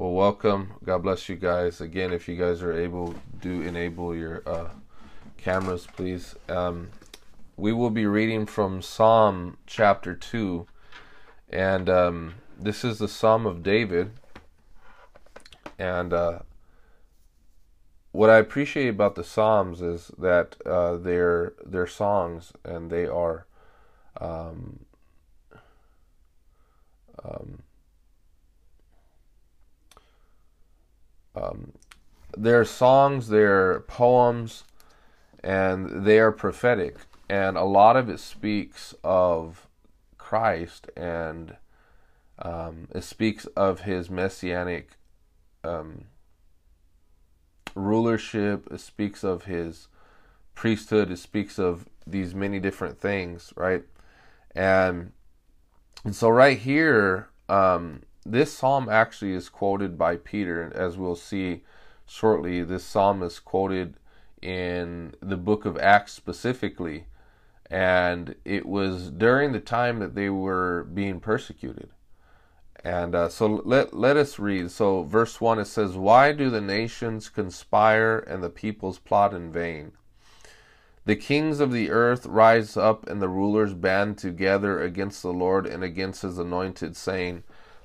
[0.00, 0.72] Well, welcome.
[0.82, 1.82] God bless you guys.
[1.82, 4.70] Again, if you guys are able, do enable your uh,
[5.36, 6.34] cameras, please.
[6.48, 6.88] Um,
[7.58, 10.66] we will be reading from Psalm chapter 2,
[11.50, 14.12] and um, this is the Psalm of David.
[15.78, 16.38] And uh,
[18.12, 23.44] what I appreciate about the Psalms is that uh, they're, they're songs and they are.
[24.18, 24.86] Um,
[31.34, 31.72] um,
[32.36, 34.64] they're songs, they're poems,
[35.42, 36.96] and they are prophetic.
[37.28, 39.68] And a lot of it speaks of
[40.18, 41.56] Christ and
[42.38, 44.96] um, it speaks of his messianic
[45.62, 46.04] um,
[47.74, 49.88] rulership, it speaks of his
[50.54, 53.84] priesthood, it speaks of these many different things, right?
[54.54, 55.12] And
[56.04, 61.62] and so right here, um, this psalm actually is quoted by Peter, as we'll see
[62.06, 62.62] shortly.
[62.62, 63.96] This psalm is quoted
[64.42, 67.06] in the book of Acts specifically,
[67.70, 71.90] and it was during the time that they were being persecuted.
[72.82, 74.70] And uh, so let let us read.
[74.70, 79.52] So verse one it says, "Why do the nations conspire and the peoples plot in
[79.52, 79.92] vain?"
[81.04, 85.66] The kings of the earth rise up, and the rulers band together against the Lord
[85.66, 87.42] and against his anointed, saying,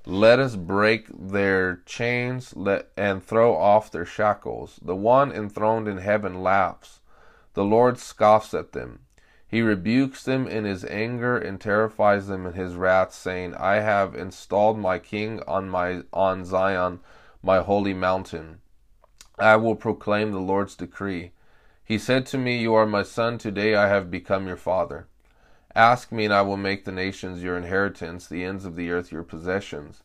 [0.08, 4.80] Let us break their chains let, and throw off their shackles.
[4.80, 7.00] The one enthroned in heaven laughs.
[7.56, 9.00] The Lord scoffs at them.
[9.48, 14.14] He rebukes them in his anger and terrifies them in his wrath, saying, I have
[14.14, 17.00] installed my king on my on Zion,
[17.42, 18.60] my holy mountain.
[19.40, 21.32] I will proclaim the Lord's decree.
[21.84, 25.08] He said to me, You are my son, today I have become your father.
[25.76, 29.12] Ask me, and I will make the nations your inheritance, the ends of the earth
[29.12, 30.04] your possessions.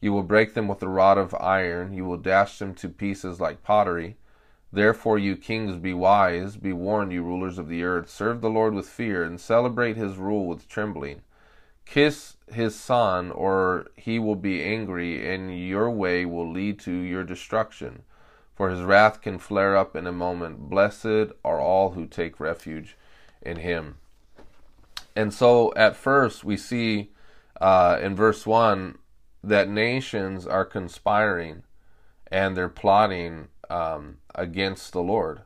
[0.00, 3.40] You will break them with a rod of iron, you will dash them to pieces
[3.40, 4.16] like pottery.
[4.72, 8.10] Therefore, you kings, be wise, be warned, you rulers of the earth.
[8.10, 11.22] Serve the Lord with fear, and celebrate his rule with trembling.
[11.86, 17.22] Kiss his son, or he will be angry, and your way will lead to your
[17.22, 18.02] destruction
[18.54, 20.70] for his wrath can flare up in a moment.
[20.70, 22.96] Blessed are all who take refuge
[23.42, 23.96] in him.
[25.16, 27.10] And so at first we see
[27.60, 28.98] uh, in verse 1
[29.42, 31.62] that nations are conspiring
[32.28, 35.42] and they're plotting um, against the Lord.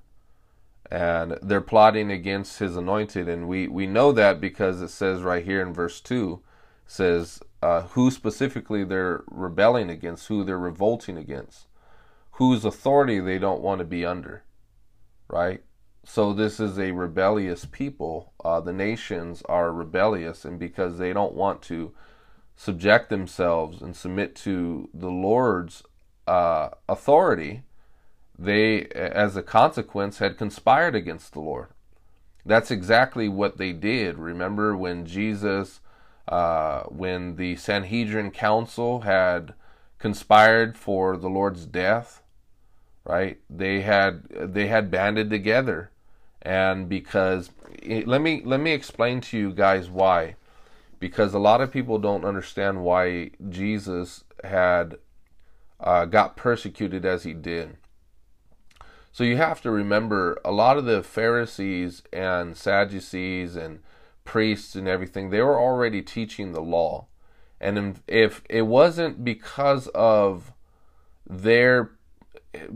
[0.91, 3.29] And they're plotting against his anointed.
[3.29, 6.41] And we, we know that because it says right here in verse 2
[6.87, 11.67] says uh, who specifically they're rebelling against, who they're revolting against
[12.39, 14.45] whose authority they don't want to be under,
[15.27, 15.61] right?
[16.11, 18.33] So this is a rebellious people.
[18.43, 21.93] Uh, the nations are rebellious, and because they don't want to
[22.57, 25.83] subject themselves and submit to the Lord's
[26.27, 27.63] uh, authority,
[28.39, 31.69] they, as a consequence, had conspired against the Lord.
[32.45, 34.17] That's exactly what they did.
[34.19, 35.81] Remember when Jesus,
[36.27, 39.53] uh, when the Sanhedrin Council had
[39.99, 42.23] conspired for the Lord's death,
[43.05, 43.39] right?
[43.51, 45.91] They had they had banded together,
[46.43, 47.51] and because
[48.07, 50.37] let me let me explain to you guys why,
[50.99, 54.99] because a lot of people don't understand why Jesus had
[55.81, 57.77] uh, got persecuted as he did.
[59.13, 63.81] So you have to remember a lot of the Pharisees and Sadducees and
[64.25, 67.07] priests and everything they were already teaching the law,
[67.61, 70.53] and if it wasn't because of
[71.29, 71.91] their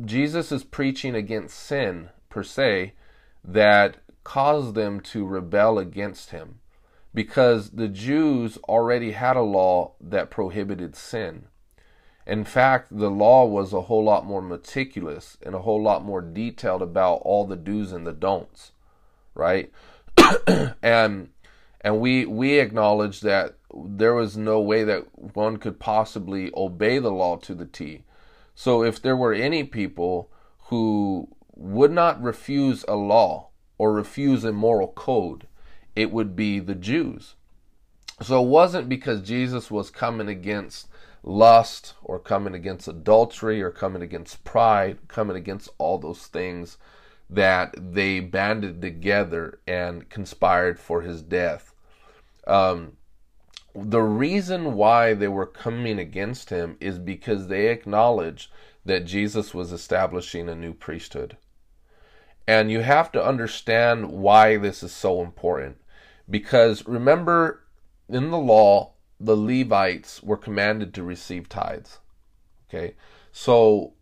[0.05, 2.93] Jesus is preaching against sin per se
[3.45, 6.61] that caused them to rebel against him
[7.15, 11.47] because the Jews already had a law that prohibited sin.
[12.27, 16.23] In fact, the law was a whole lot more meticulous and a whole lot more
[16.23, 18.73] detailed about all the do's and the don'ts,
[19.35, 19.73] right?
[20.83, 21.31] and
[21.81, 25.05] and we we acknowledge that there was no way that
[25.35, 28.05] one could possibly obey the law to the T.
[28.55, 30.31] So if there were any people
[30.67, 35.47] who would not refuse a law or refuse a moral code,
[35.95, 37.35] it would be the Jews.
[38.21, 40.89] So it wasn't because Jesus was coming against
[41.23, 46.79] lust or coming against adultery or coming against pride, coming against all those things
[47.31, 51.75] that they banded together and conspired for his death.
[52.47, 52.97] Um,
[53.75, 58.51] the reason why they were coming against him is because they acknowledged
[58.85, 61.37] that Jesus was establishing a new priesthood.
[62.47, 65.79] And you have to understand why this is so important.
[66.29, 67.65] Because remember,
[68.09, 72.01] in the law, the Levites were commanded to receive tithes.
[72.69, 72.95] Okay?
[73.31, 73.95] So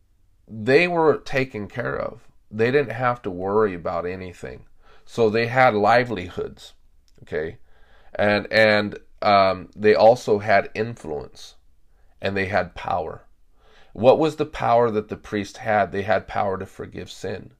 [0.49, 2.27] they were taken care of.
[2.51, 4.65] They didn't have to worry about anything.
[5.05, 6.75] So they had livelihoods,
[7.23, 7.59] okay,
[8.15, 11.57] and and um, they also had influence,
[12.21, 13.25] and they had power.
[13.93, 15.91] What was the power that the priest had?
[15.91, 17.55] They had power to forgive sin.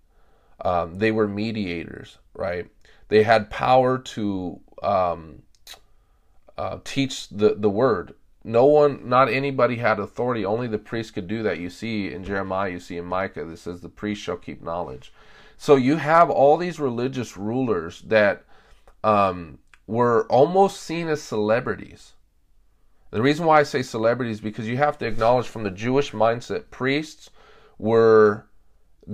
[0.65, 2.69] Um, they were mediators, right?
[3.09, 5.43] They had power to um,
[6.57, 8.15] uh, teach the, the word.
[8.43, 10.45] No one, not anybody had authority.
[10.45, 11.59] Only the priest could do that.
[11.59, 15.13] You see in Jeremiah, you see in Micah, that says the priest shall keep knowledge.
[15.57, 18.45] So you have all these religious rulers that
[19.05, 22.13] um, were almost seen as celebrities.
[23.11, 26.71] The reason why I say celebrities because you have to acknowledge from the Jewish mindset,
[26.71, 27.29] priests
[27.79, 28.47] were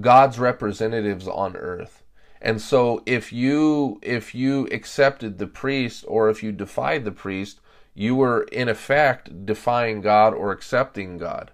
[0.00, 2.03] God's representatives on earth.
[2.41, 7.61] And so if you if you accepted the priest or if you defied the priest,
[7.94, 11.50] you were in effect defying God or accepting God.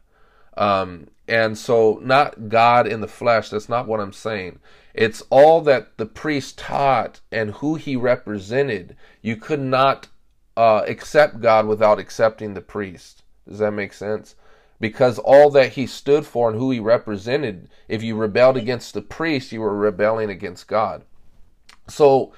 [0.57, 4.59] Um, and so not God in the flesh, that's not what I'm saying.
[4.93, 8.97] It's all that the priest taught and who he represented.
[9.23, 10.09] You could not
[10.57, 13.23] uh, accept God without accepting the priest.
[13.49, 14.35] Does that make sense?
[14.83, 19.01] Because all that he stood for and who he represented, if you rebelled against the
[19.01, 21.05] priest, you were rebelling against God.
[21.87, 22.33] So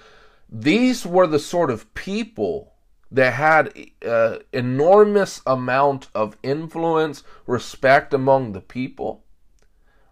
[0.50, 2.74] these were the sort of people
[3.10, 3.72] that had
[4.06, 9.24] uh, enormous amount of influence, respect among the people,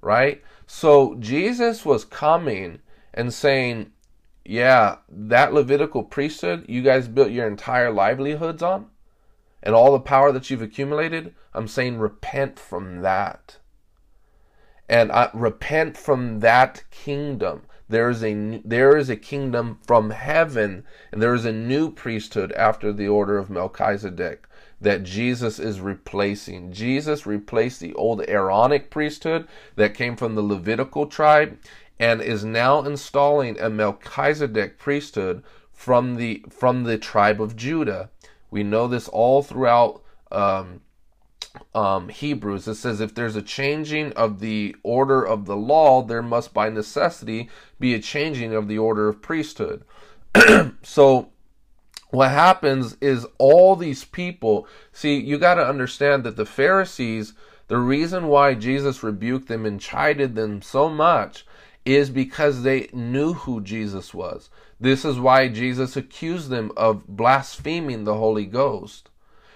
[0.01, 0.43] right?
[0.67, 2.79] So Jesus was coming
[3.13, 3.93] and saying,
[4.43, 8.87] yeah, that Levitical priesthood you guys built your entire livelihoods on
[9.63, 13.59] and all the power that you've accumulated, I'm saying repent from that.
[14.89, 17.63] And I, repent from that kingdom.
[17.89, 22.53] There is a there is a kingdom from heaven, and there is a new priesthood
[22.53, 24.47] after the order of Melchizedek
[24.81, 26.73] that Jesus is replacing.
[26.73, 31.59] Jesus replaced the old Aaronic priesthood that came from the Levitical tribe
[32.01, 35.43] and is now installing a Melchizedek priesthood
[35.73, 38.11] from the from the tribe of Judah.
[38.53, 40.83] We know this all throughout um,
[41.75, 42.69] um, Hebrews.
[42.69, 46.69] It says if there's a changing of the order of the law, there must by
[46.69, 47.49] necessity
[47.81, 49.85] be a changing of the order of priesthood.
[50.83, 51.31] so
[52.11, 57.33] what happens is all these people see you got to understand that the Pharisees
[57.69, 61.47] the reason why Jesus rebuked them and chided them so much
[61.87, 64.51] is because they knew who Jesus was.
[64.83, 69.09] This is why Jesus accused them of blaspheming the Holy Ghost.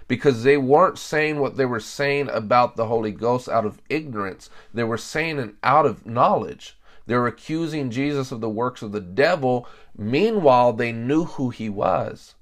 [0.08, 4.48] Because they weren't saying what they were saying about the Holy Ghost out of ignorance.
[4.72, 6.78] They were saying it out of knowledge.
[7.06, 9.68] They were accusing Jesus of the works of the devil.
[9.96, 12.36] Meanwhile, they knew who he was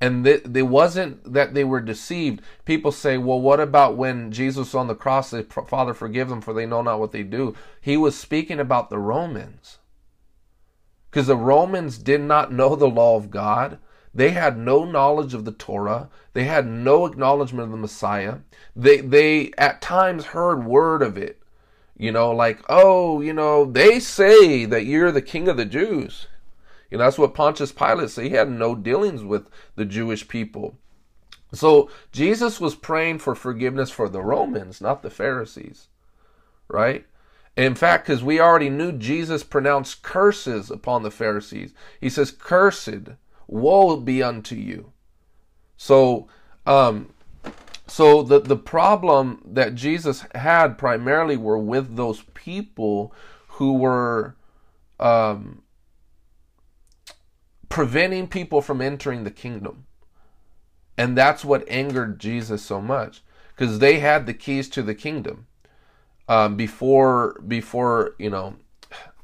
[0.00, 2.42] and th- it wasn't that they were deceived.
[2.64, 6.52] People say, well, what about when Jesus on the cross said, Father, forgive them, for
[6.52, 7.54] they know not what they do?
[7.80, 9.78] He was speaking about the Romans.
[11.16, 13.78] Because the Romans did not know the law of God.
[14.12, 16.10] They had no knowledge of the Torah.
[16.34, 18.40] They had no acknowledgement of the Messiah.
[18.76, 21.40] They, they at times heard word of it.
[21.96, 26.26] You know, like, oh, you know, they say that you're the king of the Jews.
[26.90, 28.24] You know, that's what Pontius Pilate said.
[28.24, 30.76] He had no dealings with the Jewish people.
[31.54, 35.88] So Jesus was praying for forgiveness for the Romans, not the Pharisees.
[36.68, 37.06] Right?
[37.56, 41.72] In fact, because we already knew Jesus pronounced curses upon the Pharisees.
[42.00, 43.08] He says, Cursed,
[43.46, 44.92] woe be unto you.
[45.78, 46.28] So,
[46.66, 47.14] um,
[47.86, 53.14] so the, the problem that Jesus had primarily were with those people
[53.48, 54.36] who were
[55.00, 55.62] um,
[57.70, 59.86] preventing people from entering the kingdom.
[60.98, 63.22] And that's what angered Jesus so much
[63.54, 65.46] because they had the keys to the kingdom.
[66.28, 68.56] Um, before, before you know,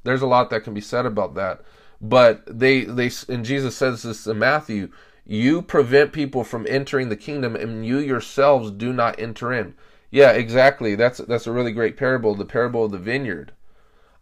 [0.05, 1.63] there's a lot that can be said about that.
[2.01, 4.91] But they, they, and Jesus says this in Matthew:
[5.25, 9.75] you prevent people from entering the kingdom, and you yourselves do not enter in.
[10.11, 10.95] Yeah, exactly.
[10.95, 13.53] That's that's a really great parable, the parable of the vineyard,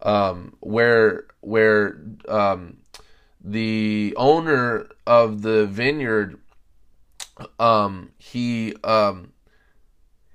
[0.02, 2.76] um, where where um,
[3.42, 6.38] the owner of the vineyard
[7.58, 9.32] um, he um,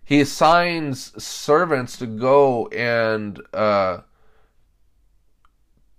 [0.06, 4.02] he assigns servants to go and uh,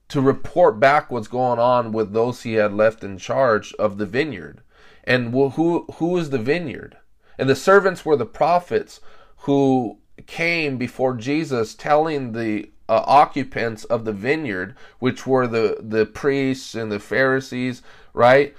[0.09, 4.07] to report back what's going on with those he had left in charge of the
[4.07, 4.63] vineyard.
[5.05, 6.97] And who who is the vineyard?
[7.39, 9.01] And the servants were the prophets
[9.39, 16.07] who came before Jesus telling the uh, occupants of the vineyard, which were the, the
[16.07, 17.83] priests and the Pharisees,
[18.15, 18.57] right?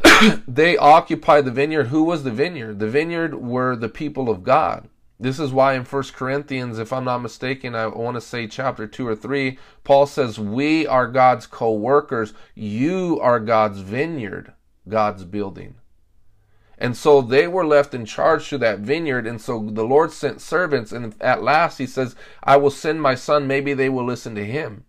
[0.48, 1.84] they occupied the vineyard.
[1.88, 2.78] Who was the vineyard?
[2.78, 4.88] The vineyard were the people of God.
[5.20, 8.86] This is why in First Corinthians, if I'm not mistaken, I want to say chapter
[8.86, 12.34] 2 or 3, Paul says, We are God's co workers.
[12.54, 14.52] You are God's vineyard,
[14.88, 15.74] God's building.
[16.80, 19.26] And so they were left in charge to that vineyard.
[19.26, 20.92] And so the Lord sent servants.
[20.92, 22.14] And at last he says,
[22.44, 23.48] I will send my son.
[23.48, 24.84] Maybe they will listen to him.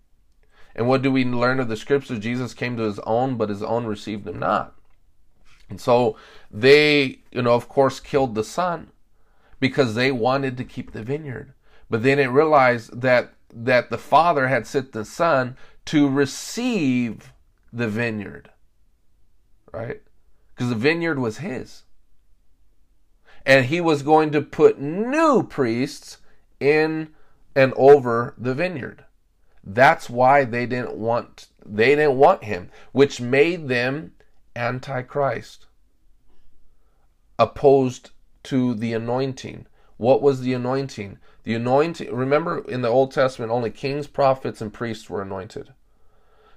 [0.76, 2.20] And what do we learn of the scriptures?
[2.20, 4.76] Jesus came to his own, but his own received him not.
[5.70, 6.18] And so
[6.52, 8.92] they, you know, of course, killed the son
[9.60, 11.54] because they wanted to keep the vineyard.
[11.90, 17.34] But then it realized that that the father had sent the son to receive
[17.74, 18.52] the vineyard.
[19.74, 20.02] Right?
[20.54, 21.84] Because the vineyard was his.
[23.46, 26.18] And he was going to put new priests
[26.60, 27.10] in
[27.56, 29.06] and over the vineyard.
[29.64, 34.14] That's why they didn't want they didn't want him, which made them
[34.60, 35.66] antichrist.
[37.40, 38.12] Opposed
[38.44, 39.66] to the anointing.
[39.98, 41.18] What was the anointing?
[41.44, 45.74] The anointing, remember in the Old Testament, only kings, prophets, and priests were anointed.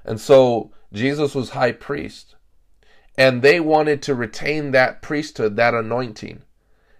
[0.05, 2.35] And so Jesus was high priest.
[3.17, 6.43] And they wanted to retain that priesthood, that anointing.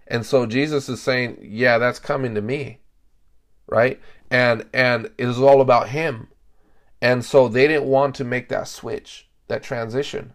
[0.07, 2.79] And so Jesus is saying, Yeah, that's coming to me.
[3.67, 3.99] Right?
[4.29, 6.27] And and it is all about him.
[7.01, 10.33] And so they didn't want to make that switch, that transition.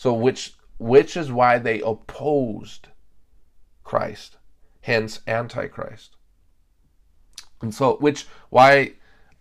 [0.00, 2.88] So which which is why they opposed
[3.84, 4.38] Christ,
[4.80, 6.16] hence Antichrist.
[7.60, 8.94] And so, which why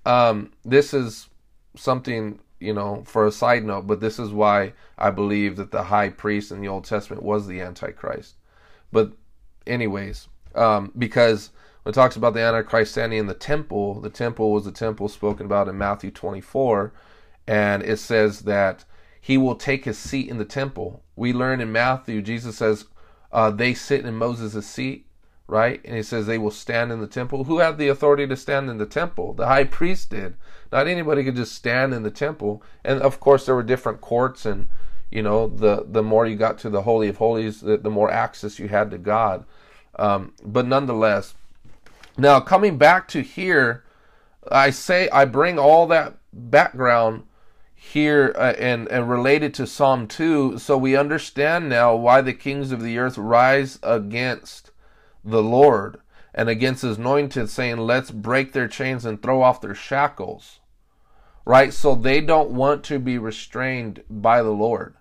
[0.06, 1.30] um, this is
[1.78, 5.84] something you know for a side note, but this is why I believe that the
[5.84, 8.36] high priest in the Old Testament was the Antichrist.
[8.92, 9.14] But
[9.66, 11.52] anyways, um, because
[11.84, 15.08] when it talks about the Antichrist standing in the temple, the temple was the temple
[15.08, 16.92] spoken about in Matthew 24,
[17.48, 18.84] and it says that
[19.20, 21.04] he will take his seat in the temple.
[21.16, 22.86] We learn in Matthew, Jesus says,
[23.32, 25.06] uh, they sit in Moses' seat,
[25.48, 25.82] right?
[25.84, 27.44] And he says they will stand in the temple.
[27.44, 29.34] Who had the authority to stand in the temple?
[29.34, 30.36] The high priest did.
[30.72, 32.64] Not anybody could just stand in the temple.
[32.84, 34.68] And of course, there were different courts, and
[35.12, 38.12] you know, the the more you got to the holy of holies, the, the more
[38.12, 39.46] access you had to God.
[39.98, 41.34] Um, but nonetheless,
[42.18, 43.84] now coming back to here,
[44.52, 47.24] I say I bring all that background
[47.80, 52.72] here uh, and and related to Psalm 2 so we understand now why the kings
[52.72, 54.72] of the earth rise against
[55.24, 56.00] the Lord
[56.34, 60.60] and against his anointed saying let's break their chains and throw off their shackles.
[61.46, 61.74] Right?
[61.74, 64.96] So they don't want to be restrained by the Lord.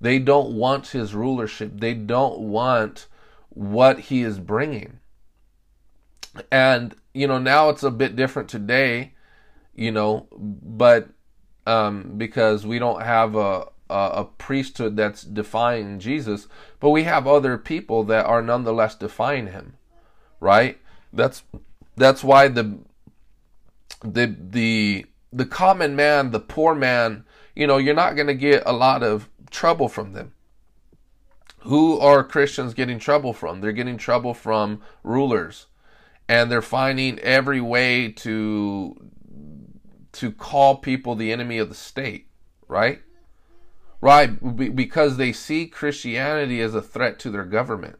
[0.00, 1.80] They don't want his rulership.
[1.80, 3.06] They don't want
[3.48, 4.98] what he is bringing.
[6.50, 9.14] And you know now it's a bit different today
[9.74, 11.08] you know but
[11.66, 16.48] um, because we don't have a, a, a priesthood that's defying Jesus,
[16.80, 19.74] but we have other people that are nonetheless defying him,
[20.40, 20.78] right?
[21.12, 21.42] That's
[21.96, 22.78] that's why the
[24.02, 28.62] the the the common man, the poor man, you know, you're not going to get
[28.66, 30.32] a lot of trouble from them.
[31.60, 33.60] Who are Christians getting trouble from?
[33.60, 35.66] They're getting trouble from rulers.
[36.28, 38.96] And they're finding every way to
[40.16, 42.26] to call people the enemy of the state,
[42.68, 43.02] right?
[44.00, 47.98] Right, because they see Christianity as a threat to their government.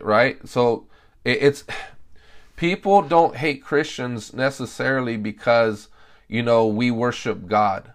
[0.00, 0.46] Right?
[0.48, 0.86] So
[1.24, 1.64] it's
[2.56, 5.88] people don't hate Christians necessarily because,
[6.28, 7.92] you know, we worship God.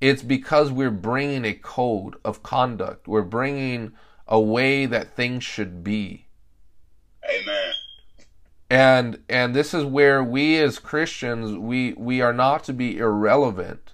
[0.00, 3.06] It's because we're bringing a code of conduct.
[3.06, 3.92] We're bringing
[4.26, 6.26] a way that things should be.
[7.24, 7.72] Amen
[8.72, 13.92] and and this is where we as Christians we we are not to be irrelevant.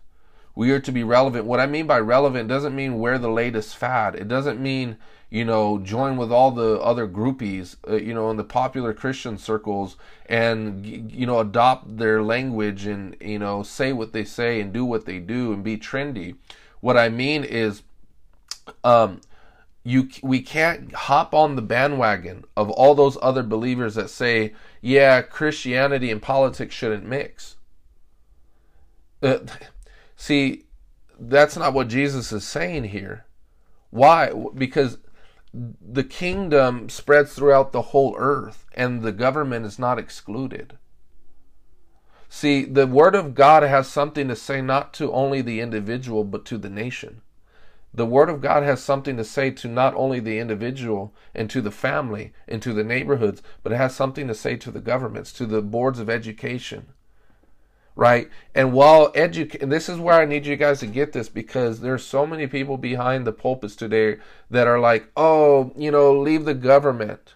[0.55, 1.47] We are to be relevant.
[1.47, 4.15] What I mean by relevant doesn't mean wear the latest fad.
[4.15, 4.97] It doesn't mean
[5.31, 9.37] you know join with all the other groupies uh, you know in the popular Christian
[9.37, 14.73] circles and you know adopt their language and you know say what they say and
[14.73, 16.37] do what they do and be trendy.
[16.81, 17.83] What I mean is
[18.85, 19.23] um,
[19.89, 25.23] you we can't hop on the bandwagon of all those other believers that say, yeah,
[25.23, 27.57] Christianity and politics shouldn't mix.
[29.23, 29.39] Uh,
[30.17, 30.65] see,
[31.19, 33.27] that's not what Jesus is saying here.
[33.91, 34.33] Why?
[34.55, 34.99] Because
[35.53, 40.79] the kingdom spreads throughout the whole earth and the government is not excluded.
[42.29, 46.45] See, the word of God has something to say not to only the individual but
[46.47, 47.23] to the nation.
[47.95, 51.61] The Word of God has something to say to not only the individual and to
[51.61, 55.33] the family and to the neighborhoods, but it has something to say to the governments,
[55.33, 56.89] to the boards of education.
[57.99, 58.31] right?
[58.55, 62.05] And while educate, this is where I need you guys to get this because there's
[62.05, 64.19] so many people behind the pulpits today
[64.51, 67.35] that are like, oh, you know, leave the government,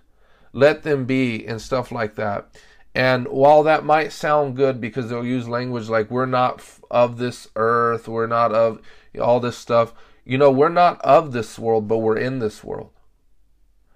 [0.52, 2.46] let them be, and stuff like that.
[2.94, 7.48] And while that might sound good because they'll use language like we're not of this
[7.56, 8.80] earth, we're not of
[9.20, 9.92] all this stuff,
[10.24, 12.90] you know, we're not of this world, but we're in this world.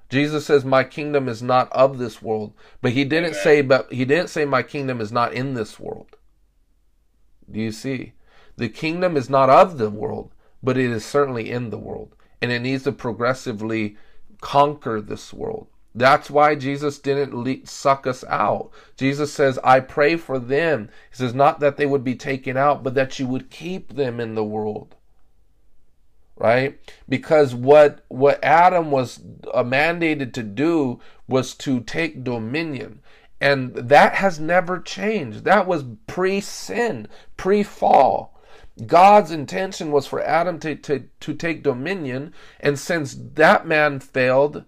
[0.09, 3.43] Jesus says, "My kingdom is not of this world," but he didn't Amen.
[3.43, 6.17] say, "But he didn't say my kingdom is not in this world."
[7.51, 8.13] Do you see?
[8.57, 12.51] The kingdom is not of the world, but it is certainly in the world, and
[12.51, 13.97] it needs to progressively
[14.41, 15.69] conquer this world.
[15.95, 18.71] That's why Jesus didn't le- suck us out.
[18.97, 20.91] Jesus says, I pray for them.
[21.11, 24.21] He says, not that they would be taken out, but that you would keep them
[24.21, 24.96] in the world.
[26.37, 26.79] Right?
[27.09, 29.21] Because what, what Adam was
[29.55, 33.01] uh, mandated to do was to take dominion.
[33.41, 35.45] And that has never changed.
[35.45, 38.37] That was pre sin, pre fall.
[38.87, 42.35] God's intention was for Adam to, to, to take dominion.
[42.61, 44.65] And since that man failed,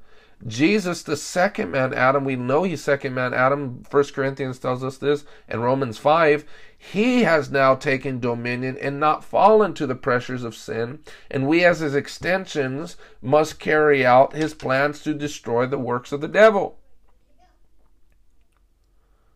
[0.46, 3.82] Jesus, the second man, Adam, we know he's second man, Adam.
[3.88, 6.44] First Corinthians tells us this, and Romans 5.
[6.78, 11.64] He has now taken dominion and not fallen to the pressures of sin, and we,
[11.64, 16.78] as his extensions, must carry out his plans to destroy the works of the devil.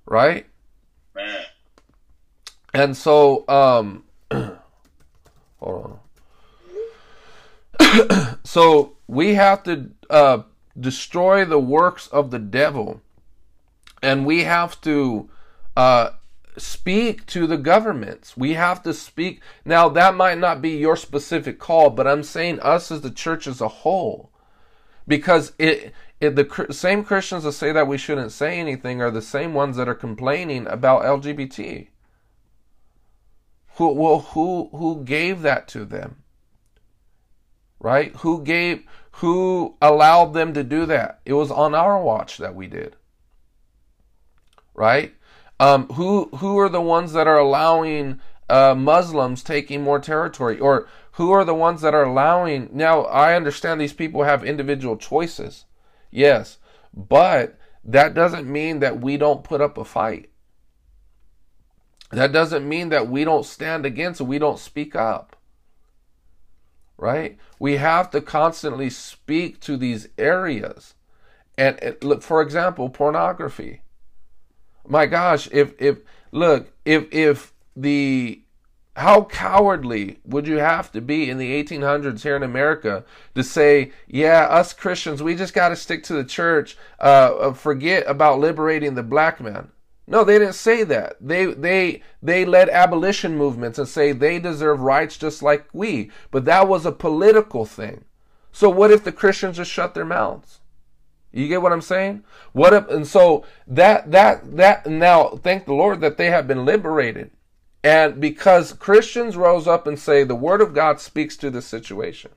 [0.07, 0.47] Right?
[2.73, 4.05] And so, um,
[5.59, 5.99] hold
[7.81, 8.39] on.
[8.45, 10.43] so we have to uh,
[10.79, 13.03] destroy the works of the devil.
[14.03, 15.29] And we have to
[15.77, 16.11] uh,
[16.57, 18.37] speak to the governments.
[18.37, 19.41] We have to speak.
[19.65, 23.47] Now, that might not be your specific call, but I'm saying us as the church
[23.47, 24.31] as a whole.
[25.09, 29.23] Because it, it the same Christians that say that we shouldn't say anything are the
[29.23, 31.89] same ones that are complaining about LGBT.
[33.77, 36.23] Who, well, who, who gave that to them?
[37.81, 38.15] Right?
[38.17, 41.21] Who gave, who allowed them to do that?
[41.25, 42.97] It was on our watch that we did.
[44.75, 45.15] Right?
[45.61, 50.89] Um, who who are the ones that are allowing uh, Muslims taking more territory, or
[51.13, 52.69] who are the ones that are allowing?
[52.73, 55.67] Now I understand these people have individual choices,
[56.11, 56.59] yes,
[56.93, 60.31] but that doesn't mean that we don't put up a fight.
[62.11, 64.25] That doesn't mean that we don't stand against it.
[64.25, 65.37] We don't speak up
[67.03, 67.37] right?
[67.59, 70.95] We have to constantly speak to these areas.
[71.59, 73.83] And look, for example, pornography.
[74.87, 75.99] My gosh, if if
[76.33, 78.43] look, if if the
[78.97, 83.91] how cowardly would you have to be in the 1800s here in America to say,
[84.07, 88.39] yeah, us Christians, we just got to stick to the church, uh, uh, forget about
[88.39, 89.71] liberating the black man?
[90.07, 91.17] No, they didn't say that.
[91.21, 96.11] They they they led abolition movements and say they deserve rights just like we.
[96.31, 98.05] But that was a political thing.
[98.51, 100.61] So what if the Christians just shut their mouths?
[101.33, 102.25] You get what I'm saying?
[102.53, 106.65] What if and so that that that now thank the Lord that they have been
[106.65, 107.31] liberated.
[107.83, 112.31] And because Christians rose up and say the word of God speaks to the situation.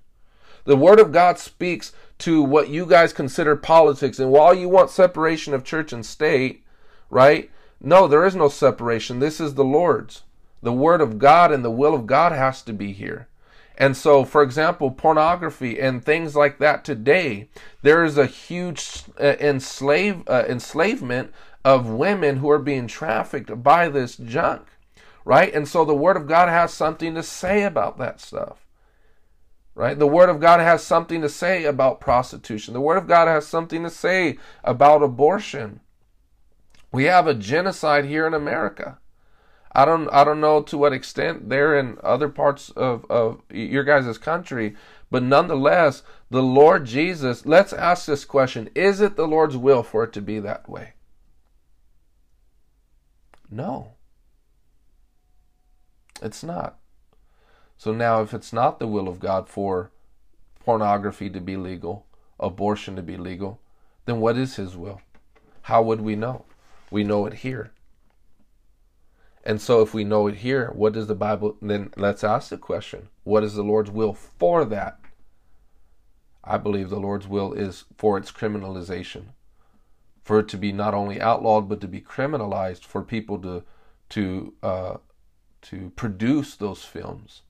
[0.64, 4.90] The word of God speaks to what you guys consider politics and while you want
[4.90, 6.64] separation of church and state,
[7.10, 7.52] right?
[7.80, 9.20] No, there is no separation.
[9.20, 10.24] This is the Lord's.
[10.62, 13.28] The Word of God and the will of God has to be here.
[13.78, 17.50] And so, for example, pornography and things like that today,
[17.82, 21.34] there is a huge uh, enslave, uh, enslavement
[21.66, 24.68] of women who are being trafficked by this junk,
[25.26, 25.54] right?
[25.54, 28.66] And so the Word of God has something to say about that stuff,
[29.74, 29.98] right?
[29.98, 32.74] The Word of God has something to say about prostitution.
[32.74, 35.82] The Word of God has something to say about abortion.
[36.94, 39.00] We have a genocide here in America.
[39.76, 43.84] I don't I don't know to what extent they're in other parts of, of your
[43.84, 44.76] guys' country,
[45.12, 48.70] but nonetheless, the Lord Jesus, let's ask this question.
[48.74, 50.94] Is it the Lord's will for it to be that way?
[53.52, 53.92] No.
[56.22, 56.80] It's not.
[57.78, 59.92] So now if it's not the will of God for
[60.62, 62.06] pornography to be legal,
[62.40, 63.60] abortion to be legal,
[64.06, 65.02] then what is his will?
[65.64, 66.46] How would we know?
[66.90, 67.72] We know it here.
[69.46, 71.94] And so, if we know it here, what does the Bible then?
[71.96, 75.00] Let's ask the question what is the Lord's will for that?
[76.44, 79.26] I believe the Lord's will is for its criminalization,
[80.24, 83.64] for it to be not only outlawed but to be criminalized, for people to
[84.10, 84.98] to uh,
[85.64, 87.44] to produce those films,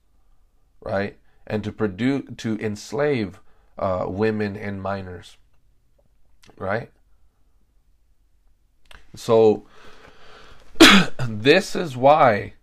[0.80, 3.40] right, and to produce to enslave
[3.78, 5.38] uh, women and minors,
[6.58, 6.90] right.
[9.14, 9.66] So,
[11.28, 12.54] this is why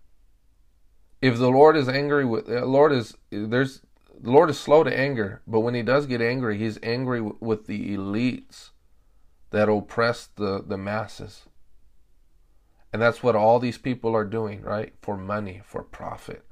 [1.21, 3.81] if the Lord is angry with the Lord is there's
[4.23, 7.67] the Lord is slow to anger, but when he does get angry, he's angry with
[7.67, 8.69] the elites
[9.49, 11.43] that oppress the, the masses.
[12.93, 14.93] And that's what all these people are doing, right?
[15.01, 16.45] For money, for profit.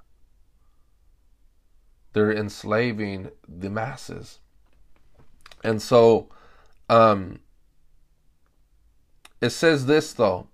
[2.13, 4.39] They're enslaving the masses.
[5.63, 6.29] And so
[6.89, 7.39] um,
[9.39, 10.47] it says this, though.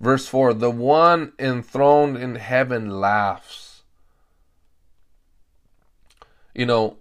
[0.00, 3.82] Verse 4 The one enthroned in heaven laughs.
[6.54, 6.98] You know,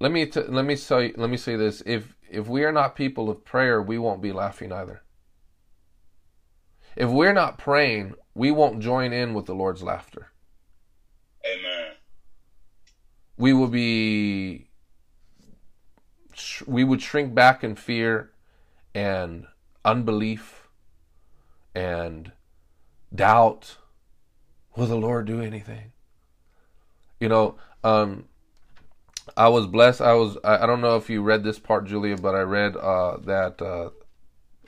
[0.00, 2.96] let me t- let me say let me say this if if we are not
[2.96, 5.02] people of prayer we won't be laughing either
[6.96, 10.30] if we're not praying we won't join in with the lord's laughter
[11.46, 11.92] Amen.
[13.38, 14.68] we will be
[16.66, 18.30] we would shrink back in fear
[18.94, 19.46] and
[19.84, 20.63] unbelief
[21.74, 22.32] and
[23.14, 23.76] doubt
[24.76, 25.92] will the lord do anything
[27.20, 28.24] you know um
[29.36, 30.00] I was blessed.
[30.00, 30.36] I was.
[30.44, 33.90] I, don't know if you read this part, Julia, but I read uh, that uh,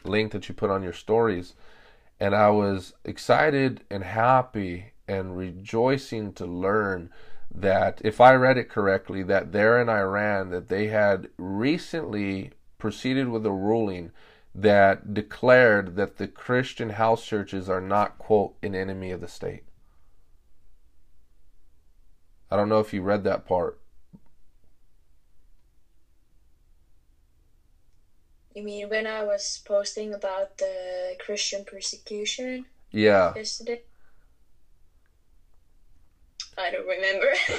[0.04, 1.54] link that you put on your stories,
[2.18, 7.10] and I was excited and happy and rejoicing to learn
[7.54, 13.28] that if I read it correctly, that there in Iran that they had recently proceeded
[13.28, 14.10] with a ruling
[14.58, 19.64] that declared that the Christian house churches are not quote an enemy of the state.
[22.50, 23.78] I don't know if you read that part.
[28.54, 32.64] You mean when I was posting about the Christian persecution?
[32.90, 33.34] Yeah.
[33.36, 33.82] Yesterday?
[36.56, 37.26] I don't remember.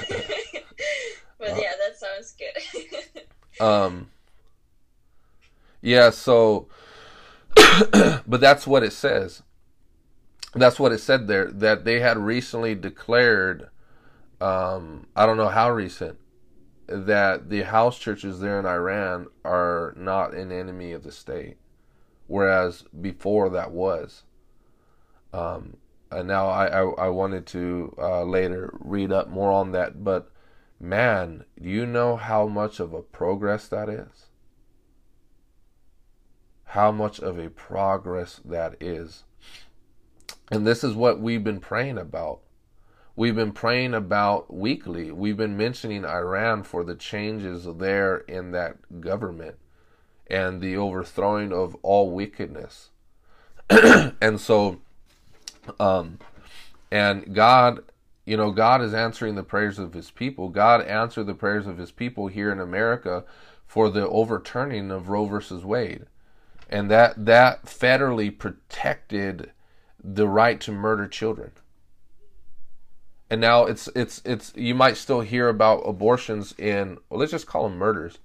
[1.38, 3.22] but yeah, that sounds good.
[3.64, 4.10] um
[5.80, 6.66] Yeah, so
[8.26, 9.42] but that's what it says.
[10.54, 13.68] That's what it said there that they had recently declared
[14.40, 16.18] um I don't know how recent
[16.88, 21.58] that the house churches there in Iran are not an enemy of the state,
[22.26, 24.24] whereas before that was.
[25.32, 25.76] Um,
[26.10, 30.30] and now I, I, I wanted to uh, later read up more on that, but
[30.80, 34.27] man, do you know how much of a progress that is?
[36.68, 39.24] How much of a progress that is.
[40.50, 42.40] And this is what we've been praying about
[43.18, 45.10] we've been praying about weekly.
[45.10, 49.56] We've been mentioning Iran for the changes there in that government
[50.30, 52.90] and the overthrowing of all wickedness.
[53.70, 54.80] and so,
[55.80, 56.20] um,
[56.92, 57.80] and God,
[58.24, 60.48] you know, God is answering the prayers of his people.
[60.48, 63.24] God answered the prayers of his people here in America
[63.66, 66.06] for the overturning of Roe versus Wade.
[66.68, 69.52] And that, that federally protected
[70.02, 71.52] the right to murder children.
[73.30, 77.46] And now it's it's it's you might still hear about abortions in well let's just
[77.46, 78.18] call them murders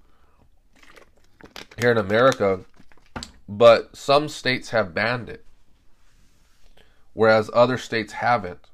[1.78, 2.60] here in America
[3.46, 5.44] but some states have banned it
[7.12, 8.70] whereas other states haven't.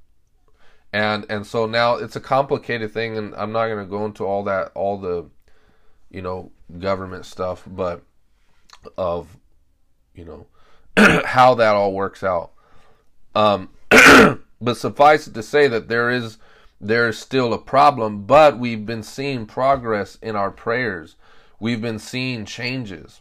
[0.93, 4.25] And and so now it's a complicated thing and I'm not going to go into
[4.25, 5.27] all that all the
[6.11, 8.03] you know government stuff but
[8.97, 9.37] of
[10.21, 12.53] you know how that all works out
[13.35, 13.69] um
[14.61, 16.39] But suffice it to say that there is
[16.81, 21.17] there is still a problem, but we've been seeing progress in our prayers.
[21.59, 23.21] We've been seeing changes.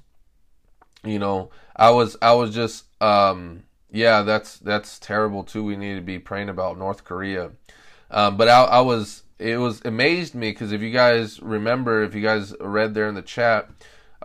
[1.03, 5.63] You know, I was I was just um yeah, that's that's terrible too.
[5.63, 7.51] We need to be praying about North Korea.
[8.12, 12.13] Um, but I, I was it was amazed me because if you guys remember, if
[12.13, 13.69] you guys read there in the chat,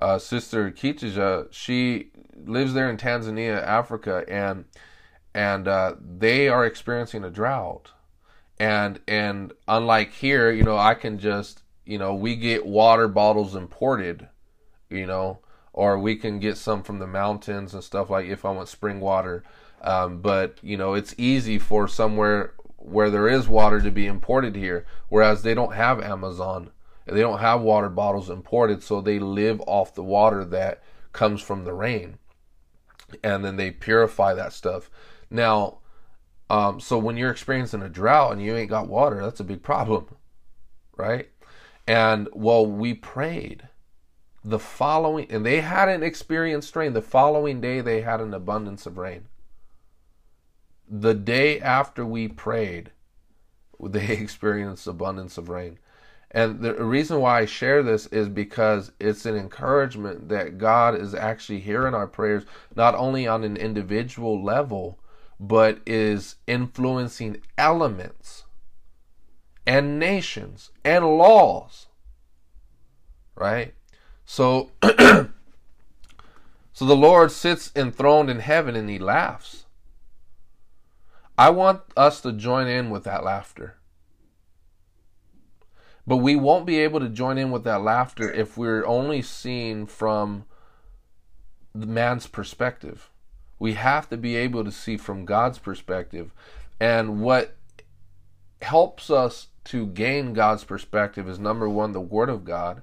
[0.02, 2.10] uh, Sister Kitija, she
[2.44, 4.64] lives there in Tanzania, Africa, and
[5.34, 7.90] and uh, they are experiencing a drought.
[8.58, 13.54] And and unlike here, you know, I can just you know we get water bottles
[13.54, 14.28] imported,
[14.90, 15.40] you know,
[15.72, 19.00] or we can get some from the mountains and stuff like if I want spring
[19.00, 19.44] water.
[19.82, 24.56] Um, but you know, it's easy for somewhere where there is water to be imported
[24.56, 26.70] here, whereas they don't have Amazon.
[27.06, 31.64] They don't have water bottles imported, so they live off the water that comes from
[31.64, 32.18] the rain.
[33.22, 34.90] And then they purify that stuff.
[35.30, 35.78] Now,
[36.50, 39.62] um, so when you're experiencing a drought and you ain't got water, that's a big
[39.62, 40.16] problem,
[40.96, 41.30] right?
[41.86, 43.68] And well, we prayed
[44.44, 46.92] the following, and they hadn't experienced rain.
[46.92, 49.28] The following day, they had an abundance of rain.
[50.88, 52.90] The day after we prayed,
[53.80, 55.78] they experienced abundance of rain.
[56.34, 61.14] And the reason why I share this is because it's an encouragement that God is
[61.14, 62.42] actually hearing our prayers,
[62.74, 64.98] not only on an individual level,
[65.38, 68.46] but is influencing elements
[69.64, 71.86] and nations and laws.
[73.36, 73.74] Right?
[74.24, 75.28] So so
[76.80, 79.66] the Lord sits enthroned in heaven and he laughs.
[81.38, 83.76] I want us to join in with that laughter.
[86.06, 89.86] But we won't be able to join in with that laughter if we're only seeing
[89.86, 90.44] from
[91.74, 93.10] the man's perspective.
[93.58, 96.32] We have to be able to see from God's perspective.
[96.78, 97.56] And what
[98.60, 102.82] helps us to gain God's perspective is number one, the Word of God,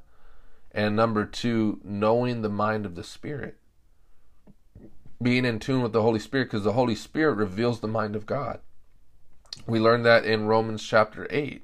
[0.72, 3.58] and number two, knowing the mind of the Spirit.
[5.22, 8.26] Being in tune with the Holy Spirit, because the Holy Spirit reveals the mind of
[8.26, 8.62] God.
[9.68, 11.64] We learned that in Romans chapter 8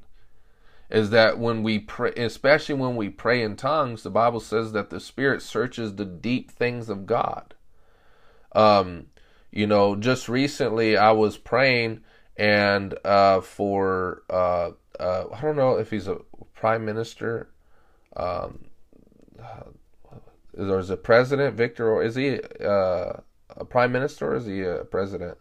[0.90, 4.90] is that when we pray, especially when we pray in tongues, the Bible says that
[4.90, 7.54] the Spirit searches the deep things of God.
[8.54, 9.08] Um,
[9.52, 12.02] you know, just recently I was praying
[12.38, 16.20] and uh, for uh, uh, I don't know if he's a
[16.54, 17.50] prime minister,
[18.16, 18.66] um,
[20.58, 23.14] or is a president, Victor, or is he uh,
[23.50, 25.38] a prime minister or is he a president?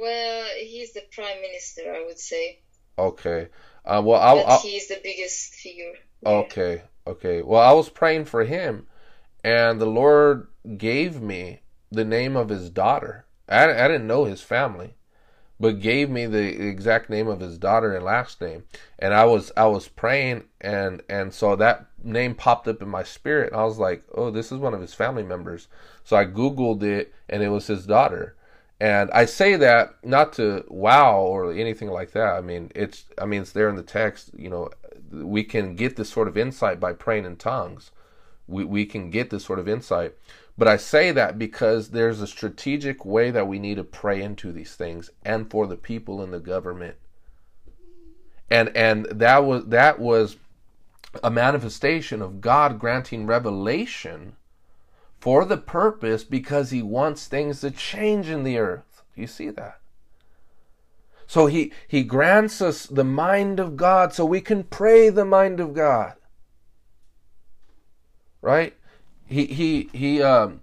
[0.00, 2.60] Well, he's the prime minister, I would say.
[2.98, 3.48] Okay.
[3.84, 5.92] Uh, well, I'll, I'll, he's the biggest figure.
[6.24, 7.42] Okay, okay.
[7.42, 8.86] Well, I was praying for him,
[9.42, 13.24] and the Lord gave me the name of his daughter.
[13.48, 14.94] I, I didn't know his family,
[15.58, 18.64] but gave me the exact name of his daughter and last name.
[18.98, 23.02] And I was I was praying, and and so that name popped up in my
[23.02, 23.52] spirit.
[23.52, 25.68] I was like, oh, this is one of his family members.
[26.04, 28.36] So I googled it, and it was his daughter.
[28.80, 32.34] And I say that not to wow or anything like that.
[32.34, 34.30] I mean, it's I mean it's there in the text.
[34.36, 34.70] You know,
[35.12, 37.90] we can get this sort of insight by praying in tongues.
[38.46, 40.14] We we can get this sort of insight.
[40.56, 44.50] But I say that because there's a strategic way that we need to pray into
[44.50, 46.96] these things and for the people in the government.
[48.48, 50.36] And and that was that was
[51.22, 54.36] a manifestation of God granting revelation
[55.20, 59.02] for the purpose because he wants things to change in the earth.
[59.14, 59.80] Do you see that?
[61.26, 65.60] So he, he grants us the mind of God so we can pray the mind
[65.60, 66.14] of God.
[68.42, 68.74] Right?
[69.26, 70.62] He, he, he, um,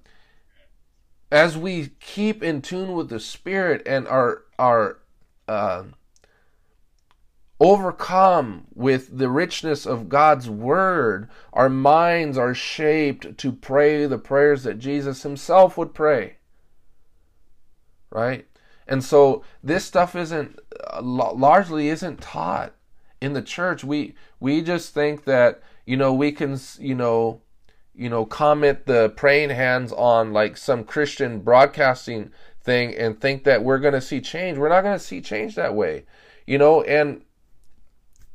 [1.31, 4.99] as we keep in tune with the Spirit and our, our,
[5.47, 5.83] uh,
[7.59, 14.63] overcome with the richness of God's Word, our minds are shaped to pray the prayers
[14.63, 16.37] that Jesus Himself would pray.
[18.09, 18.47] Right?
[18.87, 20.59] And so this stuff isn't
[20.93, 22.73] uh, largely isn't taught
[23.19, 23.83] in the church.
[23.83, 27.41] We we just think that you know we can you know
[27.93, 33.63] you know comment the praying hands on like some Christian broadcasting thing and think that
[33.63, 34.57] we're going to see change.
[34.57, 36.05] We're not going to see change that way.
[36.45, 37.23] You know, and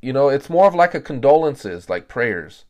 [0.03, 2.65] you know, it's more of like a condolences, like prayers.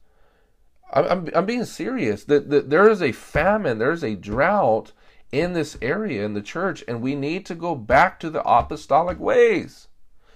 [0.93, 2.25] I'm, I'm, I'm being serious.
[2.25, 4.93] That the, there is a famine, there's a drought
[5.33, 9.19] in this area in the church, and we need to go back to the apostolic
[9.19, 9.89] ways,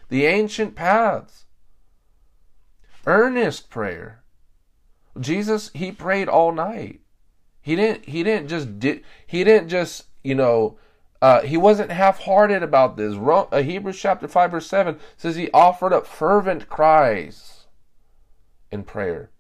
[0.09, 1.44] the ancient paths.
[3.06, 4.24] Earnest prayer.
[5.20, 7.00] Jesus, he prayed all night.
[7.61, 8.06] He didn't.
[8.06, 8.78] He didn't just.
[8.80, 10.06] Di- he didn't just.
[10.24, 10.78] You know,
[11.22, 13.14] uh, he wasn't half-hearted about this.
[13.16, 17.66] uh, Hebrews chapter five verse seven says he offered up fervent cries
[18.70, 19.31] in prayer,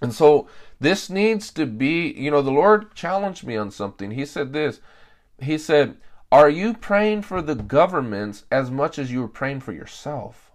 [0.00, 0.48] and so
[0.80, 2.12] this needs to be.
[2.12, 4.12] You know, the Lord challenged me on something.
[4.12, 4.80] He said this.
[5.38, 5.96] He said,
[6.32, 10.50] "Are you praying for the governments as much as you are praying for yourself?"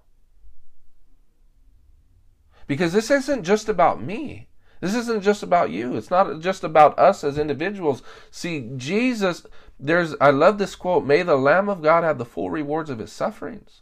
[2.68, 4.48] Because this isn't just about me.
[4.82, 5.96] This isn't just about you.
[5.96, 8.04] It's not just about us as individuals.
[8.30, 9.46] See, Jesus
[9.80, 13.00] there's I love this quote, may the lamb of God have the full rewards of
[13.00, 13.82] his sufferings.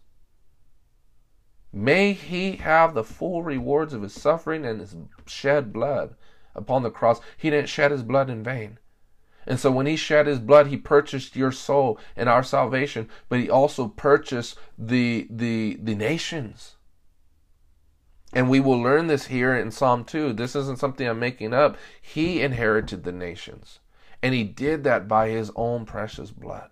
[1.71, 6.15] May he have the full rewards of his suffering and his shed blood
[6.53, 7.19] upon the cross.
[7.35, 8.77] He didn't shed his blood in vain.
[9.45, 13.39] And so when he shed his blood, he purchased your soul and our salvation, but
[13.39, 16.75] he also purchased the the the nations.
[18.33, 20.33] And we will learn this here in Psalm 2.
[20.33, 21.77] This isn't something I'm making up.
[22.01, 23.79] He inherited the nations.
[24.23, 26.69] And he did that by his own precious blood.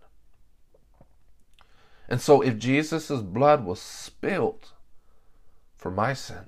[2.08, 4.72] And so if Jesus' blood was spilt
[5.76, 6.46] for my sin,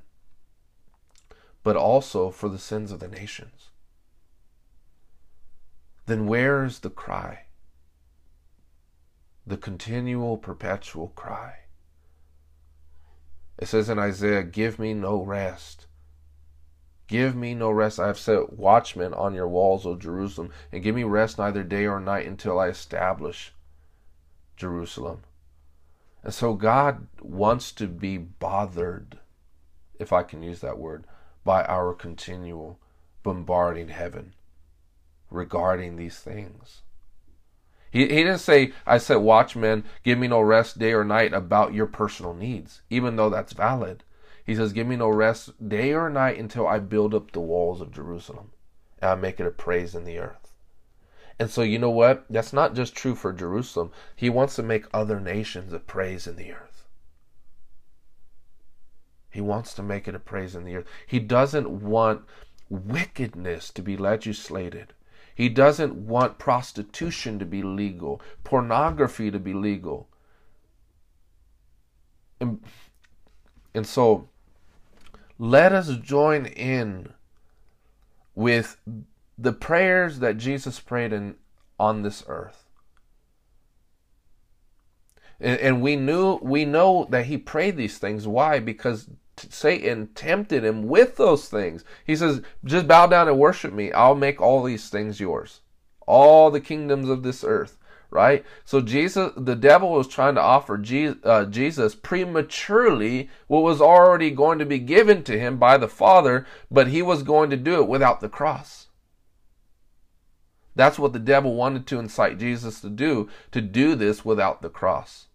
[1.62, 3.70] but also for the sins of the nations,
[6.06, 7.48] then where's the cry?
[9.46, 11.56] The continual, perpetual cry.
[13.58, 15.88] It says in Isaiah, Give me no rest
[17.08, 18.00] Give me no rest.
[18.00, 21.86] I have set watchmen on your walls, O Jerusalem, and give me rest neither day
[21.86, 23.54] or night until I establish
[24.56, 25.24] Jerusalem.
[26.24, 29.20] And so God wants to be bothered,
[30.00, 31.06] if I can use that word,
[31.44, 32.80] by our continual
[33.22, 34.34] bombarding heaven
[35.30, 36.84] regarding these things.
[37.92, 41.74] He, he didn't say, I said, watchmen, give me no rest day or night about
[41.74, 44.04] your personal needs, even though that's valid.
[44.46, 47.82] He says, Give me no rest day or night until I build up the walls
[47.82, 48.52] of Jerusalem
[49.02, 50.54] and I make it a praise in the earth.
[51.40, 52.26] And so, you know what?
[52.30, 53.92] That's not just true for Jerusalem.
[54.16, 56.88] He wants to make other nations a praise in the earth.
[59.30, 60.88] He wants to make it a praise in the earth.
[61.08, 62.22] He doesn't want
[62.70, 64.94] wickedness to be legislated.
[65.34, 70.08] He doesn't want prostitution to be legal, pornography to be legal.
[72.40, 72.62] And,
[73.74, 74.30] and so
[75.38, 77.14] let us join in
[78.36, 78.78] with
[79.38, 81.36] the prayers that Jesus prayed in
[81.80, 82.66] on this earth.
[85.40, 88.28] And, and we knew we know that he prayed these things.
[88.28, 88.60] Why?
[88.60, 91.84] Because Satan tempted him with those things.
[92.06, 93.92] He says, "Just bow down and worship me.
[93.92, 95.62] I'll make all these things yours.
[96.06, 97.78] All the kingdoms of this earth."
[98.14, 98.46] Right?
[98.64, 100.82] So Jesus, the devil was trying to offer
[101.24, 106.46] uh, Jesus prematurely what was already going to be given to him by the Father,
[106.70, 108.88] but he was going to do it without the cross.
[110.76, 114.70] That's what the devil wanted to incite Jesus to do, to do this without the
[114.70, 115.28] cross.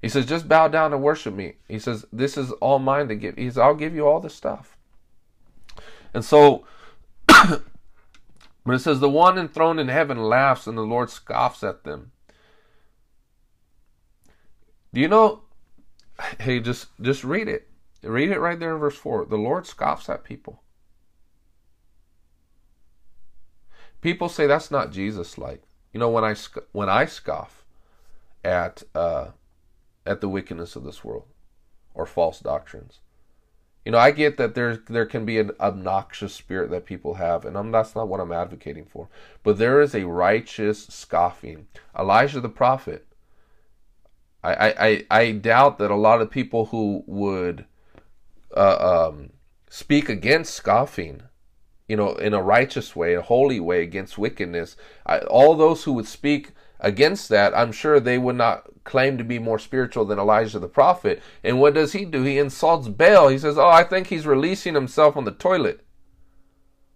[0.00, 1.54] He says, just bow down and worship me.
[1.66, 3.36] He says, this is all mine to give.
[3.36, 4.76] He says, I'll give you all the stuff.
[6.12, 6.64] And so
[8.64, 12.12] But it says, The one enthroned in heaven laughs, and the Lord scoffs at them.
[14.92, 15.40] Do you know?
[16.38, 17.68] Hey, just just read it.
[18.04, 19.24] Read it right there in verse 4.
[19.24, 20.62] The Lord scoffs at people.
[24.00, 25.62] People say that's not Jesus like.
[25.92, 26.36] You know, when I
[26.70, 27.64] when I scoff
[28.44, 29.28] at uh,
[30.06, 31.26] at the wickedness of this world
[31.94, 33.00] or false doctrines,
[33.84, 37.44] you know, I get that there there can be an obnoxious spirit that people have,
[37.44, 39.08] and I'm, that's not what I'm advocating for.
[39.42, 41.66] But there is a righteous scoffing.
[41.98, 43.06] Elijah the prophet.
[44.42, 47.66] I I, I doubt that a lot of people who would
[48.56, 49.30] uh, um,
[49.68, 51.22] speak against scoffing,
[51.86, 55.92] you know, in a righteous way, a holy way against wickedness, I, all those who
[55.94, 60.18] would speak against that, I'm sure they would not claim to be more spiritual than
[60.18, 61.22] Elijah the prophet.
[61.42, 62.22] And what does he do?
[62.22, 63.28] He insults Baal.
[63.28, 65.80] He says, Oh, I think he's releasing himself on the toilet.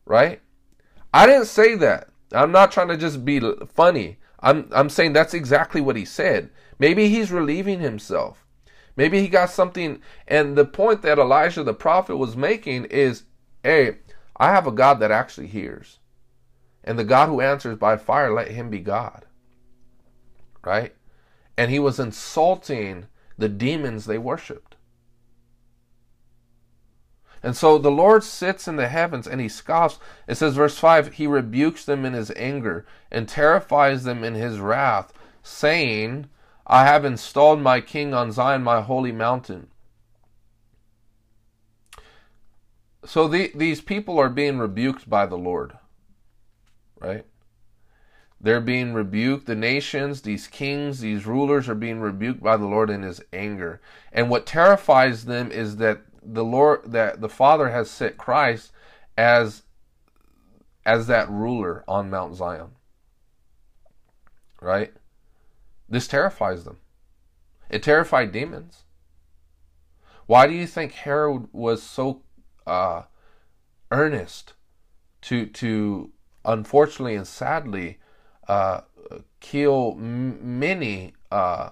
[0.05, 0.41] Right?
[1.13, 2.09] I didn't say that.
[2.33, 3.41] I'm not trying to just be
[3.73, 4.19] funny.
[4.41, 6.51] I'm, I'm saying that's exactly what he said.
[6.79, 8.47] Maybe he's relieving himself.
[8.97, 10.03] Maybe he got something.
[10.27, 13.25] And the point that Elijah the prophet was making is
[13.65, 13.99] hey,
[14.37, 15.99] I have a God that actually hears.
[16.85, 19.25] And the God who answers by fire, let him be God
[20.69, 20.95] right?
[21.57, 23.07] And he was insulting
[23.39, 24.77] the demons they worshiped.
[27.43, 29.99] And so the Lord sits in the heavens and he scoffs.
[30.27, 34.59] It says, verse 5 He rebukes them in his anger and terrifies them in his
[34.59, 36.29] wrath, saying,
[36.67, 39.69] I have installed my king on Zion, my holy mountain.
[43.07, 45.79] So the, these people are being rebuked by the Lord,
[47.01, 47.25] right?
[48.41, 49.47] They're being rebuked.
[49.47, 53.81] The nations, these kings, these rulers are being rebuked by the Lord in his anger.
[54.13, 58.73] And what terrifies them is that the Lord that the Father has set Christ
[59.17, 59.63] as
[60.87, 62.71] as that ruler on Mount Zion.
[64.61, 64.93] Right?
[65.89, 66.79] This terrifies them.
[67.71, 68.85] It terrified demons.
[70.27, 72.23] Why do you think Herod was so
[72.67, 73.03] uh,
[73.91, 74.53] earnest
[75.23, 76.13] to to
[76.45, 77.99] unfortunately and sadly
[78.49, 78.81] uh,
[79.41, 81.71] kill m- many uh,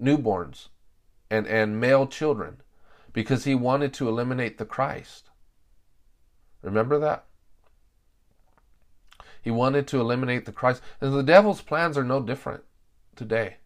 [0.00, 0.68] newborns
[1.30, 2.60] and, and male children
[3.12, 5.30] because he wanted to eliminate the Christ.
[6.62, 7.24] Remember that?
[9.40, 10.82] He wanted to eliminate the Christ.
[11.00, 12.64] And the devil's plans are no different
[13.16, 13.56] today.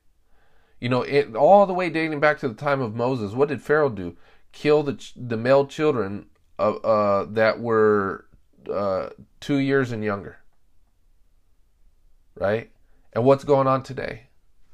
[0.79, 3.63] You know, it, all the way dating back to the time of Moses, what did
[3.63, 4.17] Pharaoh do?
[4.53, 6.27] Kill the, the male children
[6.59, 8.27] uh, uh, that were
[8.71, 9.11] uh,
[9.41, 10.42] two years and younger
[12.43, 12.71] right?
[13.13, 14.25] And what's going on today?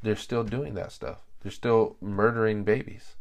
[0.02, 1.18] They're still doing that stuff.
[1.42, 3.16] They're still murdering babies.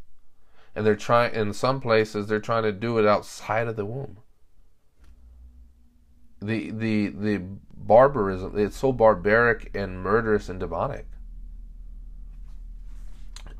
[0.73, 4.19] And they're trying in some places they're trying to do it outside of the womb.
[6.41, 7.41] The the the
[7.73, 11.07] barbarism it's so barbaric and murderous and demonic.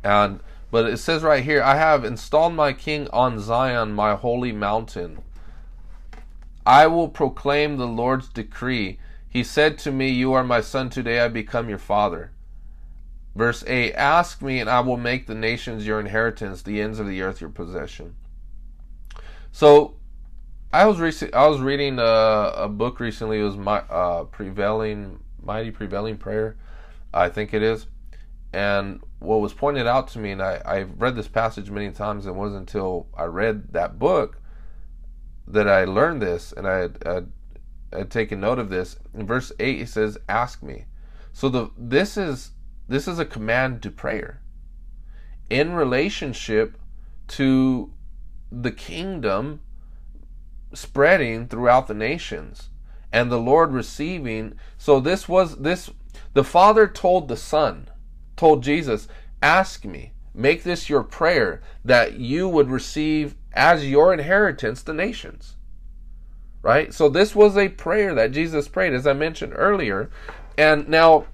[0.04, 4.52] And but it says right here, I have installed my king on Zion, my holy
[4.52, 5.20] mountain.
[6.66, 9.00] I will proclaim the Lord's decree.
[9.30, 12.32] He said to me, You are my son, today I become your father.
[13.36, 17.07] Verse 8 Ask me, and I will make the nations your inheritance, the ends of
[17.07, 18.15] the earth your possession.
[19.51, 19.95] So,
[20.73, 23.39] I was rec- I was reading a, a book recently.
[23.39, 26.57] It was my uh, prevailing mighty prevailing prayer,
[27.13, 27.88] I think it is.
[28.53, 32.25] And what was pointed out to me, and I, I've read this passage many times,
[32.25, 34.39] and it wasn't until I read that book
[35.47, 37.32] that I learned this, and I had,
[37.92, 38.98] Uh, had, had taken note of this.
[39.14, 40.86] In verse eight, it says, "Ask me."
[41.34, 42.52] So the this is
[42.88, 44.42] this is a command to prayer
[45.50, 46.78] in relationship
[47.28, 47.94] to
[48.52, 49.62] the kingdom
[50.74, 52.70] spreading throughout the nations
[53.12, 54.58] and the Lord receiving.
[54.78, 55.90] So this was this
[56.34, 57.90] the Father told the Son,
[58.36, 59.08] told Jesus,
[59.42, 65.57] ask me, make this your prayer that you would receive as your inheritance the nations.
[66.68, 66.93] Right?
[66.93, 70.09] So this was a prayer that Jesus prayed as I mentioned earlier.
[70.57, 71.28] And now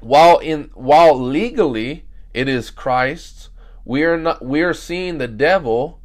[0.00, 3.50] while in while legally it is Christ's,
[3.84, 6.00] we are not we are seeing the devil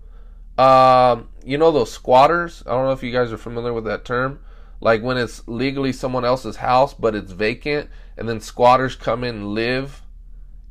[0.60, 2.62] um, you know those squatters?
[2.68, 4.40] I don't know if you guys are familiar with that term.
[4.80, 9.36] Like when it's legally someone else's house, but it's vacant, and then squatters come in
[9.36, 10.04] and live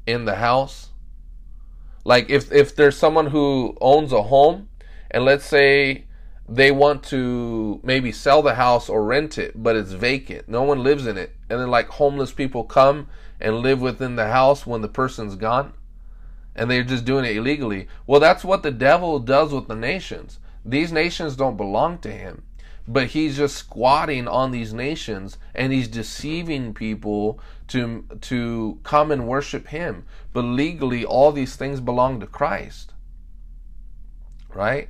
[0.07, 0.91] in the house.
[2.05, 4.69] Like if if there's someone who owns a home,
[5.11, 6.05] and let's say
[6.55, 10.83] they want to maybe sell the house or rent it, but it's vacant, no one
[10.83, 13.09] lives in it, and then like homeless people come
[13.41, 15.73] and live within the house when the person's gone
[16.55, 17.89] and they're just doing it illegally.
[18.07, 20.39] Well, that's what the devil does with the nations.
[20.65, 22.43] These nations don't belong to him,
[22.87, 29.27] but he's just squatting on these nations and he's deceiving people to to come and
[29.27, 30.05] worship him.
[30.33, 32.93] But legally, all these things belong to Christ,
[34.55, 34.89] right?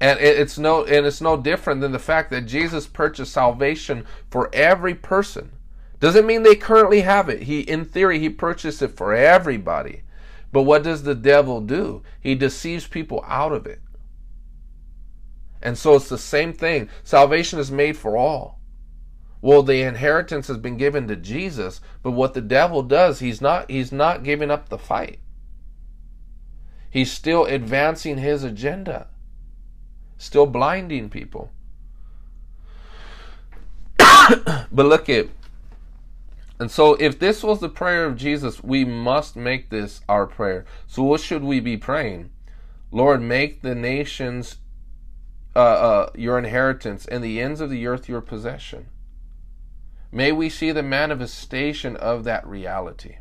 [0.00, 4.50] And it's no and it's no different than the fact that Jesus purchased salvation for
[4.52, 5.52] every person.
[6.00, 7.44] Doesn't mean they currently have it.
[7.44, 10.02] He in theory he purchased it for everybody.
[10.52, 12.02] But what does the devil do?
[12.20, 13.80] He deceives people out of it.
[15.62, 16.90] And so it's the same thing.
[17.02, 18.60] Salvation is made for all.
[19.40, 23.70] Well, the inheritance has been given to Jesus, but what the devil does, he's not
[23.70, 25.20] he's not giving up the fight.
[26.90, 29.08] He's still advancing his agenda.
[30.24, 31.52] Still blinding people.
[33.98, 35.28] but look at
[36.58, 40.64] and so, if this was the prayer of Jesus, we must make this our prayer.
[40.86, 42.30] So, what should we be praying?
[42.90, 44.58] Lord, make the nations
[45.54, 48.86] uh, uh, your inheritance and the ends of the earth your possession.
[50.10, 53.16] May we see the manifestation of that reality.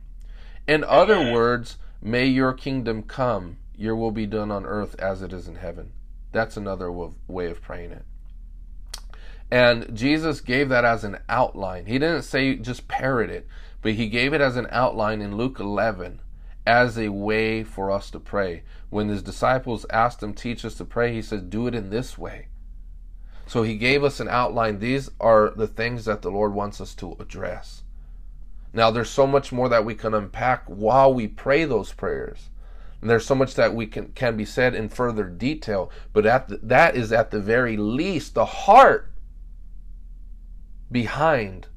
[0.65, 5.33] In other words, may your kingdom come, your will be done on earth as it
[5.33, 5.91] is in heaven.
[6.33, 8.05] That's another way of praying it.
[9.49, 11.85] And Jesus gave that as an outline.
[11.85, 13.47] He didn't say just parrot it,
[13.81, 16.19] but he gave it as an outline in Luke 11
[16.65, 18.63] as a way for us to pray.
[18.89, 22.17] When his disciples asked him, Teach us to pray, he said, Do it in this
[22.17, 22.47] way.
[23.45, 24.79] So he gave us an outline.
[24.79, 27.83] These are the things that the Lord wants us to address.
[28.73, 32.49] Now, there's so much more that we can unpack while we pray those prayers.
[33.03, 36.47] And there's so much that we can, can be said in further detail, but at
[36.47, 39.11] the, that is at the very least the heart
[40.89, 41.67] behind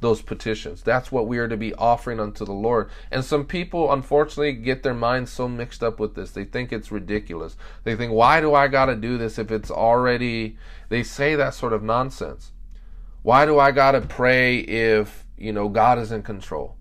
[0.00, 0.82] those petitions.
[0.82, 2.90] That's what we are to be offering unto the Lord.
[3.12, 6.32] And some people, unfortunately, get their minds so mixed up with this.
[6.32, 7.56] They think it's ridiculous.
[7.84, 10.56] They think, why do I got to do this if it's already.
[10.88, 12.50] They say that sort of nonsense.
[13.22, 16.76] Why do I got to pray if, you know, God is in control?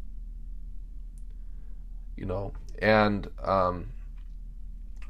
[2.18, 3.90] You know, and, um,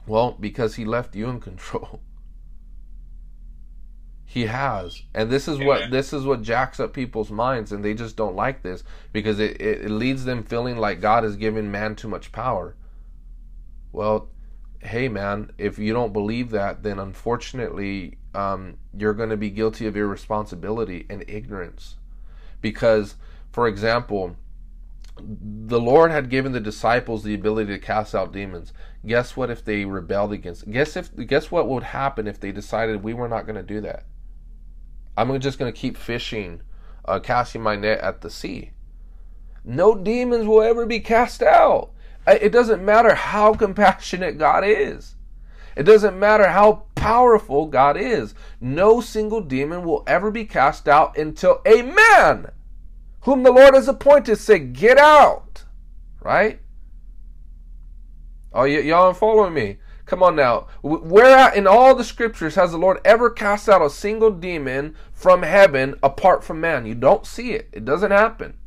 [0.05, 2.01] well, because He left you in control.
[4.31, 7.93] He has, and this is what this is what jacks up people's minds, and they
[7.93, 11.69] just don't like this because it, it, it leads them feeling like God is giving
[11.69, 12.77] man too much power.
[13.91, 14.29] Well,
[14.79, 19.85] hey man, if you don't believe that, then unfortunately, um, you're going to be guilty
[19.85, 21.95] of irresponsibility and ignorance,
[22.61, 23.15] because,
[23.51, 24.37] for example,
[25.19, 28.73] the Lord had given the disciples the ability to cast out demons.
[29.05, 30.69] Guess what if they rebelled against?
[30.71, 33.81] Guess if guess what would happen if they decided we were not going to do
[33.81, 34.05] that?
[35.17, 36.61] I'm just going to keep fishing,
[37.05, 38.71] uh, casting my net at the sea.
[39.63, 41.91] No demons will ever be cast out.
[42.25, 45.15] It doesn't matter how compassionate God is.
[45.75, 48.33] It doesn't matter how powerful God is.
[48.59, 52.51] No single demon will ever be cast out until a man
[53.21, 55.65] whom the Lord has appointed say, Get out.
[56.21, 56.61] Right?
[58.53, 59.77] Oh, y- y'all are following me.
[60.05, 60.67] Come on now.
[60.81, 65.43] Where in all the scriptures has the Lord ever cast out a single demon from
[65.43, 66.85] heaven apart from man?
[66.85, 67.69] You don't see it.
[67.71, 68.57] It doesn't happen.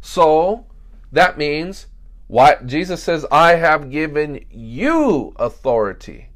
[0.00, 0.66] So
[1.12, 1.88] that means
[2.28, 6.28] why Jesus says, I have given you authority.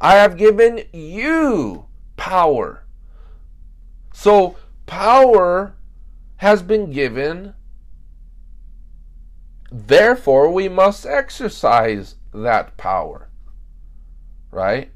[0.00, 1.86] I have given you
[2.16, 2.81] power.
[4.12, 4.56] So
[4.86, 5.74] power
[6.36, 7.54] has been given.
[9.70, 13.30] Therefore, we must exercise that power.
[14.50, 14.90] Right?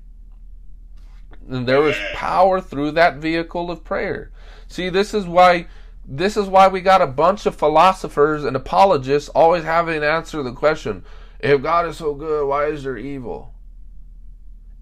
[1.48, 4.32] And there is power through that vehicle of prayer.
[4.68, 5.66] See, this is why
[6.08, 10.42] this is why we got a bunch of philosophers and apologists always having to answer
[10.42, 11.04] the question
[11.40, 13.54] if God is so good, why is there evil?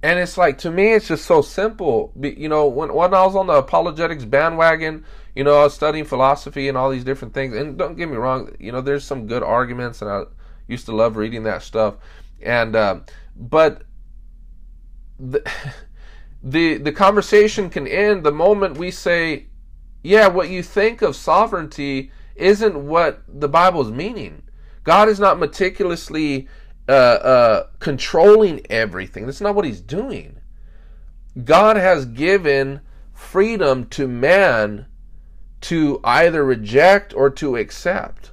[0.04, 2.12] And it's like, to me, it's just so simple.
[2.20, 5.02] You know, when, when I was on the apologetics bandwagon,
[5.34, 7.56] you know, I was studying philosophy and all these different things.
[7.56, 10.24] And don't get me wrong, you know, there's some good arguments, and I
[10.68, 11.94] used to love reading that stuff.
[12.42, 13.00] And, uh,
[13.34, 13.84] but
[15.18, 15.42] the,
[16.42, 19.46] the, the conversation can end the moment we say,
[20.02, 24.42] yeah, what you think of sovereignty isn't what the Bible's meaning.
[24.82, 26.46] God is not meticulously
[26.88, 29.26] uh, uh, controlling everything.
[29.26, 30.38] That's not what He's doing.
[31.42, 32.80] God has given
[33.12, 34.86] freedom to man
[35.62, 38.30] to either reject or to accept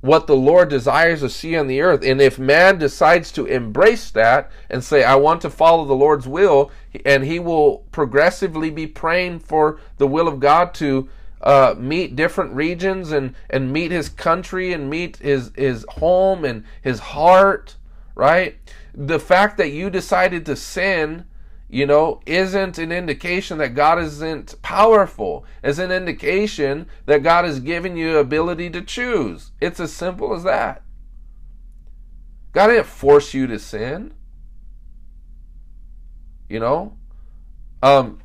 [0.00, 2.04] what the Lord desires to see on the earth.
[2.04, 6.28] And if man decides to embrace that and say, I want to follow the Lord's
[6.28, 6.70] will,
[7.04, 11.08] and he will progressively be praying for the will of God to
[11.40, 16.64] uh, meet different regions and, and meet his country and meet his, his home and
[16.82, 17.76] his heart,
[18.14, 18.56] right?
[18.94, 21.24] The fact that you decided to sin
[21.70, 25.44] you know, isn't an indication that God isn't powerful.
[25.62, 29.52] It's an indication that God has given you ability to choose.
[29.60, 30.82] It's as simple as that.
[32.52, 34.14] God didn't force you to sin.
[36.48, 36.96] You know?
[37.82, 38.20] Um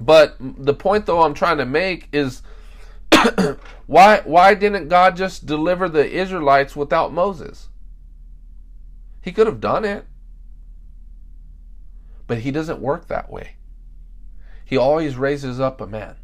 [0.00, 2.42] but the point though I'm trying to make is
[3.86, 7.68] why why didn't God just deliver the Israelites without Moses?
[9.22, 10.06] He could have done it.
[12.26, 13.56] But he doesn't work that way.
[14.64, 16.16] He always raises up a man.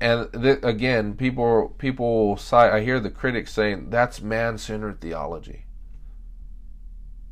[0.00, 5.64] And th- again, people people I hear the critics saying that's man-centered theology.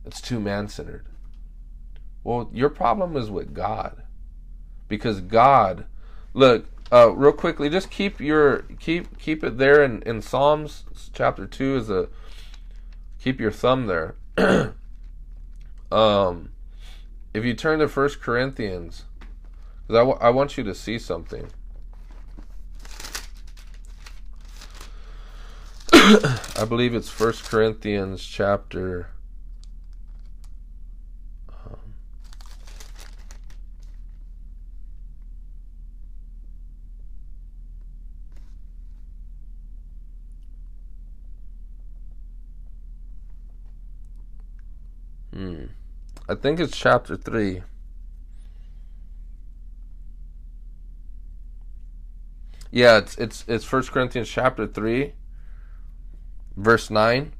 [0.07, 1.10] It's too man-centered.
[2.25, 4.03] Well, your problem is with God,
[4.89, 5.87] because God,
[6.35, 11.47] look, uh, real quickly, just keep your keep keep it there in, in Psalms chapter
[11.47, 12.09] two is a
[13.18, 14.16] keep your thumb there.
[15.91, 16.51] Um,
[17.35, 19.05] if you turn to First Corinthians,
[19.87, 21.49] because I, w- I want you to see something.
[25.93, 29.11] I believe it's First Corinthians chapter.
[31.49, 31.95] Um,
[45.33, 45.64] hmm.
[46.29, 47.62] I think it's chapter 3.
[52.70, 55.12] Yeah, it's it's it's First Corinthians chapter 3
[56.57, 57.32] verse 9.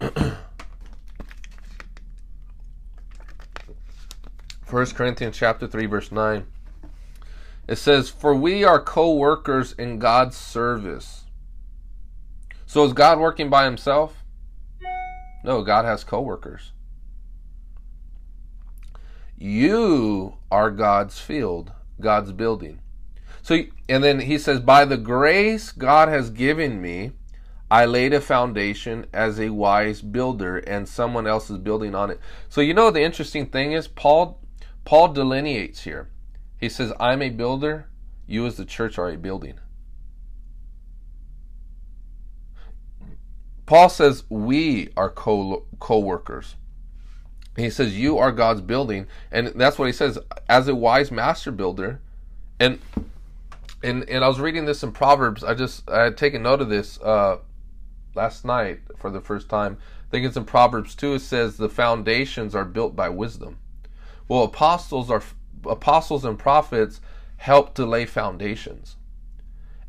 [4.64, 6.46] First Corinthians chapter 3 verse 9.
[7.66, 11.25] It says, "For we are co-workers in God's service."
[12.76, 14.22] So is God working by himself?
[15.42, 16.72] No, God has co-workers.
[19.38, 22.80] You are God's field, God's building.
[23.40, 27.12] So and then he says by the grace God has given me
[27.70, 32.20] I laid a foundation as a wise builder and someone else is building on it.
[32.50, 34.38] So you know the interesting thing is Paul
[34.84, 36.10] Paul delineates here.
[36.60, 37.88] He says I'm a builder,
[38.26, 39.60] you as the church are a building.
[43.66, 46.54] Paul says we are co co-workers.
[47.56, 51.50] He says you are God's building, and that's what he says as a wise master
[51.50, 52.00] builder.
[52.60, 52.78] And
[53.82, 55.42] and and I was reading this in Proverbs.
[55.42, 57.38] I just I had taken note of this uh,
[58.14, 59.78] last night for the first time.
[59.80, 61.14] I think it's in Proverbs two.
[61.14, 63.58] It says the foundations are built by wisdom.
[64.28, 65.22] Well, apostles are
[65.64, 67.00] apostles and prophets
[67.38, 68.96] help to lay foundations,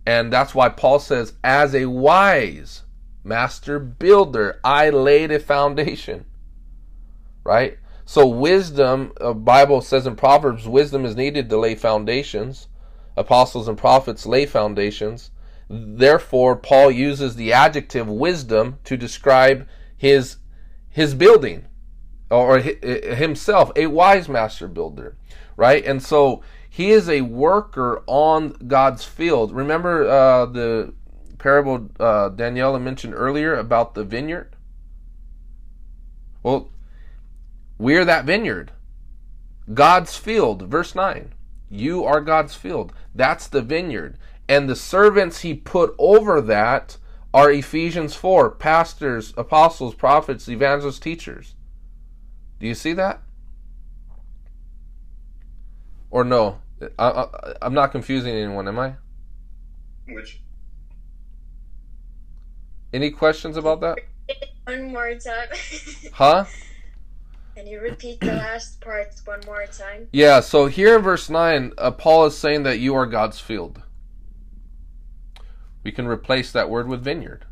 [0.06, 2.84] and that's why Paul says as a wise
[3.28, 4.60] master builder.
[4.64, 6.26] I laid a foundation.
[7.44, 7.78] Right?
[8.06, 12.68] So wisdom, uh, Bible says in Proverbs, wisdom is needed to lay foundations.
[13.18, 15.32] apostles and prophets lay foundations.
[15.70, 19.68] Therefore, Paul uses the adjective wisdom to describe
[19.98, 20.38] his
[20.90, 21.66] his building
[22.30, 25.18] or himself, a wise master builder,
[25.56, 25.86] right?
[25.86, 29.52] And so he is a worker on God's field.
[29.52, 30.94] Remember uh, the
[31.48, 34.54] parable uh, Daniela mentioned earlier about the vineyard?
[36.44, 36.70] Well,
[37.78, 38.74] we're that vineyard.
[39.74, 41.34] God's field, verse 9.
[41.70, 42.92] You are God's field.
[43.16, 44.18] That's the vineyard.
[44.50, 46.98] And the servants he put over that
[47.34, 51.56] are Ephesians 4 pastors, apostles, prophets, evangelists, teachers.
[52.60, 53.22] Do you see that?
[56.12, 56.60] Or no?
[57.00, 58.96] I, am not confusing anyone, am I?
[60.10, 60.42] Which?
[62.94, 64.00] Any questions about that?
[64.66, 65.48] One more time.
[66.14, 66.46] huh?
[67.56, 70.08] Can you repeat the last part one more time?
[70.12, 73.82] Yeah, so here in verse 9, uh, Paul is saying that you are God's field.
[75.84, 77.46] We can replace that word with vineyard,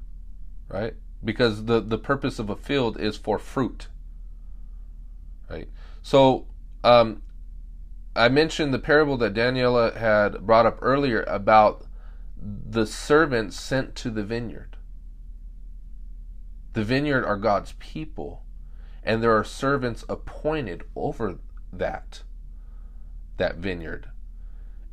[0.67, 0.93] right?
[1.23, 3.87] Because the, the purpose of a field is for fruit,
[5.49, 5.69] right?
[6.03, 6.45] So,
[6.83, 7.23] um,
[8.15, 11.85] I mentioned the parable that Daniela had brought up earlier about
[12.37, 14.74] the servants sent to the vineyard.
[16.75, 18.43] The vineyard are God's people,
[19.01, 21.39] and there are servants appointed over
[21.71, 22.21] that
[23.37, 24.09] that vineyard.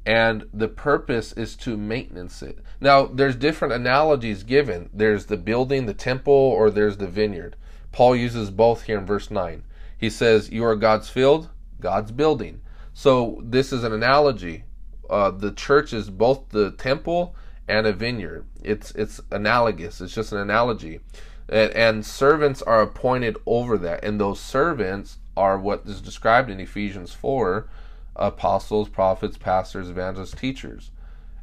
[0.06, 2.58] And the purpose is to maintenance it.
[2.80, 4.90] Now, there's different analogies given.
[4.92, 7.56] There's the building, the temple, or there's the vineyard.
[7.90, 9.64] Paul uses both here in verse 9.
[9.98, 12.60] He says, You are God's field, God's building.
[12.94, 14.64] So this is an analogy.
[15.10, 17.34] Uh, the church is both the temple
[17.68, 18.46] and a vineyard.
[18.62, 20.00] It's it's analogous.
[20.00, 21.00] It's just an analogy,
[21.48, 27.12] and, servants are appointed over that, and those servants are what is described in Ephesians
[27.12, 27.68] four:
[28.16, 30.90] apostles, prophets, pastors, evangelists, teachers,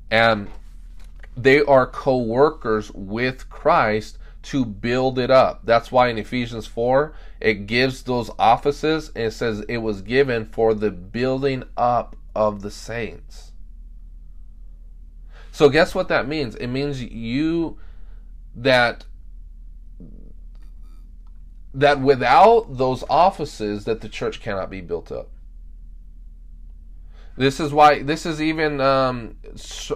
[0.10, 0.48] and
[1.36, 5.62] they are co-workers with Christ to build it up.
[5.66, 10.46] That's why in Ephesians 4, it gives those offices and it says it was given
[10.46, 13.52] for the building up of the saints.
[15.52, 16.56] So, guess what that means?
[16.56, 17.78] It means you
[18.56, 19.06] that
[21.74, 25.30] that without those offices that the church cannot be built up
[27.40, 29.38] this is why this is even um,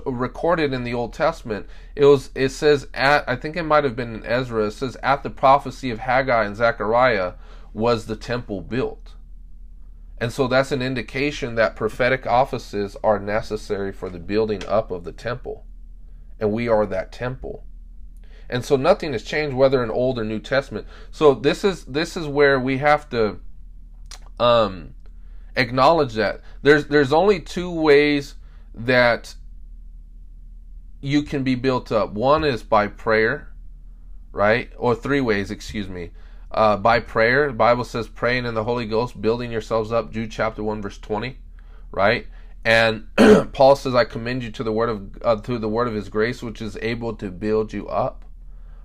[0.05, 1.67] recorded in the Old Testament.
[1.93, 4.67] It was it says at I think it might have been in Ezra.
[4.67, 7.33] It says at the prophecy of Haggai and Zechariah
[7.73, 9.15] was the temple built.
[10.21, 15.03] And so that's an indication that prophetic offices are necessary for the building up of
[15.03, 15.65] the temple.
[16.39, 17.65] And we are that temple.
[18.49, 20.87] And so nothing has changed whether in Old or New Testament.
[21.11, 23.39] So this is this is where we have to
[24.39, 24.93] um
[25.55, 28.35] acknowledge that there's there's only two ways
[28.73, 29.35] that
[31.01, 32.13] you can be built up.
[32.13, 33.53] One is by prayer,
[34.31, 34.71] right?
[34.77, 36.11] Or three ways, excuse me.
[36.49, 40.11] Uh, by prayer, the Bible says praying in the Holy Ghost, building yourselves up.
[40.11, 41.37] Jude chapter one verse twenty,
[41.91, 42.27] right?
[42.63, 43.07] And
[43.53, 46.09] Paul says, "I commend you to the word of uh, through the word of His
[46.09, 48.22] grace, which is able to build you up,"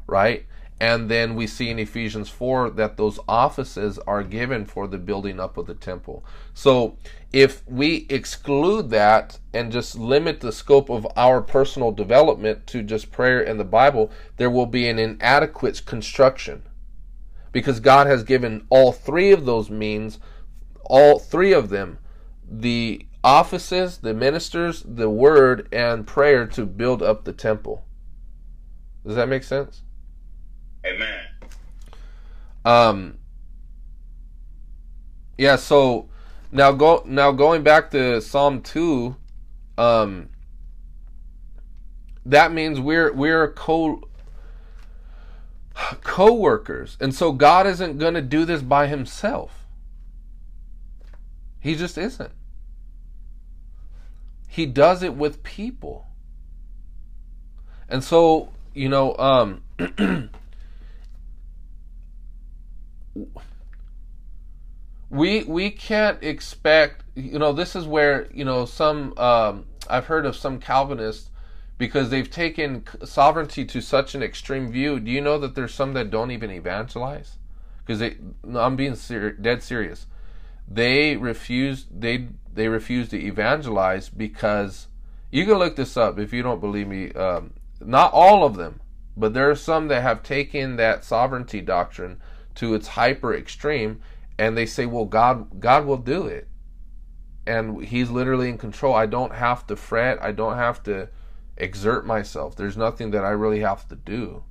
[0.09, 0.47] right?
[0.81, 5.41] And then we see in Ephesians 4 that those offices are given for the building
[5.41, 6.25] up of the temple.
[6.55, 6.97] So
[7.33, 13.11] if we exclude that and just limit the scope of our personal development to just
[13.11, 16.63] prayer and the Bible, there will be an inadequate construction.
[17.51, 20.21] Because God has given all three of those means,
[20.85, 21.99] all three of them,
[22.49, 27.85] the offices, the ministers, the word, and prayer to build up the temple.
[29.05, 29.83] Does that make sense?
[30.89, 31.21] Amen.
[32.65, 33.19] Um.
[35.37, 35.57] Yeah.
[35.57, 36.09] So
[36.51, 39.17] now go now going back to Psalm two.
[39.77, 40.31] Um.
[42.27, 44.09] That means we're we're co
[46.03, 49.65] co-workers and so god isn't going to do this by himself
[51.61, 52.33] he just isn't
[54.49, 56.07] he does it with people
[57.89, 59.63] and so you know um
[65.11, 70.27] we we can't expect you know this is where you know some um, I've heard
[70.27, 71.31] of some Calvinists
[71.79, 74.99] because they've taken sovereignty to such an extreme view.
[74.99, 77.37] Do you know that there's some that don't even evangelize?
[77.79, 80.07] Because they, no, I'm being ser- dead serious.
[80.67, 84.89] They refuse they they refuse to evangelize because
[85.31, 87.13] you can look this up if you don't believe me.
[87.13, 88.81] Um, not all of them,
[89.17, 92.21] but there are some that have taken that sovereignty doctrine
[92.59, 94.01] to its hyper extreme
[94.39, 96.49] and they say well god god will do it
[97.49, 98.95] and he's literally in control.
[98.95, 100.23] I don't have to fret.
[100.23, 101.09] I don't have to
[101.57, 102.55] exert myself.
[102.55, 104.45] There's nothing that I really have to do.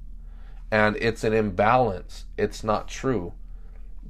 [0.71, 2.25] And it's an imbalance.
[2.37, 3.33] It's not true.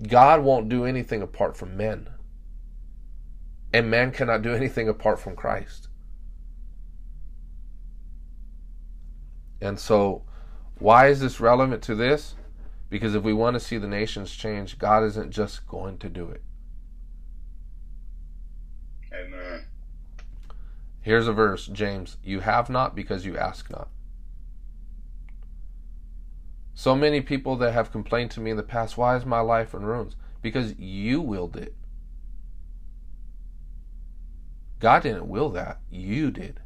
[0.07, 2.09] God won't do anything apart from men.
[3.73, 5.89] And man cannot do anything apart from Christ.
[9.59, 10.23] And so,
[10.79, 12.35] why is this relevant to this?
[12.89, 16.29] Because if we want to see the nations change, God isn't just going to do
[16.29, 16.41] it.
[19.13, 19.65] Amen.
[21.01, 22.17] Here's a verse, James.
[22.23, 23.89] You have not because you ask not.
[26.73, 29.73] So many people that have complained to me in the past, why is my life
[29.73, 30.15] in ruins?
[30.41, 31.73] Because you willed it.
[34.79, 35.79] God didn't will that.
[35.89, 36.59] You did.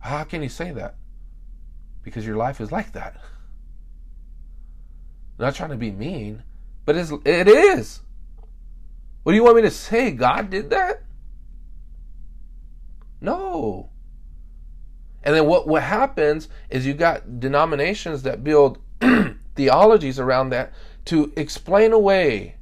[0.00, 0.94] How can you say that?
[2.04, 3.16] Because your life is like that.
[5.38, 6.42] I'm not trying to be mean,
[6.84, 8.00] but it's, it is.
[9.22, 10.10] What do you want me to say?
[10.10, 11.02] God did that?
[13.20, 13.90] No.
[15.22, 18.78] And then what, what happens is you got denominations that build
[19.54, 20.72] theologies around that
[21.06, 22.56] to explain away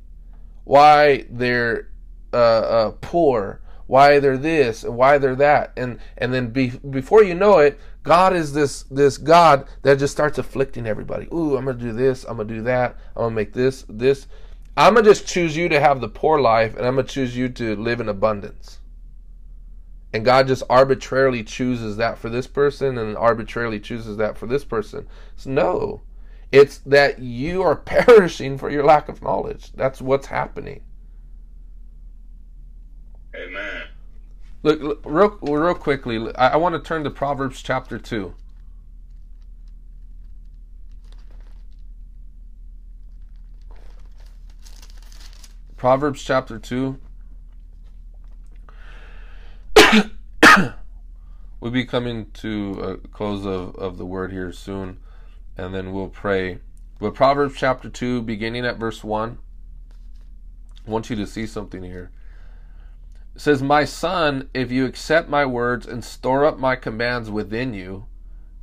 [0.65, 1.89] why they're
[2.33, 7.23] uh, uh, poor, why they're this, and why they're that, and and then be, before
[7.23, 11.27] you know it, God is this this God that just starts afflicting everybody.
[11.33, 14.27] Ooh, I'm gonna do this, I'm gonna do that, I'm gonna make this this.
[14.77, 17.49] I'm gonna just choose you to have the poor life, and I'm gonna choose you
[17.51, 18.81] to live in abundance
[20.17, 24.65] and God just arbitrarily chooses that for this person and arbitrarily chooses that for this
[24.65, 25.07] person.
[25.37, 26.03] So no,
[26.51, 29.73] it's that you are perishing for your lack of knowledge.
[29.73, 30.83] That's what's happening.
[33.35, 33.89] Amen.
[34.63, 38.35] Look, look real, real quickly, I, I want to turn to Proverbs chapter 2.
[45.77, 46.99] Proverbs chapter 2.
[51.61, 54.99] we'll be coming to a close of, of the word here soon,
[55.57, 56.61] and then we'll pray.
[56.99, 59.39] But Proverbs chapter 2, beginning at verse 1,
[60.87, 62.11] I want you to see something here.
[63.39, 68.07] Says, My son, if you accept my words and store up my commands within you,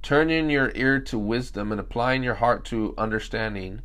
[0.01, 3.83] turning your ear to wisdom and applying your heart to understanding,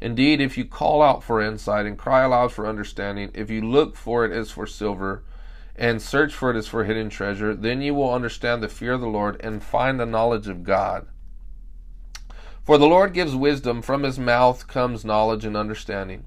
[0.00, 3.96] indeed, if you call out for insight and cry aloud for understanding, if you look
[3.96, 5.24] for it as for silver,
[5.74, 9.00] and search for it as for hidden treasure, then you will understand the fear of
[9.00, 11.06] the Lord and find the knowledge of God.
[12.64, 16.26] For the Lord gives wisdom, from his mouth comes knowledge and understanding.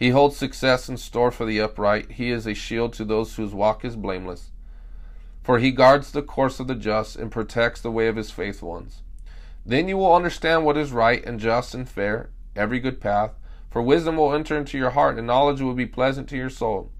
[0.00, 2.12] He holds success in store for the upright.
[2.12, 4.50] He is a shield to those whose walk is blameless.
[5.42, 8.70] For he guards the course of the just and protects the way of his faithful
[8.70, 9.02] ones.
[9.66, 13.32] Then you will understand what is right and just and fair, every good path.
[13.68, 16.90] For wisdom will enter into your heart, and knowledge will be pleasant to your soul.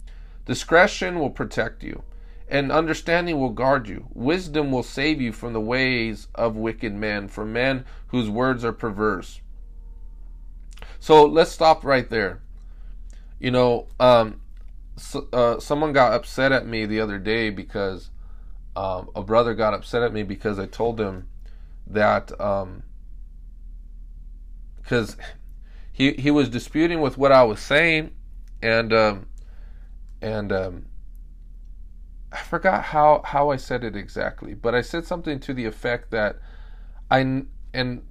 [0.45, 2.03] Discretion will protect you,
[2.49, 4.09] and understanding will guard you.
[4.13, 8.75] Wisdom will save you from the ways of wicked men, from men whose words are
[8.75, 9.41] perverse.
[10.99, 12.43] So let's stop right there.
[13.41, 14.43] You know, um,
[14.97, 18.11] so, uh, someone got upset at me the other day because
[18.77, 21.27] um, a brother got upset at me because I told him
[21.87, 22.29] that
[24.83, 25.21] because um,
[25.91, 28.13] he he was disputing with what I was saying,
[28.63, 29.27] and um,
[30.21, 30.87] and um,
[32.31, 36.11] I forgot how how I said it exactly, but I said something to the effect
[36.11, 36.39] that
[37.11, 38.03] I and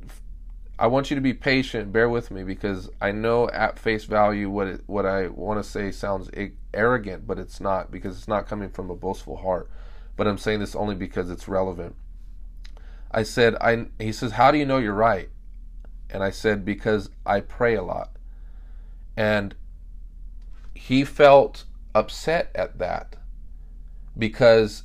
[0.79, 1.91] I want you to be patient.
[1.91, 5.69] Bear with me because I know at face value what it, what I want to
[5.69, 6.29] say sounds
[6.73, 9.69] arrogant, but it's not because it's not coming from a boastful heart.
[10.15, 11.95] But I'm saying this only because it's relevant.
[13.11, 15.29] I said I he says how do you know you're right?
[16.09, 18.11] And I said because I pray a lot.
[19.17, 19.55] And
[20.73, 23.17] he felt upset at that
[24.17, 24.83] because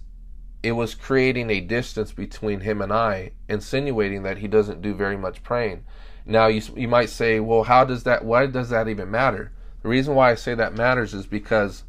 [0.64, 5.18] it was creating a distance between him and I, insinuating that he doesn't do very
[5.18, 5.84] much praying.
[6.24, 8.24] Now you you might say, well, how does that?
[8.24, 9.52] Why does that even matter?
[9.82, 11.84] The reason why I say that matters is because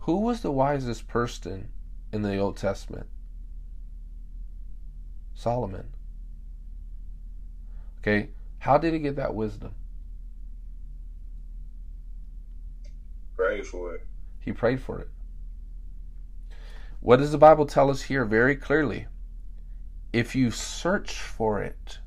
[0.00, 1.68] who was the wisest person
[2.12, 3.08] in the Old Testament?
[5.34, 5.92] Solomon.
[7.98, 9.74] Okay, how did he get that wisdom?
[13.36, 14.06] Pray for it.
[14.40, 15.10] He prayed for it.
[17.04, 19.08] What does the Bible tell us here very clearly?
[20.10, 21.98] If you search for it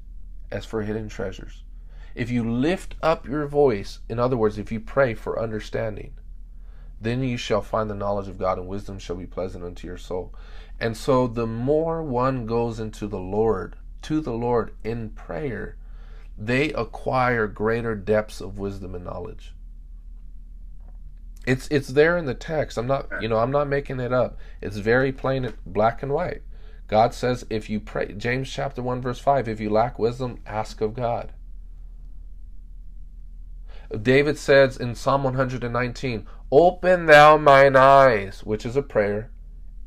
[0.52, 1.64] as for hidden treasures,
[2.16, 6.16] if you lift up your voice, in other words, if you pray for understanding,
[7.00, 10.00] then you shall find the knowledge of God, and wisdom shall be pleasant unto your
[10.00, 10.34] soul.
[10.80, 15.78] And so, the more one goes into the Lord, to the Lord in prayer,
[16.36, 19.54] they acquire greater depths of wisdom and knowledge.
[21.48, 22.78] It's it's there in the text.
[22.78, 24.38] I'm not you know I'm not making it up.
[24.62, 26.42] It's very plain, black and white.
[26.88, 30.82] God says if you pray, James chapter one verse five, if you lack wisdom, ask
[30.82, 31.32] of God.
[34.02, 39.32] David says in Psalm 119, Open thou mine eyes, which is a prayer,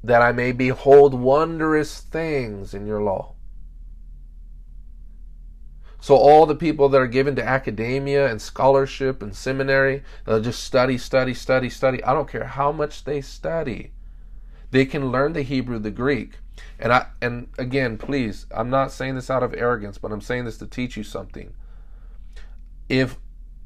[0.02, 3.34] that I may behold wondrous things in your law.
[6.00, 10.64] So all the people that are given to academia and scholarship and seminary, they'll just
[10.64, 12.02] study, study, study, study.
[12.04, 13.92] I don't care how much they study.
[14.70, 16.38] They can learn the Hebrew, the Greek.
[16.78, 20.44] And I and again, please, I'm not saying this out of arrogance, but I'm saying
[20.44, 21.54] this to teach you something.
[22.88, 23.18] If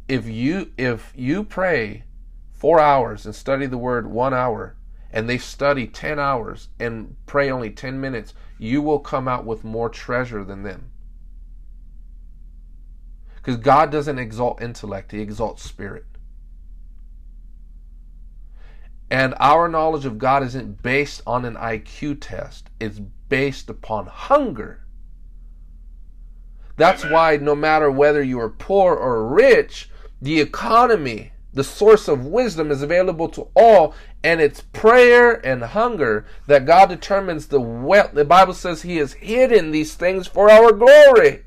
[0.09, 2.05] if you if you pray
[2.53, 4.77] 4 hours and study the word 1 hour
[5.13, 9.63] and they study 10 hours and pray only 10 minutes, you will come out with
[9.63, 10.91] more treasure than them.
[13.45, 16.07] Because God doesn't exalt intellect, He exalts spirit.
[19.11, 24.87] And our knowledge of God isn't based on an IQ test, it's based upon hunger.
[26.77, 29.91] That's why no matter whether you are poor or rich,
[30.23, 36.25] the economy, the source of wisdom is available to all, and it's prayer and hunger
[36.47, 38.15] that God determines the wealth.
[38.15, 41.45] The Bible says He has hidden these things for our glory.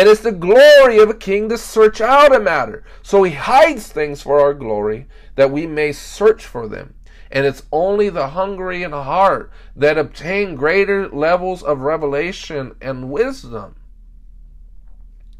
[0.00, 2.84] And it's the glory of a king to search out a matter.
[3.02, 6.94] So he hides things for our glory that we may search for them.
[7.30, 13.76] And it's only the hungry in heart that obtain greater levels of revelation and wisdom.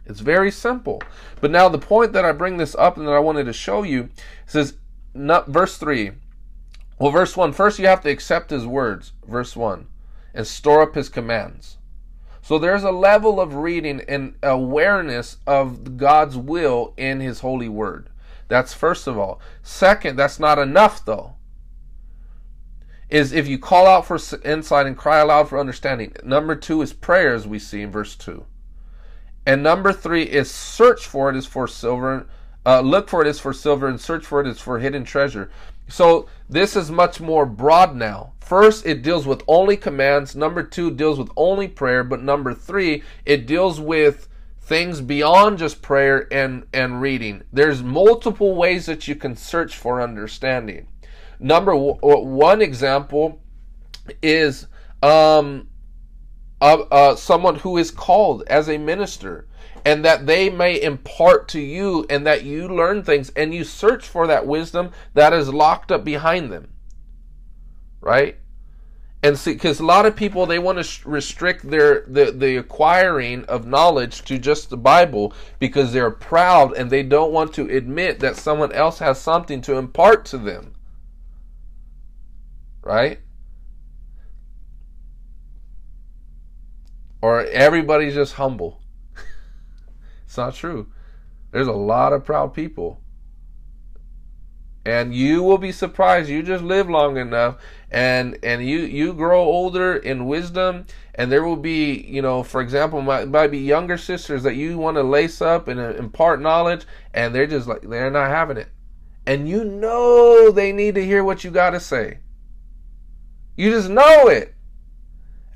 [0.05, 1.01] It's very simple.
[1.41, 3.83] But now the point that I bring this up and that I wanted to show
[3.83, 4.11] you
[4.45, 4.75] says,
[5.15, 6.11] not, verse 3.
[6.99, 9.87] Well, verse 1, first you have to accept his words, verse 1,
[10.35, 11.79] and store up his commands.
[12.51, 18.11] So there's a level of reading and awareness of God's will in His holy word.
[18.49, 19.41] That's first of all.
[19.63, 21.35] Second, that's not enough though.
[23.09, 26.13] Is if you call out for insight and cry aloud for understanding.
[26.25, 28.47] Number two is prayer, as we see in verse two.
[29.47, 32.27] And number three is search for it is for silver.
[32.67, 35.53] Uh, look for it is for silver, and search for it is for hidden treasure.
[35.91, 38.33] So this is much more broad now.
[38.41, 40.35] First, it deals with only commands.
[40.35, 42.03] Number two, deals with only prayer.
[42.03, 44.29] But number three, it deals with
[44.61, 47.43] things beyond just prayer and, and reading.
[47.53, 50.87] There's multiple ways that you can search for understanding.
[51.39, 53.41] Number one example
[54.23, 54.67] is
[55.03, 55.69] um,
[56.61, 59.49] uh, uh, someone who is called as a minister
[59.85, 64.07] and that they may impart to you and that you learn things and you search
[64.07, 66.69] for that wisdom that is locked up behind them.
[68.01, 68.37] Right?
[69.23, 73.45] And see because a lot of people they want to restrict their the, the acquiring
[73.45, 78.21] of knowledge to just the bible because they're proud and they don't want to admit
[78.21, 80.75] that someone else has something to impart to them.
[82.83, 83.21] Right?
[87.21, 88.80] Or everybody's just humble
[90.31, 90.87] it's not true.
[91.51, 93.01] There's a lot of proud people.
[94.87, 96.31] And you will be surprised.
[96.31, 97.57] You just live long enough
[97.91, 102.61] and and you you grow older in wisdom and there will be, you know, for
[102.61, 106.41] example, might, might be younger sisters that you want to lace up and uh, impart
[106.41, 108.69] knowledge and they're just like they're not having it.
[109.27, 112.21] And you know they need to hear what you got to say.
[113.57, 114.55] You just know it.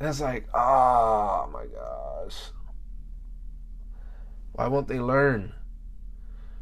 [0.00, 2.50] And it's like, oh my gosh.
[4.54, 5.52] Why won't they learn?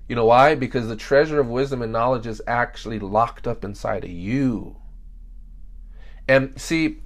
[0.09, 0.55] You know why?
[0.55, 4.77] Because the treasure of wisdom and knowledge is actually locked up inside of you.
[6.27, 7.03] And see,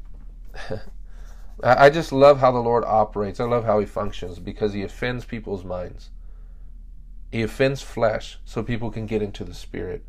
[1.63, 3.41] I just love how the Lord operates.
[3.41, 6.11] I love how He functions because He offends people's minds.
[7.33, 10.05] He offends flesh so people can get into the Spirit.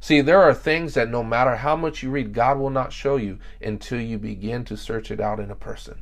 [0.00, 3.16] See, there are things that no matter how much you read, God will not show
[3.16, 6.00] you until you begin to search it out in a person.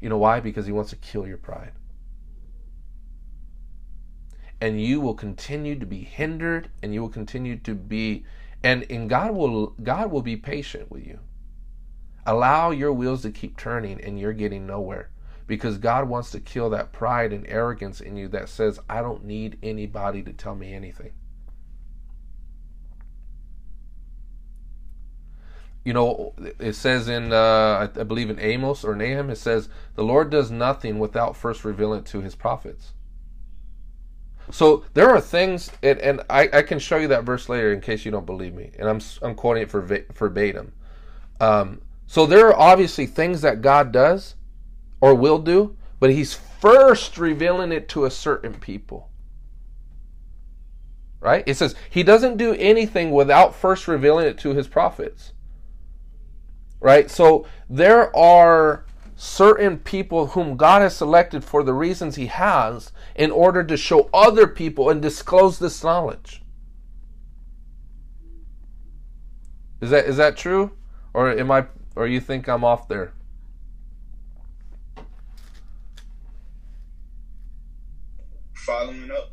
[0.00, 0.40] You know why?
[0.40, 1.72] Because He wants to kill your pride
[4.62, 8.24] and you will continue to be hindered and you will continue to be
[8.62, 11.18] and and God will God will be patient with you.
[12.24, 15.10] Allow your wheels to keep turning and you're getting nowhere
[15.48, 19.24] because God wants to kill that pride and arrogance in you that says I don't
[19.24, 21.10] need anybody to tell me anything.
[25.84, 30.04] You know, it says in, uh, I believe in Amos or Nahum, it says, The
[30.04, 32.92] Lord does nothing without first revealing it to his prophets.
[34.50, 37.80] So there are things, and, and I, I, can show you that verse later in
[37.80, 39.80] case you don't believe me, and I'm I'm quoting it for
[40.14, 40.72] verbatim.
[41.40, 44.34] Um, so there are obviously things that God does
[45.00, 49.10] or will do, but He's first revealing it to a certain people.
[51.20, 51.44] right?
[51.46, 55.32] It says he doesn't do anything without first revealing it to his prophets.
[56.80, 57.10] Right?
[57.10, 58.84] So there are
[59.16, 64.08] certain people whom God has selected for the reasons he has in order to show
[64.12, 66.42] other people and disclose this knowledge.
[69.80, 70.72] Is that is that true?
[71.12, 73.12] Or am I or you think I'm off there?
[78.54, 79.32] Following up.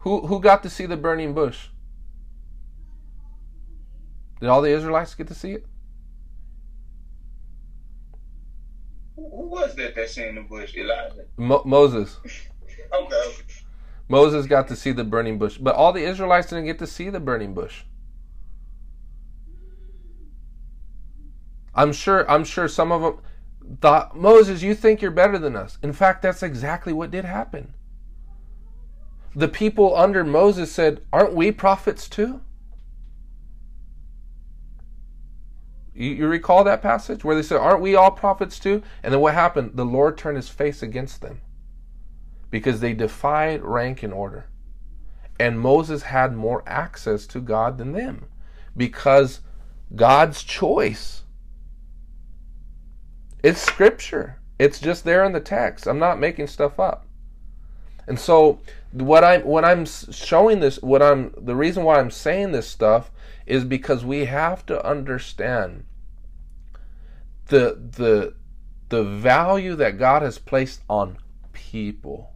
[0.00, 1.68] Who who got to see the burning bush?
[4.40, 5.66] Did all the Israelites get to see it?
[9.16, 10.76] Who was that that seen the bush?
[10.76, 11.24] Elijah.
[11.36, 12.18] Mo- Moses.
[12.90, 13.14] Okay.
[13.14, 13.34] okay.
[14.08, 17.10] Moses got to see the burning bush, but all the Israelites didn't get to see
[17.10, 17.82] the burning bush.
[21.74, 23.18] I'm sure I'm sure some of them
[23.80, 27.74] thought, "Moses, you think you're better than us." In fact, that's exactly what did happen.
[29.34, 32.40] The people under Moses said, "Aren't we prophets too?"
[35.98, 38.84] You, you recall that passage where they said, Aren't we all prophets too?
[39.02, 39.72] And then what happened?
[39.74, 41.40] The Lord turned his face against them
[42.50, 44.46] because they defied rank and order.
[45.40, 48.26] And Moses had more access to God than them
[48.76, 49.40] because
[49.94, 51.24] God's choice.
[53.42, 54.40] It's scripture.
[54.56, 55.88] It's just there in the text.
[55.88, 57.06] I'm not making stuff up.
[58.06, 58.60] And so
[58.92, 63.10] what I'm what I'm showing this what I'm the reason why I'm saying this stuff
[63.48, 65.84] is because we have to understand
[67.46, 68.34] the the
[68.90, 71.18] the value that God has placed on
[71.52, 72.32] people.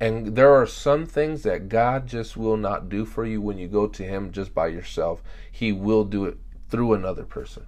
[0.00, 3.66] And there are some things that God just will not do for you when you
[3.66, 5.22] go to him just by yourself.
[5.50, 7.66] He will do it through another person.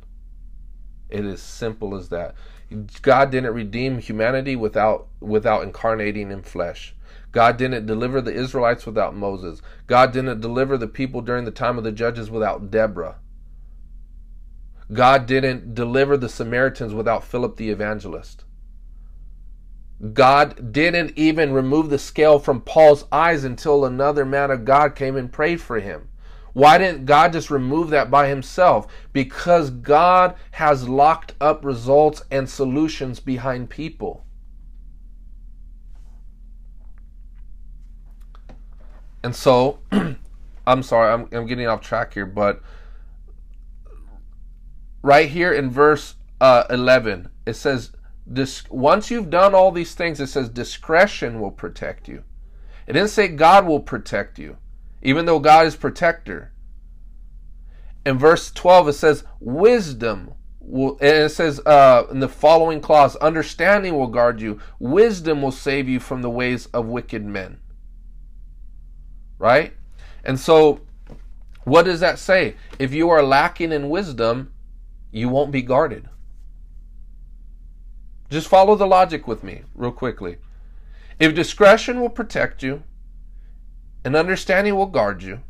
[1.09, 2.35] It is simple as that.
[3.03, 6.95] God didn't redeem humanity without without incarnating in flesh.
[7.33, 9.63] God didn't deliver the Israelites without Moses.
[9.87, 13.17] God didn't deliver the people during the time of the judges without Deborah.
[14.93, 18.45] God didn't deliver the Samaritans without Philip the evangelist.
[20.13, 25.17] God didn't even remove the scale from Paul's eyes until another man of God came
[25.17, 26.09] and prayed for him.
[26.53, 28.89] Why didn't God just remove that by himself?
[29.13, 34.25] Because God has locked up results and solutions behind people.
[39.23, 39.81] And so,
[40.67, 42.63] I'm sorry, I'm, I'm getting off track here, but
[45.03, 47.93] right here in verse uh, 11, it says,
[48.27, 52.23] this, once you've done all these things, it says discretion will protect you.
[52.87, 54.57] It didn't say God will protect you,
[55.03, 56.53] even though God is protector.
[58.07, 63.17] In verse 12, it says wisdom will, and it says uh, in the following clause,
[63.17, 67.59] understanding will guard you, wisdom will save you from the ways of wicked men.
[69.41, 69.73] Right?
[70.23, 70.83] And so,
[71.65, 72.57] what does that say?
[72.79, 74.53] If you are lacking in wisdom,
[75.11, 76.09] you won't be guarded.
[78.29, 80.37] Just follow the logic with me, real quickly.
[81.19, 82.83] If discretion will protect you
[84.05, 85.41] and understanding will guard you,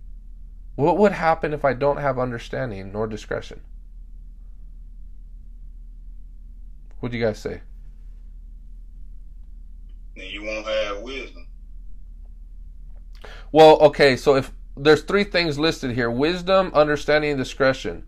[0.77, 3.61] what would happen if I don't have understanding nor discretion?
[7.01, 7.61] What do you guys say?
[10.17, 11.40] Then you won't have wisdom.
[13.53, 18.05] Well, okay, so if there's three things listed here wisdom, understanding, and discretion.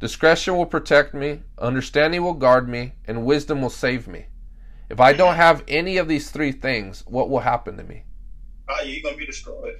[0.00, 4.26] Discretion will protect me, understanding will guard me, and wisdom will save me.
[4.88, 8.04] If I don't have any of these three things, what will happen to me?
[8.68, 9.74] Uh, oh, you're gonna be destroyed.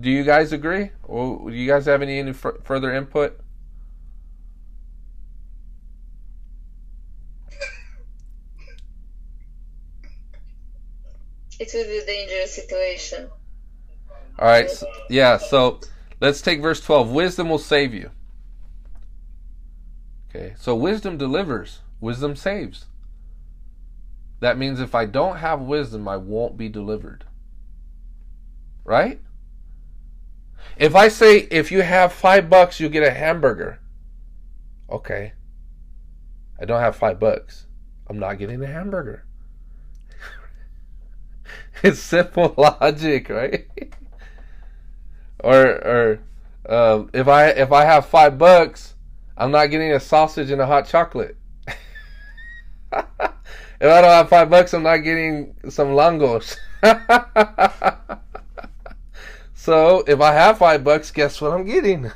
[0.00, 0.90] Do you guys agree?
[1.02, 3.38] Or do you guys have any, any f- further input?
[11.62, 13.28] It would be a dangerous situation.
[14.38, 14.68] All right.
[14.68, 15.36] So, yeah.
[15.38, 15.80] So
[16.20, 17.10] let's take verse 12.
[17.10, 18.10] Wisdom will save you.
[20.28, 20.54] Okay.
[20.58, 22.86] So wisdom delivers, wisdom saves.
[24.40, 27.24] That means if I don't have wisdom, I won't be delivered.
[28.82, 29.20] Right?
[30.76, 33.78] If I say if you have five bucks, you get a hamburger.
[34.90, 35.34] Okay.
[36.60, 37.66] I don't have five bucks.
[38.08, 39.24] I'm not getting a hamburger.
[41.82, 43.66] it's simple logic, right?
[45.42, 46.18] or or
[46.68, 48.94] um, if I if I have five bucks,
[49.36, 51.36] I'm not getting a sausage and a hot chocolate.
[51.66, 51.76] if
[52.92, 53.00] I
[53.80, 56.56] don't have five bucks, I'm not getting some langos.
[59.54, 62.10] so if I have five bucks, guess what I'm getting?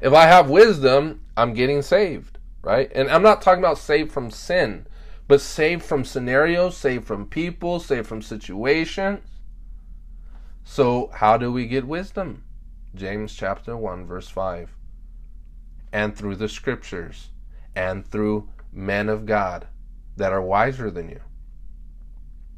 [0.00, 2.90] If I have wisdom, I'm getting saved, right?
[2.94, 4.86] And I'm not talking about saved from sin,
[5.30, 9.20] but saved from scenarios, saved from people, saved from situations.
[10.64, 12.42] So, how do we get wisdom?
[12.96, 14.74] James chapter 1, verse 5.
[15.92, 17.28] And through the scriptures,
[17.76, 19.68] and through men of God
[20.16, 21.20] that are wiser than you.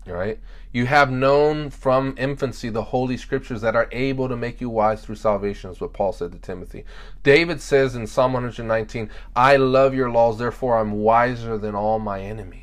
[0.07, 0.41] Right?
[0.73, 5.05] You have known from infancy the holy scriptures that are able to make you wise
[5.05, 6.85] through salvation, is what Paul said to Timothy.
[7.23, 12.21] David says in Psalm 119, I love your laws, therefore I'm wiser than all my
[12.21, 12.63] enemies.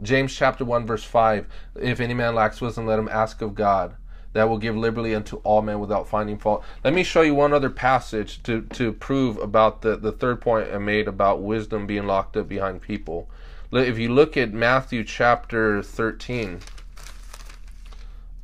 [0.00, 1.46] James chapter 1, verse 5
[1.76, 3.96] If any man lacks wisdom, let him ask of God,
[4.32, 6.64] that will give liberally unto all men without finding fault.
[6.82, 10.72] Let me show you one other passage to, to prove about the, the third point
[10.72, 13.28] I made about wisdom being locked up behind people.
[13.72, 16.60] If you look at Matthew chapter 13,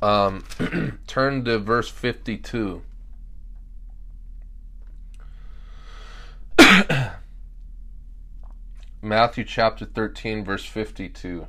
[0.01, 0.43] um,
[1.07, 2.81] turn to verse 52.
[9.03, 11.45] Matthew chapter 13, verse 52.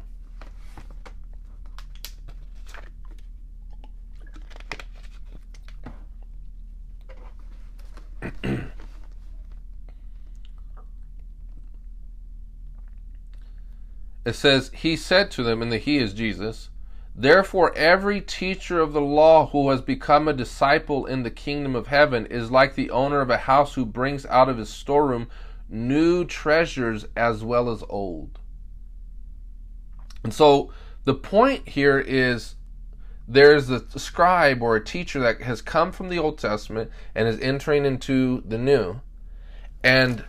[14.25, 16.71] It says, He said to them, and the He is Jesus,
[17.15, 21.89] Therefore, every teacher of the law who has become a disciple in the kingdom of
[21.89, 25.29] heaven is like the owner of a house who brings out of his storeroom
[25.69, 28.39] new treasures as well as old.
[30.23, 30.73] And so
[31.05, 32.55] the point here is
[33.27, 37.39] there's a scribe or a teacher that has come from the Old Testament and is
[37.41, 39.01] entering into the New.
[39.83, 40.25] And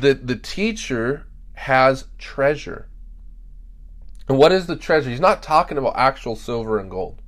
[0.00, 1.26] the the teacher
[1.58, 2.88] has treasure.
[4.28, 5.10] And what is the treasure?
[5.10, 7.20] He's not talking about actual silver and gold.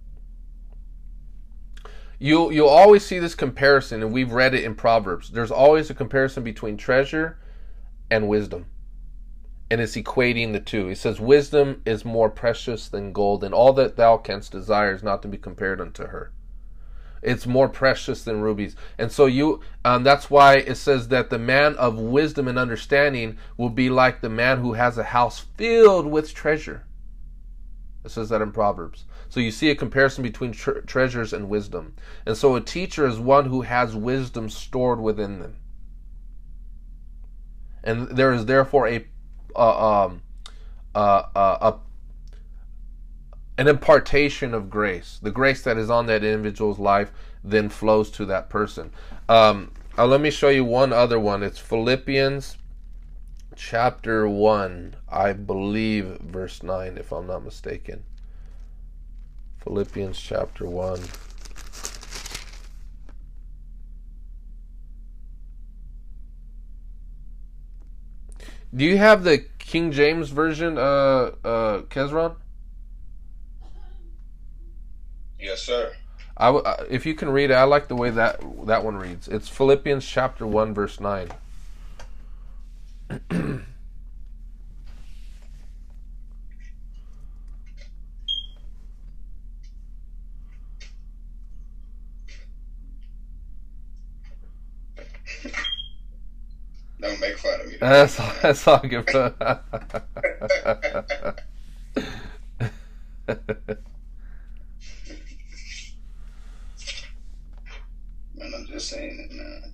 [2.18, 5.30] You'll you'll always see this comparison, and we've read it in Proverbs.
[5.30, 7.38] There's always a comparison between treasure
[8.10, 8.66] and wisdom.
[9.70, 10.88] And it's equating the two.
[10.88, 15.02] He says, Wisdom is more precious than gold, and all that thou canst desire is
[15.02, 16.32] not to be compared unto her.
[17.22, 18.76] It's more precious than rubies.
[18.98, 23.38] And so you um, that's why it says that the man of wisdom and understanding
[23.56, 26.84] will be like the man who has a house filled with treasure.
[28.04, 29.04] It says that in Proverbs.
[29.28, 31.94] So you see a comparison between tre- treasures and wisdom.
[32.24, 35.56] And so a teacher is one who has wisdom stored within them.
[37.84, 39.06] And there is therefore a,
[39.54, 40.22] uh, um,
[40.94, 41.78] uh, uh, a
[43.60, 45.18] an impartation of grace.
[45.20, 47.12] The grace that is on that individual's life
[47.44, 48.90] then flows to that person.
[49.28, 51.42] Um, uh, let me show you one other one.
[51.42, 52.56] It's Philippians
[53.54, 58.04] chapter 1, I believe, verse 9, if I'm not mistaken.
[59.58, 61.02] Philippians chapter 1.
[68.74, 72.36] Do you have the King James version, uh, uh, Kezron?
[75.40, 75.92] Yes, sir.
[76.36, 78.96] I w- uh, if you can read it, I like the way that that one
[78.96, 79.28] reads.
[79.28, 81.28] It's Philippians chapter 1, verse 9.
[83.30, 83.64] Don't
[97.20, 97.76] make fun of me.
[97.80, 99.08] That's that's all good.
[108.40, 109.72] Man, I'm just saying it, man.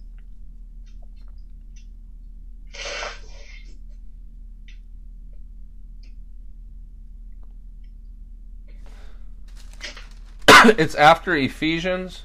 [10.78, 12.24] it's after Ephesians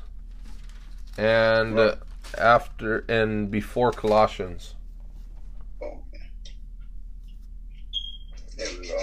[1.15, 1.97] and uh,
[2.39, 4.73] after and before Colossians.
[5.79, 6.23] Okay.
[8.57, 8.97] There we go.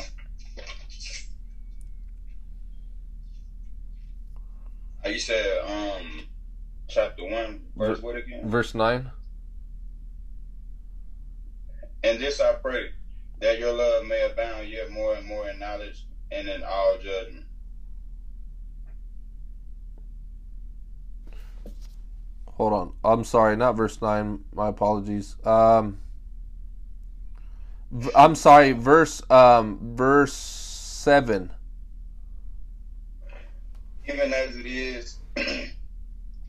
[5.07, 6.28] You said um
[6.89, 8.49] chapter one verse what again?
[8.49, 9.11] Verse 9.
[12.03, 12.91] And this I pray
[13.41, 17.45] that your love may abound yet more and more in knowledge and in all judgment.
[22.47, 22.93] Hold on.
[23.05, 24.41] I'm sorry, not verse 9.
[24.53, 25.37] My apologies.
[25.45, 26.01] Um
[28.15, 31.51] I'm sorry, verse um verse 7.
[34.09, 35.19] Even as it is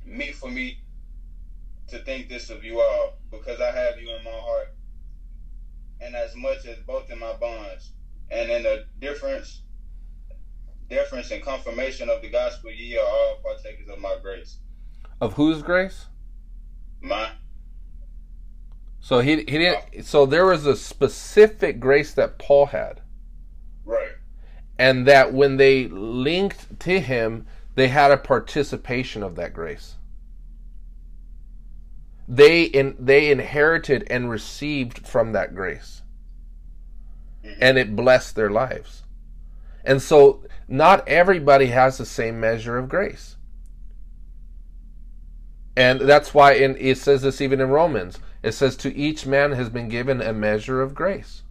[0.09, 0.79] meet for me
[1.87, 4.73] to think this of you all, because I have you in my heart,
[6.01, 7.91] and as much as both in my bonds,
[8.31, 9.61] and in the difference,
[10.89, 14.57] difference and confirmation of the gospel, ye are all partakers of my grace.
[15.21, 16.05] Of whose grace?
[17.01, 17.31] My
[18.99, 20.05] So he he didn't.
[20.05, 23.01] So there was a specific grace that Paul had,
[23.85, 24.11] Right.
[24.77, 29.95] and that when they linked to him, they had a participation of that grace.
[32.31, 36.03] They in they inherited and received from that grace,
[37.59, 39.01] and it blessed their lives.
[39.83, 43.35] And so, not everybody has the same measure of grace.
[45.75, 48.19] And that's why in, it says this even in Romans.
[48.43, 51.43] It says, To each man has been given a measure of grace.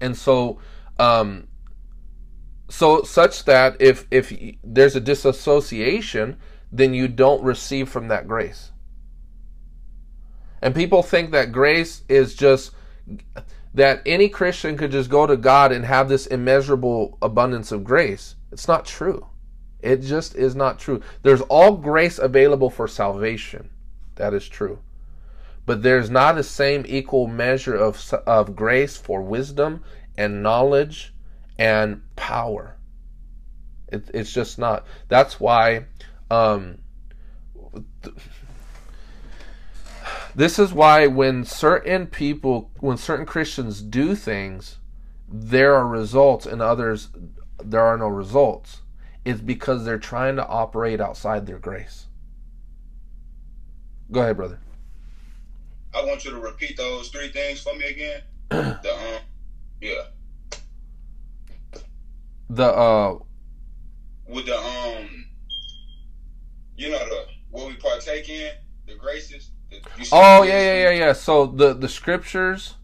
[0.00, 0.58] And so,
[0.98, 1.46] um,
[2.68, 4.32] so such that if if
[4.64, 6.38] there's a disassociation,
[6.72, 8.72] then you don't receive from that grace.
[10.64, 12.70] And people think that grace is just
[13.74, 18.36] that any Christian could just go to God and have this immeasurable abundance of grace.
[18.50, 19.26] It's not true.
[19.80, 21.02] It just is not true.
[21.22, 23.68] There's all grace available for salvation.
[24.14, 24.78] That is true.
[25.66, 29.84] But there's not the same equal measure of of grace for wisdom
[30.16, 31.12] and knowledge
[31.58, 32.78] and power.
[33.88, 34.86] It, it's just not.
[35.08, 35.84] That's why
[36.30, 36.78] um,
[40.34, 44.78] this is why when certain people, when certain Christians do things,
[45.28, 47.08] there are results, and others
[47.62, 48.82] there are no results.
[49.24, 52.06] It's because they're trying to operate outside their grace.
[54.10, 54.58] Go ahead, brother.
[55.94, 58.22] I want you to repeat those three things for me again.
[58.50, 59.22] the um,
[59.80, 60.02] yeah,
[62.50, 63.18] The uh,
[64.28, 65.26] with the um,
[66.76, 68.52] you know the what we partake in,
[68.86, 69.50] the graces.
[69.82, 71.12] The, you said oh yeah, yeah, yeah, yeah.
[71.12, 72.74] So the the scriptures,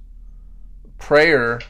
[0.98, 1.60] prayer.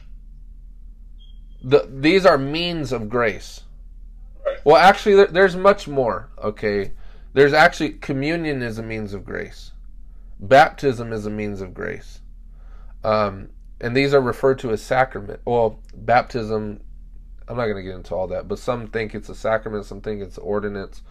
[1.63, 3.61] The these are means of grace.
[4.45, 4.57] Right.
[4.65, 6.31] Well, actually, there, there's much more.
[6.43, 6.93] Okay,
[7.33, 9.71] there's actually communion is a means of grace,
[10.39, 12.21] baptism is a means of grace,
[13.03, 13.49] um,
[13.79, 15.39] and these are referred to as sacrament.
[15.45, 16.81] Well, baptism,
[17.47, 20.01] I'm not going to get into all that, but some think it's a sacrament, some
[20.01, 21.03] think it's ordinance,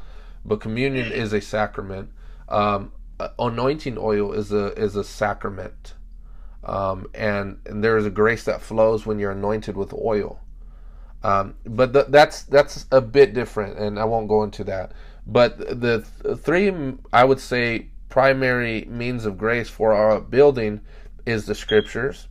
[0.45, 2.11] but communion is a sacrament.
[2.49, 2.93] Um,
[3.39, 5.95] anointing oil is a is a sacrament,
[6.65, 10.41] um, and and there is a grace that flows when you're anointed with oil.
[11.23, 14.93] Um, but th- that's that's a bit different, and I won't go into that.
[15.27, 16.73] But the th- three,
[17.13, 20.81] I would say, primary means of grace for our building
[21.27, 22.29] is the scriptures.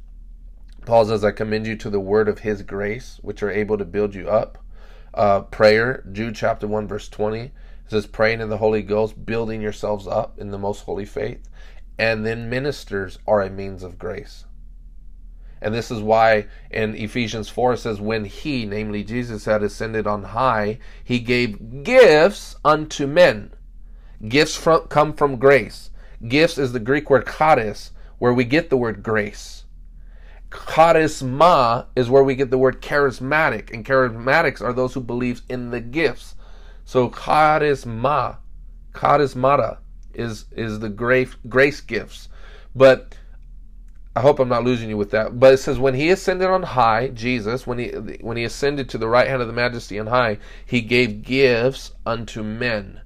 [0.86, 3.86] Paul says, "I commend you to the word of His grace, which are able to
[3.86, 4.58] build you up."
[5.14, 7.52] Uh, prayer, Jude chapter one verse twenty
[7.90, 11.50] it says, "Praying in the Holy Ghost, building yourselves up in the most holy faith."
[11.98, 14.46] And then ministers are a means of grace.
[15.62, 20.08] And this is why in Ephesians 4 it says, When he, namely Jesus, had ascended
[20.08, 23.52] on high, he gave gifts unto men.
[24.26, 25.90] Gifts from, come from grace.
[26.26, 29.66] Gifts is the Greek word charis, where we get the word grace.
[30.50, 35.72] Charisma is where we get the word charismatic, and charismatics are those who believe in
[35.72, 36.36] the gifts.
[36.90, 38.38] So charisma,
[38.94, 39.78] charismata
[40.16, 42.30] is is the grace grace gifts.
[42.76, 43.16] But
[44.16, 45.40] I hope I'm not losing you with that.
[45.40, 47.90] But it says when he ascended on high, Jesus, when he
[48.22, 51.92] when he ascended to the right hand of the majesty on high, he gave gifts
[52.08, 53.02] unto men.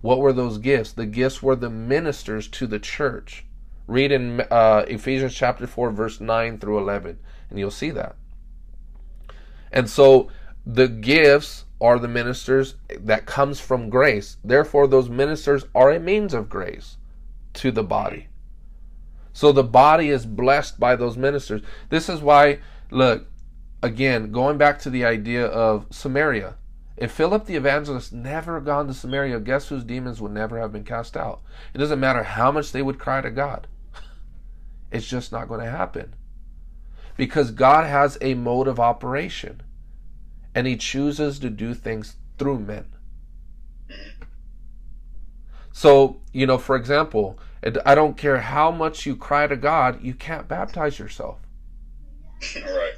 [0.00, 0.90] What were those gifts?
[0.90, 3.44] The gifts were the ministers to the church.
[3.86, 7.16] Read in uh, Ephesians chapter 4, verse 9 through 11,
[7.48, 8.16] and you'll see that.
[9.70, 10.30] And so
[10.66, 14.36] the gifts are the ministers that comes from grace.
[14.44, 16.96] Therefore, those ministers are a means of grace
[17.54, 18.28] to the body.
[19.32, 21.62] So the body is blessed by those ministers.
[21.88, 22.58] This is why,
[22.90, 23.26] look,
[23.82, 26.56] again, going back to the idea of Samaria.
[26.96, 30.84] If Philip the evangelist never gone to Samaria, guess whose demons would never have been
[30.84, 31.40] cast out?
[31.72, 33.66] It doesn't matter how much they would cry to God.
[34.92, 36.14] It's just not going to happen.
[37.16, 39.62] Because God has a mode of operation.
[40.54, 42.86] And he chooses to do things through men.
[45.72, 47.38] So, you know, for example,
[47.84, 51.38] I don't care how much you cry to God, you can't baptize yourself.
[52.56, 52.94] right.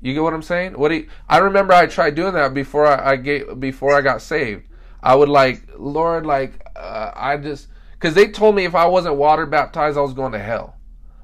[0.00, 0.78] You get what I'm saying?
[0.78, 4.00] What do you, I remember I tried doing that before I, I get before I
[4.00, 4.64] got saved.
[5.02, 9.16] I would like, Lord, like uh, I just because they told me if I wasn't
[9.16, 10.76] water baptized, I was going to hell.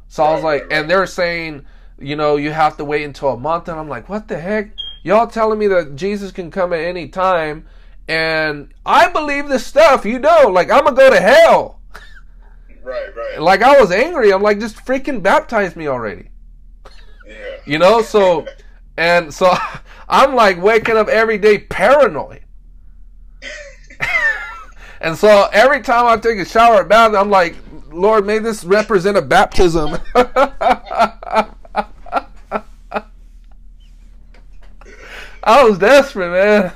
[0.09, 1.65] So I was like, and they were saying,
[1.99, 4.71] you know, you have to wait until a month, and I'm like, what the heck?
[5.03, 7.67] Y'all telling me that Jesus can come at any time,
[8.09, 10.05] and I believe this stuff.
[10.05, 11.81] You know, like I'm gonna go to hell.
[12.83, 13.41] Right, right.
[13.41, 14.33] Like I was angry.
[14.33, 16.29] I'm like, just freaking baptize me already.
[17.27, 17.57] Yeah.
[17.67, 18.47] You know, so
[18.97, 19.55] and so
[20.09, 22.43] I'm like waking up every day paranoid.
[25.01, 27.57] and so every time I take a shower at bath, I'm like
[27.95, 29.97] Lord, may this represent a baptism.
[35.45, 36.73] I was desperate, man.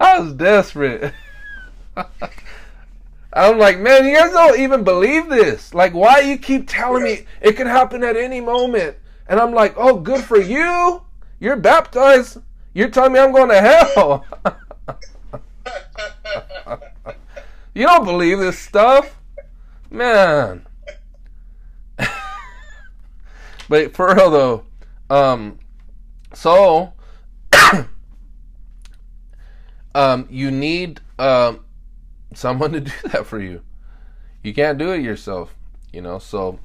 [0.00, 1.14] I was desperate.
[3.32, 5.72] I'm like, man, you guys don't even believe this.
[5.72, 8.96] Like, why you keep telling me it can happen at any moment?
[9.28, 11.02] And I'm like, oh, good for you.
[11.38, 12.38] You're baptized.
[12.74, 14.26] You're telling me I'm going to hell.
[17.74, 19.16] you don't believe this stuff,
[19.88, 20.66] man.
[23.68, 24.64] but for real though,
[25.10, 25.58] um,
[26.32, 26.93] so
[29.94, 31.60] um, you need um,
[32.34, 33.62] someone to do that for you.
[34.42, 35.54] You can't do it yourself,
[35.92, 36.18] you know.
[36.18, 36.58] So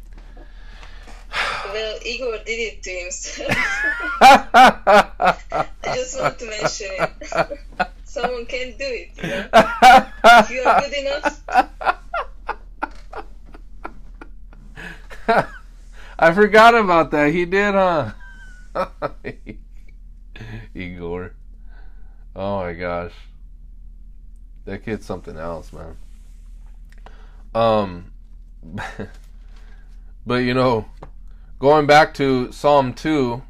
[1.72, 3.50] well, Igor did it to himself.
[4.22, 5.38] I
[5.86, 7.60] just want to mention it.
[8.04, 9.48] Someone can do it, you know?
[10.24, 11.44] If you are good enough.
[16.18, 17.32] I forgot about that.
[17.32, 18.12] He did, huh?
[20.74, 21.34] Igor.
[22.36, 23.14] Oh my gosh.
[24.66, 25.98] That kid's something else, man.
[27.54, 28.12] Um
[30.26, 30.86] but you know,
[31.60, 33.42] going back to Psalm 2,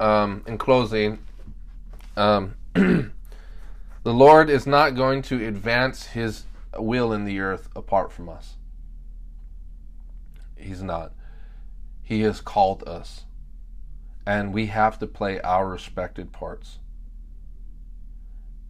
[0.00, 1.18] um, in closing,
[2.16, 3.10] um, the
[4.04, 6.44] Lord is not going to advance his
[6.76, 8.56] will in the earth apart from us.
[10.56, 11.12] He's not.
[12.02, 13.24] He has called us.
[14.26, 16.78] And we have to play our respected parts.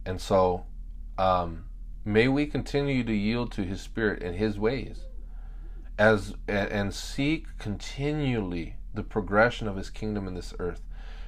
[0.05, 0.65] And so,
[1.17, 1.65] um,
[2.03, 5.05] may we continue to yield to his spirit and his ways
[5.97, 10.81] as and seek continually the progression of his kingdom in this earth.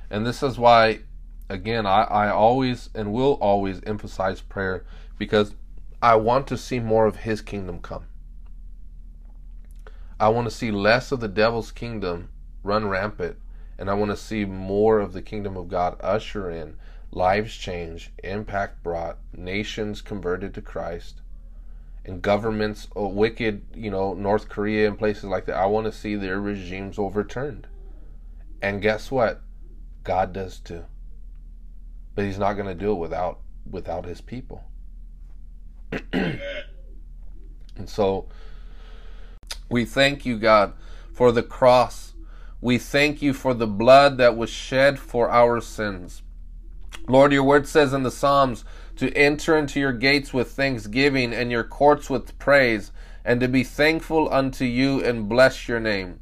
[0.10, 1.00] And this is why
[1.50, 4.86] again I, I always and will always emphasize prayer
[5.18, 5.56] because
[6.02, 8.06] I want to see more of his kingdom come.
[10.20, 12.30] I want to see less of the devil's kingdom
[12.64, 13.38] run rampant
[13.80, 16.78] and I want to see more of the kingdom of God usher in
[17.12, 21.22] lives changed, impact brought, nations converted to Christ,
[22.06, 25.58] and governments, oh, wicked, you know, North Korea and places like that.
[25.58, 27.68] I want to see their regimes overturned.
[28.62, 29.42] And guess what?
[30.04, 30.86] God does too.
[32.16, 33.40] But he's not going to do it without
[33.70, 34.64] without his people.
[36.14, 36.40] and
[37.86, 38.28] so
[39.70, 40.74] we thank you, God,
[41.12, 42.14] for the cross.
[42.62, 46.24] We thank you for the blood that was shed for our sins.
[47.08, 48.66] Lord, your word says in the Psalms,
[48.98, 52.92] to enter into your gates with thanksgiving and your courts with praise,
[53.24, 56.20] and to be thankful unto you and bless your name.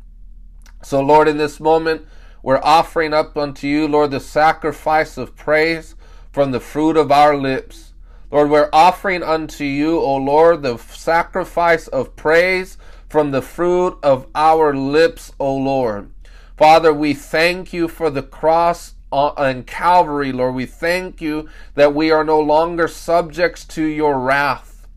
[0.84, 2.06] So, Lord, in this moment,
[2.44, 5.96] we're offering up unto you, Lord, the sacrifice of praise
[6.32, 7.94] from the fruit of our lips.
[8.30, 14.28] Lord, we're offering unto you, O Lord, the sacrifice of praise from the fruit of
[14.36, 16.12] our lips, O Lord.
[16.58, 20.56] Father, we thank you for the cross on Calvary, Lord.
[20.56, 24.88] We thank you that we are no longer subjects to your wrath.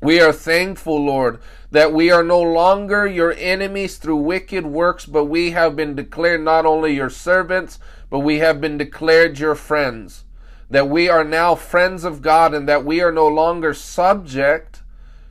[0.00, 1.40] We are thankful, Lord,
[1.70, 6.42] that we are no longer your enemies through wicked works, but we have been declared
[6.42, 7.78] not only your servants,
[8.10, 10.24] but we have been declared your friends.
[10.70, 14.82] That we are now friends of God and that we are no longer subject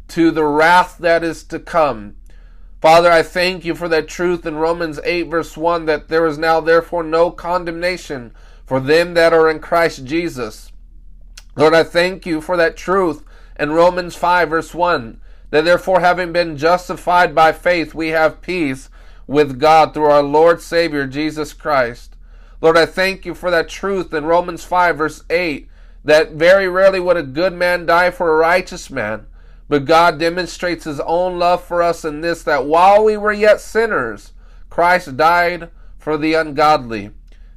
[0.10, 2.16] to the wrath that is to come.
[2.82, 6.40] Father, I thank you for that truth in Romans 8, verse 1 that there is
[6.40, 8.34] now therefore no condemnation
[8.66, 10.72] for them that are in Christ Jesus.
[11.56, 13.24] Lord, I thank you for that truth
[13.60, 15.22] in Romans 5, verse 1
[15.52, 18.90] that therefore, having been justified by faith, we have peace
[19.28, 22.16] with God through our Lord Savior Jesus Christ.
[22.62, 25.68] Lord, I thank you for that truth in Romans 5, verse 8
[26.04, 29.28] that very rarely would a good man die for a righteous man.
[29.72, 33.62] But God demonstrates his own love for us in this that while we were yet
[33.62, 34.34] sinners,
[34.70, 37.12] Christ died for the ungodly.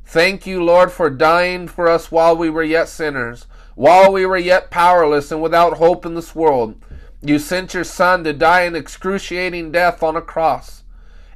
[0.04, 4.36] Thank you, Lord, for dying for us while we were yet sinners, while we were
[4.36, 6.76] yet powerless and without hope in this world.
[7.20, 10.84] You sent your Son to die an excruciating death on a cross,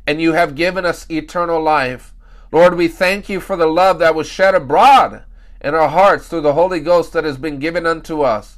[0.06, 2.14] and you have given us eternal life.
[2.52, 5.24] Lord, we thank you for the love that was shed abroad
[5.60, 8.57] in our hearts through the Holy Ghost that has been given unto us.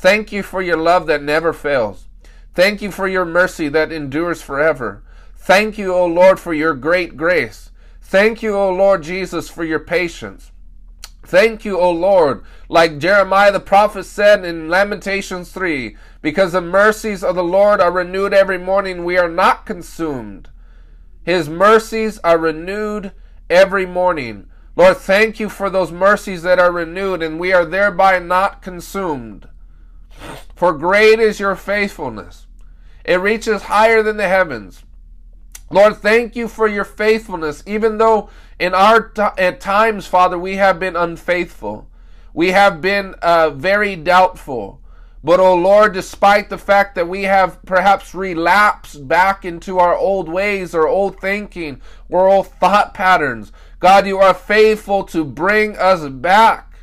[0.00, 2.06] Thank you for your love that never fails.
[2.54, 5.02] Thank you for your mercy that endures forever.
[5.36, 7.70] Thank you, O Lord, for your great grace.
[8.00, 10.52] Thank you, O Lord Jesus, for your patience.
[11.22, 17.22] Thank you, O Lord, like Jeremiah the prophet said in Lamentations 3, because the mercies
[17.22, 20.48] of the Lord are renewed every morning, we are not consumed.
[21.24, 23.12] His mercies are renewed
[23.50, 24.48] every morning.
[24.76, 29.46] Lord, thank you for those mercies that are renewed, and we are thereby not consumed.
[30.54, 32.46] For great is your faithfulness.
[33.04, 34.84] It reaches higher than the heavens.
[35.70, 38.28] Lord, thank you for your faithfulness, even though
[38.58, 41.88] in our t- at times, Father, we have been unfaithful.
[42.34, 44.80] We have been uh, very doubtful.
[45.22, 50.28] But, oh Lord, despite the fact that we have perhaps relapsed back into our old
[50.28, 56.08] ways or old thinking or old thought patterns, God, you are faithful to bring us
[56.08, 56.80] back.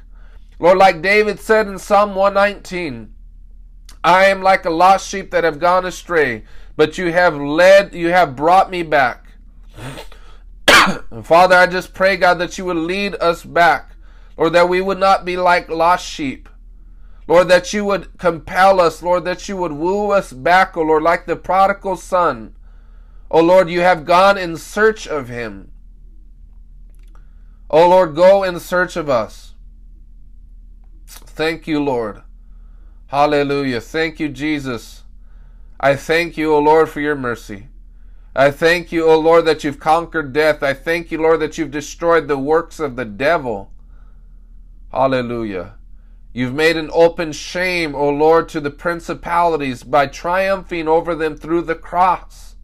[0.60, 3.14] Lord, like David said in Psalm 119,
[4.08, 6.44] I am like a lost sheep that have gone astray
[6.78, 9.26] but you have led, you have brought me back.
[11.24, 13.96] Father, I just pray, God, that you would lead us back,
[14.38, 16.48] or that we would not be like lost sheep.
[17.28, 21.04] Lord, that you would compel us, Lord, that you would woo us back, O Lord,
[21.04, 22.56] like the prodigal son.
[23.30, 25.72] O Lord, you have gone in search of him.
[27.70, 29.56] O Lord, go in search of us.
[31.08, 32.22] Thank you, Lord.
[33.08, 33.80] Hallelujah.
[33.80, 35.04] Thank you, Jesus.
[35.80, 37.68] I thank you, O Lord, for your mercy.
[38.36, 40.62] I thank you, O Lord, that you've conquered death.
[40.62, 43.72] I thank you, Lord, that you've destroyed the works of the devil.
[44.92, 45.76] Hallelujah.
[46.34, 51.64] You've made an open shame, O Lord, to the principalities by triumphing over them through
[51.64, 52.56] the cross.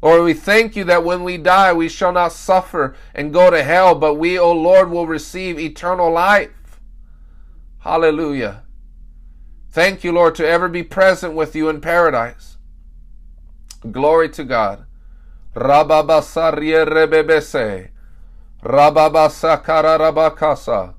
[0.00, 3.62] Lord, we thank you that when we die, we shall not suffer and go to
[3.64, 6.80] hell, but we, O Lord, will receive eternal life.
[7.80, 8.62] Hallelujah.
[9.76, 12.56] Thank you, Lord, to ever be present with you in paradise.
[13.92, 14.86] Glory to God.
[15.54, 17.90] Rababasarierebebese.
[18.62, 20.94] Rababasakararabakasa.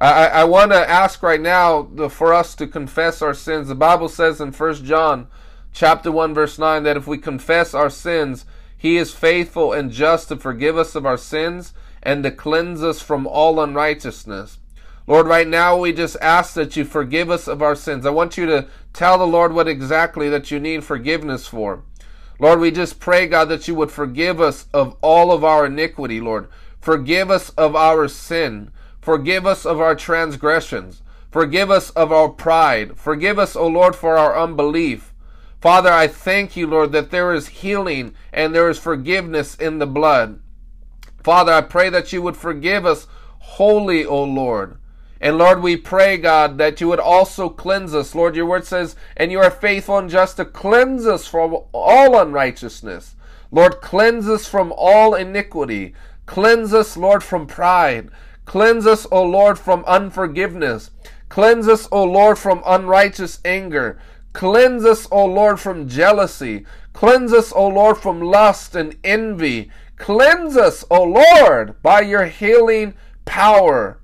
[0.00, 3.68] I, I want to ask right now the, for us to confess our sins.
[3.68, 5.28] The Bible says in 1 John
[5.72, 8.44] chapter 1 verse 9 that if we confess our sins,
[8.76, 11.72] he is faithful and just to forgive us of our sins
[12.02, 14.58] and to cleanse us from all unrighteousness.
[15.06, 18.06] Lord, right now we just ask that you forgive us of our sins.
[18.06, 21.82] I want you to tell the Lord what exactly that you need forgiveness for.
[22.38, 26.20] Lord, we just pray, God, that you would forgive us of all of our iniquity,
[26.20, 26.48] Lord.
[26.80, 28.70] Forgive us of our sin.
[29.00, 31.02] Forgive us of our transgressions.
[31.30, 32.98] Forgive us of our pride.
[32.98, 35.12] Forgive us, O Lord, for our unbelief.
[35.60, 39.86] Father, I thank you, Lord, that there is healing and there is forgiveness in the
[39.86, 40.40] blood.
[41.22, 43.06] Father, I pray that you would forgive us
[43.38, 44.78] wholly, O Lord.
[45.22, 48.12] And Lord, we pray, God, that you would also cleanse us.
[48.12, 52.18] Lord, your word says, and you are faithful and just to cleanse us from all
[52.18, 53.14] unrighteousness.
[53.52, 55.94] Lord, cleanse us from all iniquity.
[56.26, 58.10] Cleanse us, Lord, from pride.
[58.46, 60.90] Cleanse us, O Lord, from unforgiveness.
[61.28, 64.00] Cleanse us, O Lord, from unrighteous anger.
[64.32, 66.66] Cleanse us, O Lord, from jealousy.
[66.94, 69.70] Cleanse us, O Lord, from lust and envy.
[69.96, 72.94] Cleanse us, O Lord, by your healing
[73.24, 73.98] power.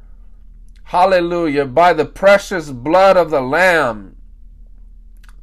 [0.89, 1.67] Hallelujah.
[1.67, 4.17] By the precious blood of the Lamb.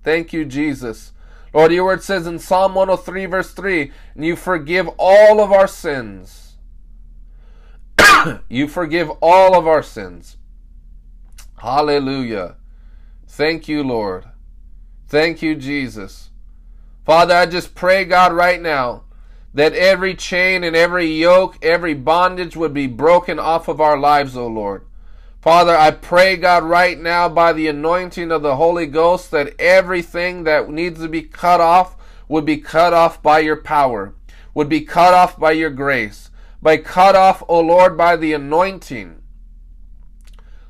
[0.02, 1.14] Thank you, Jesus.
[1.54, 5.68] Lord, your word says in Psalm 103, verse 3, and you forgive all of our
[5.68, 6.56] sins.
[8.50, 10.38] you forgive all of our sins.
[11.58, 12.56] Hallelujah.
[13.28, 14.26] Thank you, Lord.
[15.08, 16.32] Thank you, Jesus.
[17.06, 19.04] Father, I just pray, God, right now
[19.54, 24.36] that every chain and every yoke, every bondage would be broken off of our lives,
[24.36, 24.85] O Lord.
[25.46, 30.44] Father, I pray, God, right now by the anointing of the Holy Ghost that everything
[30.46, 31.96] that needs to be cut off
[32.28, 34.16] would be cut off by your power,
[34.56, 36.32] would be cut off by your grace,
[36.64, 39.22] by cut off, O Lord, by the anointing.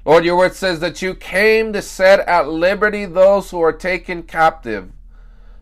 [0.03, 4.23] Lord, your word says that you came to set at liberty those who are taken
[4.23, 4.91] captive.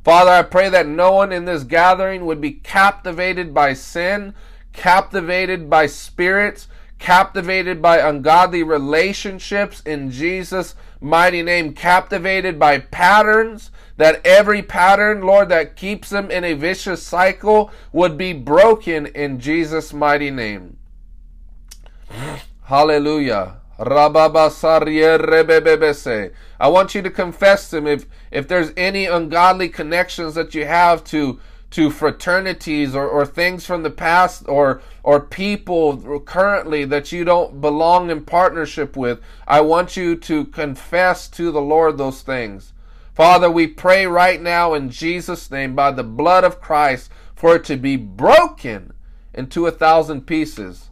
[0.04, 4.34] Father, I pray that no one in this gathering would be captivated by sin,
[4.74, 6.68] captivated by spirits,
[7.04, 15.50] captivated by ungodly relationships in Jesus' mighty name, captivated by patterns, that every pattern, Lord,
[15.50, 20.78] that keeps them in a vicious cycle would be broken in Jesus' mighty name.
[22.64, 23.58] Hallelujah.
[23.78, 23.84] I
[26.70, 31.42] want you to confess them if, if there's any ungodly connections that you have to
[31.74, 37.60] to fraternities or, or things from the past or or people currently that you don't
[37.60, 42.74] belong in partnership with, I want you to confess to the Lord those things.
[43.16, 47.64] Father, we pray right now in Jesus' name by the blood of Christ for it
[47.66, 48.94] to be broken
[49.34, 50.92] into a thousand pieces.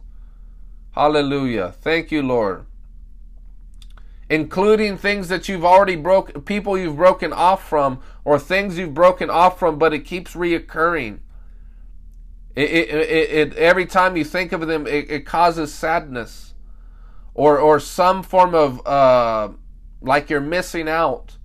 [0.96, 1.72] Hallelujah.
[1.80, 2.66] Thank you, Lord
[4.32, 9.30] including things that you've already broken, people you've broken off from, or things you've broken
[9.30, 11.18] off from, but it keeps reoccurring.
[12.54, 16.54] It, it, it, it every time you think of them, it, causes sadness,
[17.34, 19.48] or or some form of uh,
[20.00, 21.38] like you're missing out.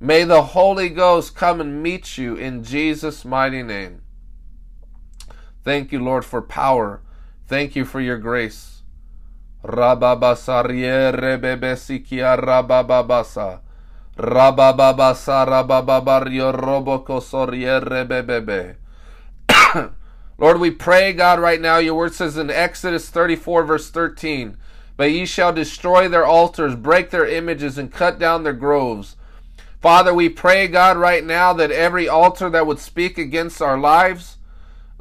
[0.00, 4.02] May the Holy Ghost come and meet you in Jesus' mighty name.
[5.62, 7.02] Thank you, Lord, for power.
[7.46, 8.82] Thank you for your grace.
[9.62, 11.12] Rababasariere
[20.38, 21.78] Lord, we pray, God, right now.
[21.78, 24.58] Your word says in Exodus 34, verse 13,
[24.98, 29.16] But ye shall destroy their altars, break their images, and cut down their groves.
[29.80, 34.36] Father, we pray, God, right now that every altar that would speak against our lives,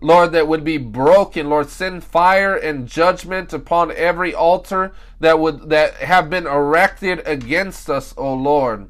[0.01, 1.49] Lord, that would be broken.
[1.49, 7.89] Lord, send fire and judgment upon every altar that would that have been erected against
[7.89, 8.89] us, O Lord.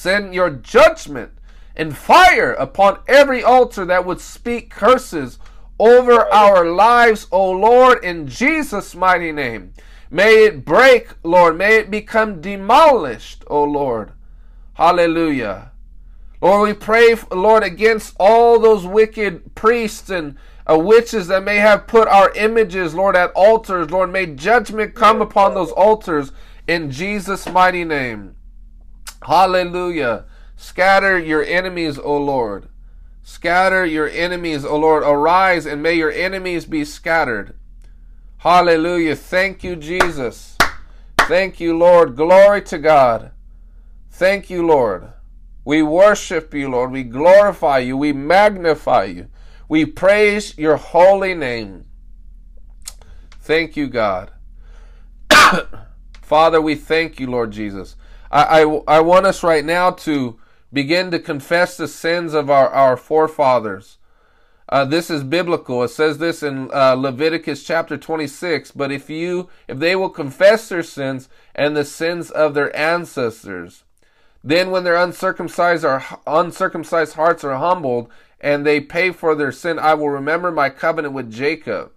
[0.00, 1.32] Send your judgment
[1.76, 5.38] and fire upon every altar that would speak curses
[5.78, 9.74] over our lives, O Lord, in Jesus' mighty name.
[10.10, 11.58] May it break, Lord.
[11.58, 14.12] May it become demolished, O Lord.
[14.72, 15.72] Hallelujah.
[16.40, 21.86] Lord, we pray, Lord, against all those wicked priests and uh, witches that may have
[21.86, 23.90] put our images, Lord, at altars.
[23.90, 26.32] Lord, may judgment come upon those altars
[26.66, 28.36] in Jesus' mighty name.
[29.22, 30.24] Hallelujah.
[30.56, 32.68] Scatter your enemies, O Lord.
[33.22, 35.02] Scatter your enemies, O Lord.
[35.02, 37.54] Arise and may your enemies be scattered.
[38.38, 39.16] Hallelujah.
[39.16, 40.56] Thank you, Jesus.
[41.20, 42.16] Thank you, Lord.
[42.16, 43.30] Glory to God.
[44.10, 45.12] Thank you, Lord.
[45.64, 46.90] We worship you, Lord.
[46.90, 47.96] We glorify you.
[47.96, 49.28] We magnify you.
[49.68, 51.84] We praise your holy name.
[53.40, 54.32] Thank you, God.
[56.22, 57.96] Father, we thank you, Lord Jesus.
[58.30, 60.38] I, I, I want us right now to
[60.72, 63.98] begin to confess the sins of our, our forefathers.
[64.68, 65.82] Uh, this is biblical.
[65.82, 68.70] It says this in uh, Leviticus chapter 26.
[68.70, 73.82] But if you, if they will confess their sins and the sins of their ancestors,
[74.44, 78.08] then when their uncircumcised or uncircumcised hearts are humbled
[78.40, 81.90] and they pay for their sin, I will remember my covenant with Jacob.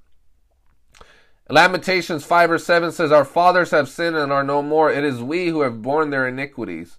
[1.53, 4.91] Lamentations 5 or 7 says, Our fathers have sinned and are no more.
[4.91, 6.97] It is we who have borne their iniquities.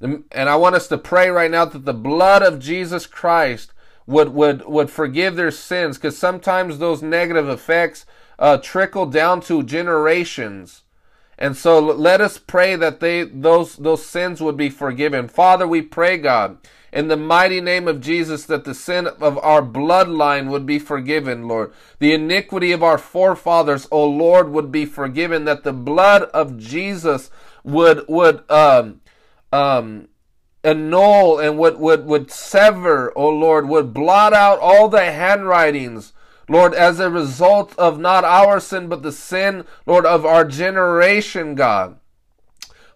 [0.00, 3.72] And I want us to pray right now that the blood of Jesus Christ
[4.06, 8.06] would, would, would forgive their sins because sometimes those negative effects
[8.40, 10.82] uh, trickle down to generations.
[11.38, 15.28] And so let us pray that they those those sins would be forgiven.
[15.28, 16.58] Father, we pray, God,
[16.92, 21.46] in the mighty name of Jesus, that the sin of our bloodline would be forgiven,
[21.46, 21.72] Lord.
[21.98, 25.44] The iniquity of our forefathers, O Lord, would be forgiven.
[25.44, 27.30] That the blood of Jesus
[27.64, 29.00] would would um
[29.52, 30.08] um
[30.64, 36.12] annul and would would would sever, O Lord, would blot out all the handwritings
[36.48, 41.54] Lord, as a result of not our sin, but the sin, Lord, of our generation,
[41.54, 41.98] God.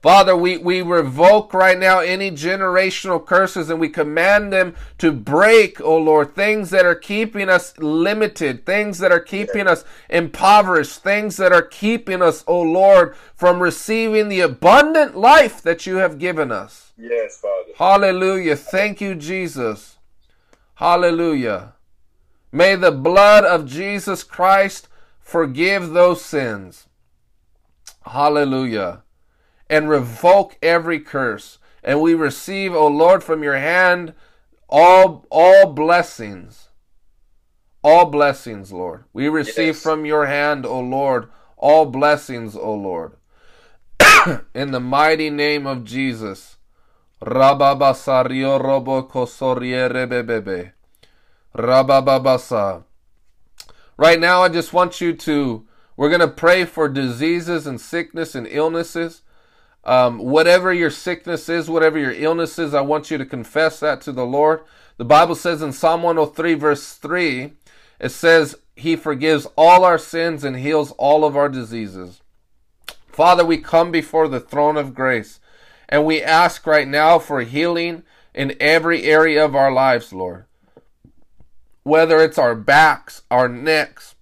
[0.02, 5.80] Father, we, we revoke right now any generational curses and we command them to break,
[5.80, 11.36] oh Lord, things that are keeping us limited, things that are keeping us impoverished, things
[11.36, 16.50] that are keeping us, oh Lord, from receiving the abundant life that you have given
[16.50, 16.92] us.
[16.98, 17.70] Yes, Father.
[17.76, 18.56] Hallelujah.
[18.56, 19.98] Thank you, Jesus.
[20.74, 21.74] Hallelujah.
[22.50, 24.88] May the blood of Jesus Christ
[25.20, 26.88] forgive those sins.
[28.04, 29.01] Hallelujah.
[29.72, 31.58] And revoke every curse.
[31.82, 34.12] And we receive, O Lord, from your hand
[34.68, 36.68] all, all blessings.
[37.82, 39.04] All blessings, Lord.
[39.12, 39.82] We receive Yes.
[39.82, 43.12] from your hand, O Lord, all blessings, O Lord.
[44.54, 46.56] In the mighty name of Jesus.
[47.20, 50.72] Rababasario robo kosoriere.
[51.56, 52.84] Rabababasa.
[53.96, 55.66] Right now, I just want you to,
[55.96, 59.21] we're going to pray for diseases and sickness and illnesses.
[59.84, 64.00] Um, whatever your sickness is, whatever your illness is, I want you to confess that
[64.02, 64.60] to the Lord.
[64.96, 67.52] The Bible says in Psalm 103, verse 3,
[67.98, 72.20] it says, He forgives all our sins and heals all of our diseases.
[73.08, 75.40] Father, we come before the throne of grace
[75.88, 78.04] and we ask right now for healing
[78.34, 80.46] in every area of our lives, Lord
[81.82, 84.14] whether it's our backs, our necks,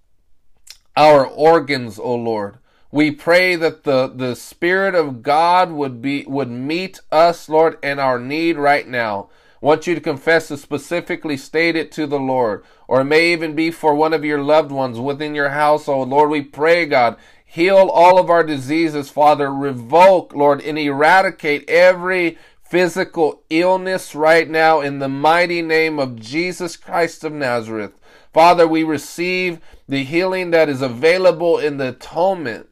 [0.95, 2.57] our organs, O Lord.
[2.93, 7.99] We pray that the, the Spirit of God would be would meet us, Lord, in
[7.99, 9.29] our need right now.
[9.61, 12.65] want you to confess to specifically state it to the Lord.
[12.89, 16.09] Or it may even be for one of your loved ones within your household.
[16.09, 17.15] Lord, we pray, God,
[17.45, 19.53] heal all of our diseases, Father.
[19.53, 26.75] Revoke, Lord, and eradicate every physical illness right now in the mighty name of Jesus
[26.75, 27.93] Christ of Nazareth.
[28.33, 32.67] Father, we receive the healing that is available in the atonement.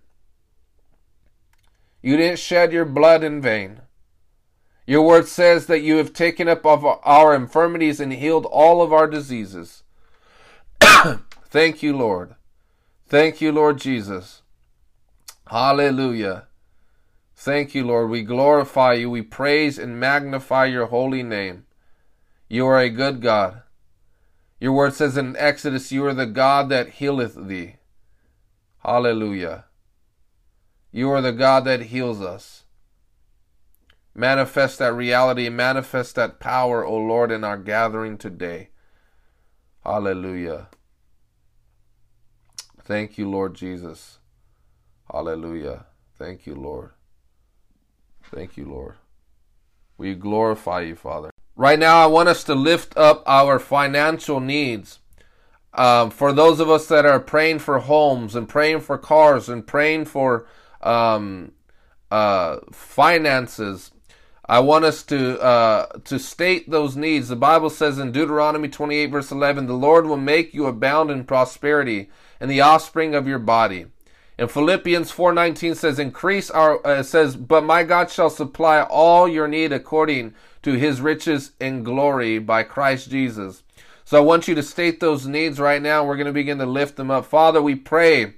[2.01, 3.81] You didn't shed your blood in vain.
[4.85, 8.91] Your word says that you have taken up of our infirmities and healed all of
[8.91, 9.83] our diseases.
[10.81, 12.35] Thank you, Lord.
[13.07, 14.41] Thank you, Lord Jesus.
[15.47, 16.45] Hallelujah.
[17.35, 18.09] Thank you, Lord.
[18.09, 19.09] We glorify you.
[19.09, 21.65] We praise and magnify your holy name.
[22.47, 23.61] You are a good God.
[24.59, 27.75] Your word says in Exodus, You are the God that healeth thee.
[28.83, 29.65] Hallelujah.
[30.91, 32.63] You are the God that heals us.
[34.15, 38.69] Manifest that reality, manifest that power, O Lord, in our gathering today.
[39.85, 40.67] Hallelujah.
[42.83, 44.17] Thank you, Lord Jesus.
[45.11, 45.85] Hallelujah.
[46.17, 46.91] Thank you, Lord.
[48.33, 48.95] Thank you, Lord.
[49.97, 51.29] We glorify you, Father.
[51.55, 54.99] Right now, I want us to lift up our financial needs.
[55.73, 59.65] Um, for those of us that are praying for homes and praying for cars and
[59.67, 60.47] praying for
[60.81, 61.51] um,
[62.11, 63.91] uh, finances,
[64.49, 67.27] I want us to uh, to state those needs.
[67.27, 71.23] The Bible says in Deuteronomy 28 verse 11, "The Lord will make you abound in
[71.23, 73.85] prosperity, and the offspring of your body."
[74.39, 79.47] And Philippians 4:19 says, "Increase our uh, says, but my God shall supply all your
[79.47, 80.33] need according
[80.63, 83.61] to His riches in glory by Christ Jesus."
[84.03, 86.03] So I want you to state those needs right now.
[86.03, 87.27] We're going to begin to lift them up.
[87.27, 88.33] Father, we pray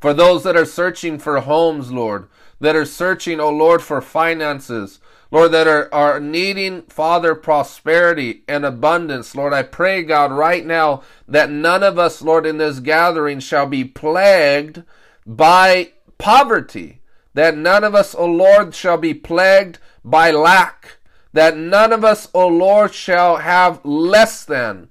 [0.00, 2.28] for those that are searching for homes, Lord,
[2.58, 5.00] that are searching, oh Lord, for finances.
[5.32, 9.36] Lord, that are, are needing, Father, prosperity and abundance.
[9.36, 13.66] Lord, I pray, God, right now that none of us, Lord, in this gathering shall
[13.66, 14.82] be plagued
[15.24, 17.00] by poverty.
[17.34, 20.98] That none of us, O Lord, shall be plagued by lack.
[21.32, 24.88] That none of us, O Lord, shall have less than.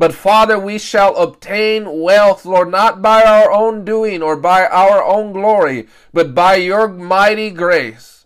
[0.00, 5.04] But Father, we shall obtain wealth, Lord, not by our own doing or by our
[5.04, 8.24] own glory, but by your mighty grace.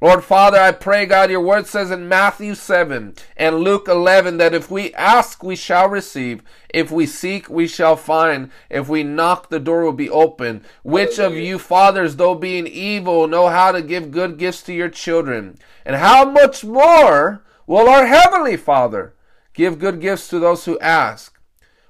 [0.00, 4.52] Lord Father, I pray, God, your word says in Matthew 7 and Luke 11 that
[4.52, 6.42] if we ask, we shall receive.
[6.74, 8.50] If we seek, we shall find.
[8.68, 10.64] If we knock, the door will be open.
[10.82, 14.88] Which of you fathers, though being evil, know how to give good gifts to your
[14.88, 15.56] children?
[15.86, 19.14] And how much more will our heavenly Father
[19.54, 21.38] give good gifts to those who ask?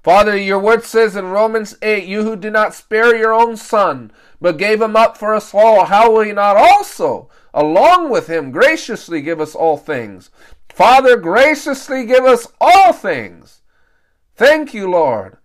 [0.03, 4.11] Father, your word says in Romans 8, you who did not spare your own son,
[4.41, 8.51] but gave him up for us all, how will he not also along with him
[8.51, 10.31] graciously give us all things.
[10.69, 13.61] Father, graciously give us all things.
[14.35, 15.37] Thank you, Lord.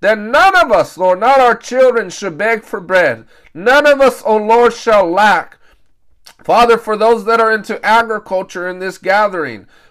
[0.00, 3.26] That none of us, Lord, not our children, should beg for bread.
[3.52, 5.58] None of us, O Lord, shall lack.
[6.44, 9.66] Father, for those that are into agriculture in this gathering,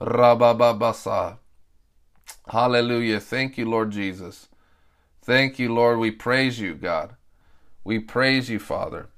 [0.00, 1.38] Rabababasa.
[2.48, 3.20] Hallelujah.
[3.20, 4.48] Thank you, Lord Jesus.
[5.22, 5.98] Thank you, Lord.
[5.98, 7.16] We praise you, God.
[7.82, 9.08] We praise you, Father.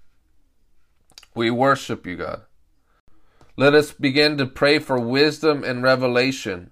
[1.35, 2.43] We worship you, God.
[3.57, 6.71] Let us begin to pray for wisdom and revelation.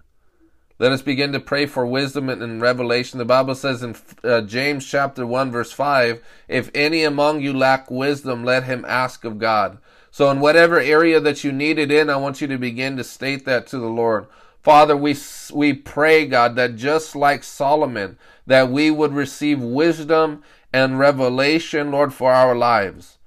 [0.78, 3.18] Let us begin to pray for wisdom and revelation.
[3.18, 7.90] The Bible says in uh, James chapter 1 verse 5, if any among you lack
[7.90, 9.78] wisdom, let him ask of God.
[10.15, 13.03] So in whatever area that you need it in, I want you to begin to
[13.03, 14.28] state that to the Lord.
[14.62, 15.16] Father, we,
[15.53, 18.16] we pray, God, that just like Solomon,
[18.47, 23.19] that we would receive wisdom and revelation, Lord, for our lives.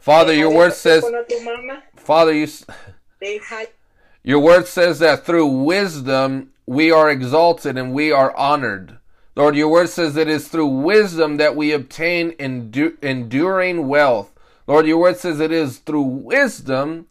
[0.00, 1.04] Father, your word says,
[1.94, 2.48] Father, you,
[4.24, 8.98] your word says that through wisdom we are exalted and we are honored.
[9.36, 14.31] Lord, your word says it is through wisdom that we obtain endu- enduring wealth.
[14.72, 17.06] Lord, your word says it is through wisdom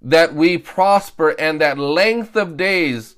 [0.00, 3.16] that we prosper and that length of days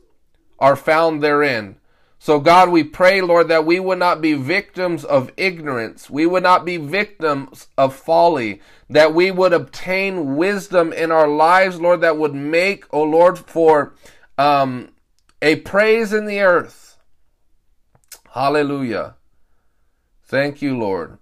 [0.59, 1.77] are found therein.
[2.19, 6.09] So, God, we pray, Lord, that we would not be victims of ignorance.
[6.09, 8.63] We would not be victims of folly.
[8.89, 13.93] That we would obtain wisdom in our lives, Lord, that would make, oh Lord, for
[14.39, 14.93] um,
[15.43, 16.97] a praise in the earth.
[18.31, 19.17] Hallelujah.
[20.25, 21.19] Thank you, Lord.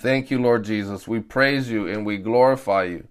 [0.00, 1.06] Thank you, Lord Jesus.
[1.06, 3.08] We praise you and we glorify you.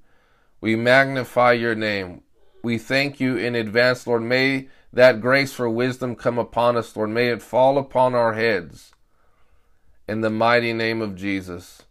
[0.59, 2.23] We magnify your name.
[2.63, 4.23] We thank you in advance, Lord.
[4.23, 7.11] May that grace for wisdom come upon us, Lord.
[7.11, 8.91] May it fall upon our heads.
[10.07, 11.83] In the mighty name of Jesus.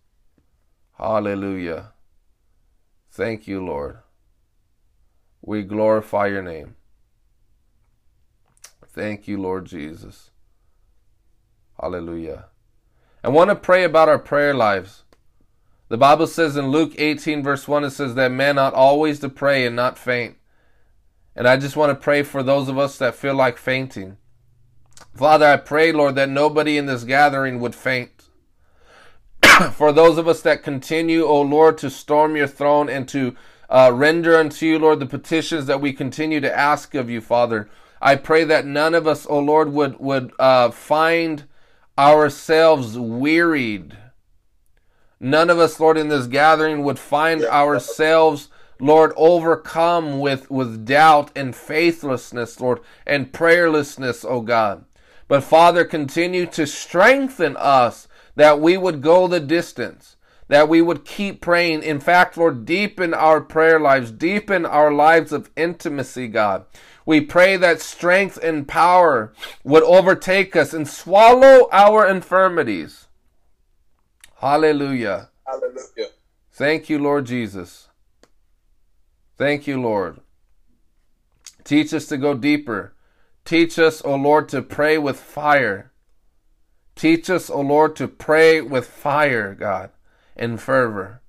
[0.99, 1.93] Hallelujah.
[3.13, 3.99] Thank you, Lord.
[5.41, 6.75] We glorify your name.
[8.85, 10.33] Thank you, Lord Jesus.
[11.81, 12.47] Hallelujah.
[13.29, 15.03] I want to pray about our prayer lives.
[15.91, 19.29] The Bible says in Luke 18, verse 1, it says that men ought always to
[19.29, 20.39] pray and not faint.
[21.37, 24.17] And I just want to pray for those of us that feel like fainting.
[25.15, 28.31] Father, I pray, Lord, that nobody in this gathering would faint.
[29.75, 33.37] for those of us that continue, O Lord, to storm your throne and to
[33.69, 37.69] uh, render unto you, Lord, the petitions that we continue to ask of you, Father.
[38.01, 41.45] I pray that none of us, O Lord, would would uh, find
[41.99, 43.97] ourselves wearied
[45.21, 48.49] None of us, Lord, in this gathering would find ourselves,
[48.81, 54.85] Lord, overcome with, with doubt and faithlessness, Lord, and prayerlessness, O God.
[55.27, 58.07] But Father, continue to strengthen us
[58.37, 60.17] that we would go the distance,
[60.47, 61.83] that we would keep praying.
[61.83, 66.65] In fact, Lord, deepen our prayer lives, deepen our lives of intimacy, God.
[67.09, 69.33] We pray that strength and power
[69.65, 73.07] would overtake us and swallow our infirmities.
[74.37, 75.31] Hallelujah.
[75.47, 76.11] Hallelujah.
[76.53, 77.89] Thank you, Lord Jesus.
[79.39, 80.21] Thank you, Lord.
[81.65, 82.93] Teach us to go deeper.
[83.47, 85.91] Teach us, O Lord, to pray with fire.
[86.95, 89.93] Teach us, O Lord, to pray with fire, God,
[90.37, 91.23] in fervor.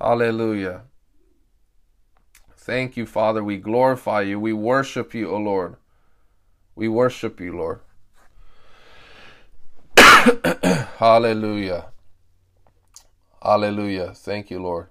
[0.00, 0.87] Hallelujah.
[2.68, 3.42] Thank you, Father.
[3.42, 4.38] We glorify you.
[4.38, 5.76] We worship you, O Lord.
[6.74, 7.80] We worship you, Lord.
[10.98, 11.86] Hallelujah.
[13.42, 14.12] Hallelujah.
[14.14, 14.88] Thank you, Lord.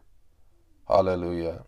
[0.88, 1.66] Hallelujah.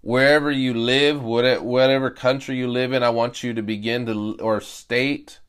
[0.00, 4.60] Wherever you live, whatever country you live in, I want you to begin to, or
[4.60, 5.40] state,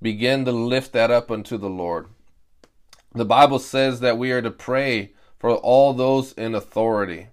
[0.00, 2.06] begin to lift that up unto the Lord.
[3.12, 7.28] The Bible says that we are to pray for all those in authority.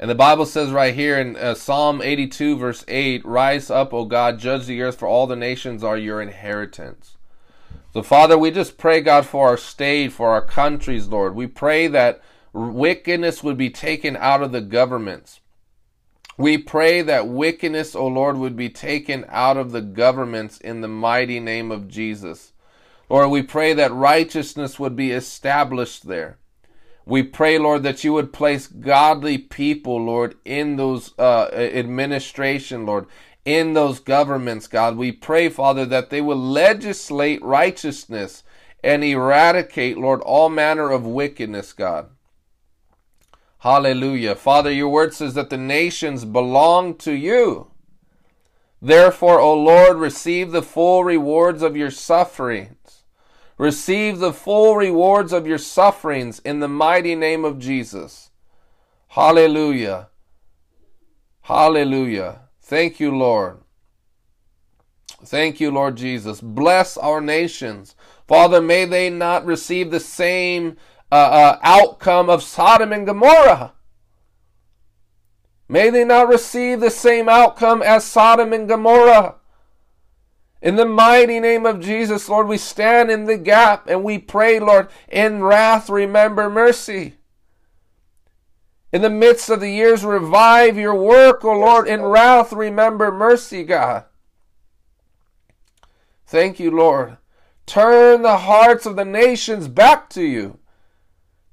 [0.00, 4.04] And the Bible says right here in uh, Psalm 82, verse 8 Rise up, O
[4.04, 7.16] God, judge the earth, for all the nations are your inheritance.
[7.92, 11.34] So, Father, we just pray, God, for our state, for our countries, Lord.
[11.34, 12.22] We pray that
[12.52, 15.40] wickedness would be taken out of the governments.
[16.36, 20.88] We pray that wickedness, O Lord, would be taken out of the governments in the
[20.88, 22.52] mighty name of Jesus.
[23.08, 26.38] Lord, we pray that righteousness would be established there.
[27.08, 33.06] We pray, Lord, that you would place godly people, Lord, in those uh, administration, Lord,
[33.46, 34.98] in those governments, God.
[34.98, 38.42] We pray, Father, that they will legislate righteousness
[38.84, 42.10] and eradicate, Lord, all manner of wickedness, God.
[43.60, 44.34] Hallelujah.
[44.34, 47.70] Father, your word says that the nations belong to you.
[48.82, 52.76] Therefore, O Lord, receive the full rewards of your suffering
[53.58, 58.30] Receive the full rewards of your sufferings in the mighty name of Jesus.
[59.08, 60.08] Hallelujah.
[61.42, 62.42] Hallelujah.
[62.62, 63.58] Thank you, Lord.
[65.24, 66.40] Thank you, Lord Jesus.
[66.40, 67.96] Bless our nations.
[68.28, 70.76] Father, may they not receive the same
[71.10, 73.72] uh, uh, outcome of Sodom and Gomorrah.
[75.68, 79.37] May they not receive the same outcome as Sodom and Gomorrah.
[80.60, 84.58] In the mighty name of Jesus, Lord, we stand in the gap and we pray,
[84.58, 87.14] Lord, in wrath, remember mercy.
[88.92, 91.86] In the midst of the years, revive your work, O Lord.
[91.86, 94.04] In wrath, remember mercy, God.
[96.26, 97.18] Thank you, Lord.
[97.66, 100.58] Turn the hearts of the nations back to you.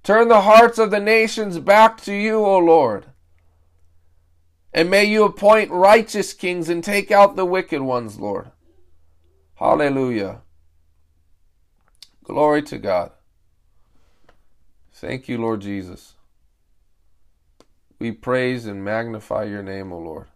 [0.02, 3.06] Turn the hearts of the nations back to you, O Lord.
[4.74, 8.52] And may you appoint righteous kings and take out the wicked ones, Lord.
[9.56, 10.42] Hallelujah.
[12.24, 13.12] Glory to God.
[14.92, 16.16] Thank you, Lord Jesus.
[18.00, 20.28] We praise and magnify your name, O Lord.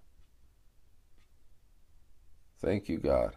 [2.61, 3.35] Thank you, God.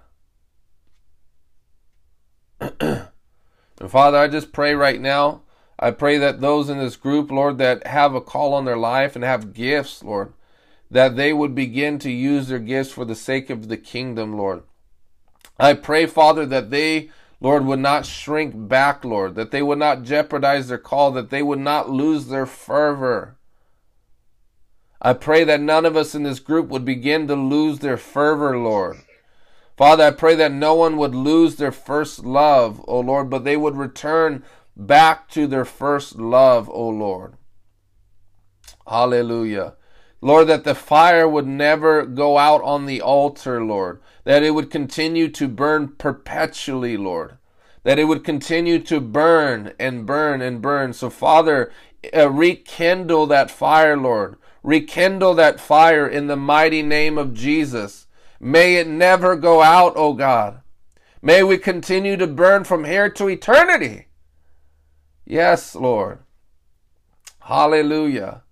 [2.80, 3.08] and
[3.88, 5.42] Father, I just pray right now.
[5.78, 9.16] I pray that those in this group, Lord, that have a call on their life
[9.16, 10.32] and have gifts, Lord,
[10.90, 14.62] that they would begin to use their gifts for the sake of the kingdom, Lord.
[15.58, 17.10] I pray, Father, that they,
[17.40, 21.42] Lord, would not shrink back, Lord, that they would not jeopardize their call, that they
[21.42, 23.36] would not lose their fervor.
[25.00, 28.56] I pray that none of us in this group would begin to lose their fervor,
[28.56, 28.98] Lord.
[29.76, 33.56] Father, I pray that no one would lose their first love, O Lord, but they
[33.56, 34.44] would return
[34.76, 37.34] back to their first love, O Lord.
[38.86, 39.74] Hallelujah.
[40.22, 44.70] Lord, that the fire would never go out on the altar, Lord that it would
[44.70, 47.38] continue to burn perpetually, Lord.
[47.84, 50.92] that it would continue to burn and burn and burn.
[50.92, 51.72] So, Father,
[52.16, 54.36] uh, rekindle that fire, Lord.
[54.62, 58.06] Rekindle that fire in the mighty name of Jesus.
[58.38, 60.60] May it never go out, O God.
[61.20, 64.06] May we continue to burn from here to eternity.
[65.26, 66.20] Yes, Lord.
[67.40, 68.42] Hallelujah.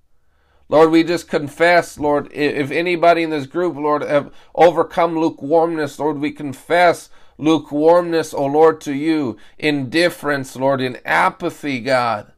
[0.70, 6.18] Lord, we just confess, Lord, if anybody in this group, Lord, have overcome lukewarmness, Lord,
[6.18, 12.32] we confess lukewarmness, O Lord, to you, indifference, Lord, in apathy, God.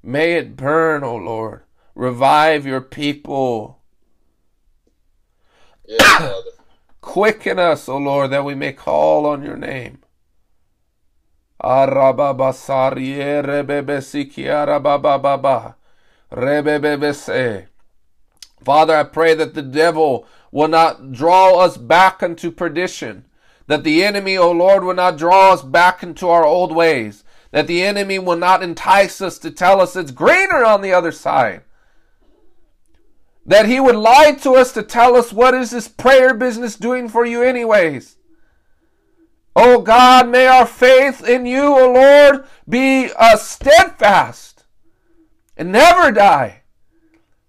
[0.00, 1.62] May it burn, O Lord.
[1.96, 3.80] Revive your people.
[5.84, 6.32] Yes,
[7.00, 9.98] Quicken us, O Lord, that we may call on your name.
[16.30, 16.86] Father,
[18.96, 23.24] I pray that the devil will not draw us back into perdition.
[23.66, 27.24] That the enemy, O Lord, will not draw us back into our old ways.
[27.50, 31.12] That the enemy will not entice us to tell us it's greener on the other
[31.12, 31.62] side.
[33.46, 37.08] That he would lie to us to tell us what is this prayer business doing
[37.08, 38.16] for you anyways.
[39.56, 44.57] Oh God, may our faith in you, O Lord, be uh, steadfast
[45.58, 46.62] and never die.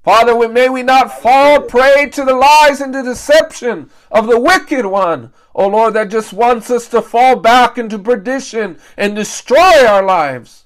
[0.03, 4.85] Father, may we not fall prey to the lies and the deception of the wicked
[4.85, 10.03] one, O Lord, that just wants us to fall back into perdition and destroy our
[10.03, 10.65] lives.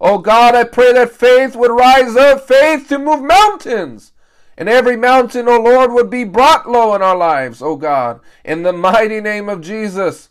[0.00, 4.12] Oh God, I pray that faith would rise up, faith to move mountains.
[4.58, 8.62] And every mountain, O Lord, would be brought low in our lives, O God, in
[8.62, 10.30] the mighty name of Jesus.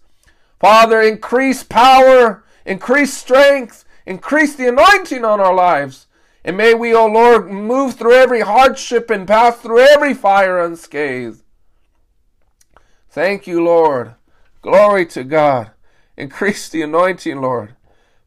[0.60, 6.05] Father, increase power, increase strength, increase the anointing on our lives.
[6.45, 11.41] And may we, O Lord, move through every hardship and pass through every fire unscathed.
[13.09, 14.13] Thank you, Lord.
[14.61, 15.72] Glory to God.
[16.15, 17.76] Increase the anointing, Lord.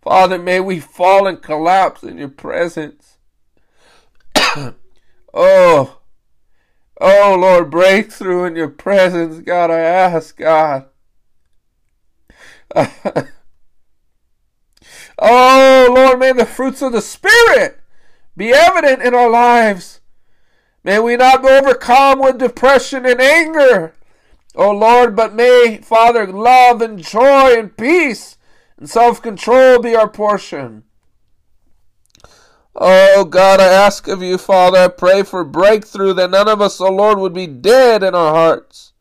[0.03, 3.19] Father, may we fall and collapse in your presence.
[5.33, 6.01] oh, oh,
[7.01, 10.87] Lord, breakthrough in your presence, God, I ask, God.
[15.21, 17.79] oh, Lord, may the fruits of the Spirit
[18.39, 20.01] be evident in our lives.
[20.85, 23.95] May we not be overcome with depression and anger,
[24.55, 28.39] O Lord, but may, Father, love and joy and peace
[28.79, 30.85] and self control be our portion.
[32.77, 36.81] Oh God, I ask of you, Father, I pray for breakthrough that none of us,
[36.81, 38.93] O Lord, would be dead in our hearts.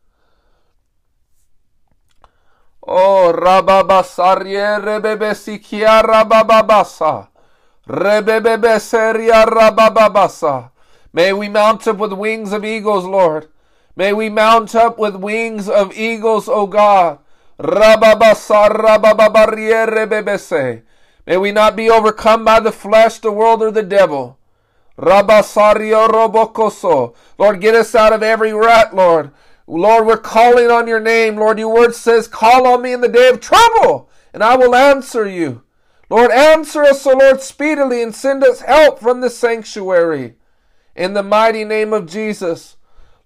[2.85, 4.81] Oh, Rebebesikia Rabababasa.
[4.81, 7.27] Rebebebeseria Rabababasa.
[7.89, 8.21] May
[11.33, 13.47] we mount up with wings of eagles, Lord.
[13.95, 17.19] May we mount up with wings of eagles, O God.
[21.25, 24.37] May we not be overcome by the flesh, the world, or the devil.
[24.97, 25.27] Lord,
[27.61, 29.31] get us out of every rut, Lord.
[29.65, 31.37] Lord, we're calling on your name.
[31.37, 34.75] Lord, your word says, call on me in the day of trouble, and I will
[34.75, 35.61] answer you.
[36.09, 40.35] Lord, answer us, O Lord, speedily, and send us help from the sanctuary.
[40.95, 42.77] In the mighty name of Jesus.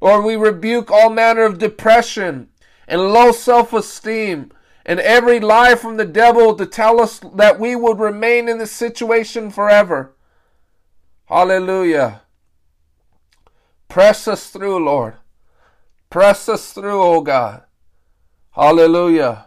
[0.02, 2.49] Lord, we rebuke all manner of depression
[2.88, 4.52] and low self esteem
[4.86, 8.72] and every lie from the devil to tell us that we would remain in this
[8.72, 10.16] situation forever.
[11.26, 12.24] Hallelujah.
[13.88, 15.16] Press us through, Lord.
[16.10, 17.64] Press us through, O God.
[18.52, 19.45] Hallelujah.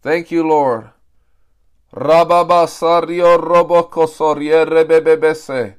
[0.00, 0.90] Thank you, Lord.
[1.94, 5.76] Rababasario robocosorie rebebebese.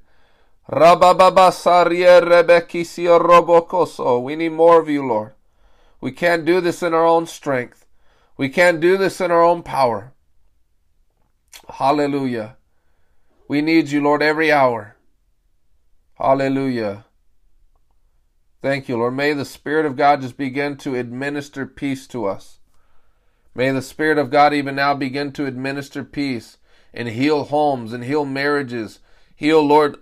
[0.70, 4.24] Rabababasarie rebekisio robocoso.
[4.24, 5.34] We need more of you, Lord.
[6.00, 7.86] We can't do this in our own strength.
[8.38, 10.14] We can't do this in our own power.
[11.70, 12.58] Hallelujah.
[13.48, 14.96] We need you, Lord, every hour.
[16.16, 17.06] Hallelujah.
[18.62, 19.16] Thank you, Lord.
[19.16, 22.57] May the Spirit of God just begin to administer peace to us.
[23.58, 26.60] May the Spirit of God even now begin to administer peace
[26.94, 29.00] and heal homes and heal marriages.
[29.36, 29.98] Heal, Lord,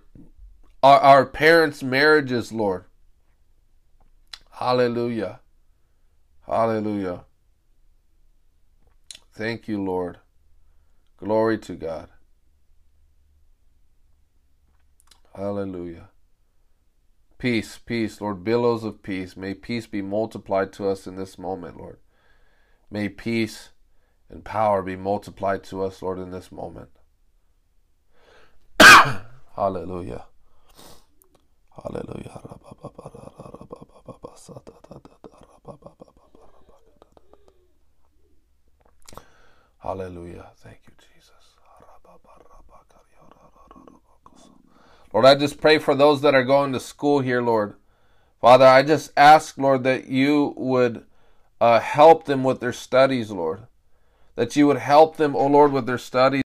[0.83, 2.83] our, our parents' marriages, Lord.
[4.51, 5.39] Hallelujah.
[6.45, 7.23] Hallelujah.
[9.31, 10.19] Thank you, Lord.
[11.15, 12.09] Glory to God.
[15.33, 16.09] Hallelujah.
[17.37, 19.37] Peace, peace, Lord, billows of peace.
[19.37, 21.99] May peace be multiplied to us in this moment, Lord.
[22.95, 23.71] May peace
[24.29, 26.91] and power be multiplied to us, Lord, in this moment.
[28.79, 30.23] Hallelujah.
[31.75, 32.41] Hallelujah.
[39.79, 40.51] Hallelujah.
[40.55, 41.31] Thank you, Jesus.
[45.11, 47.75] Lord, I just pray for those that are going to school here, Lord.
[48.39, 51.03] Father, I just ask, Lord, that you would
[51.65, 53.61] uh, help them with their studies, Lord.
[54.35, 56.43] That you would help them, oh Lord, with their studies.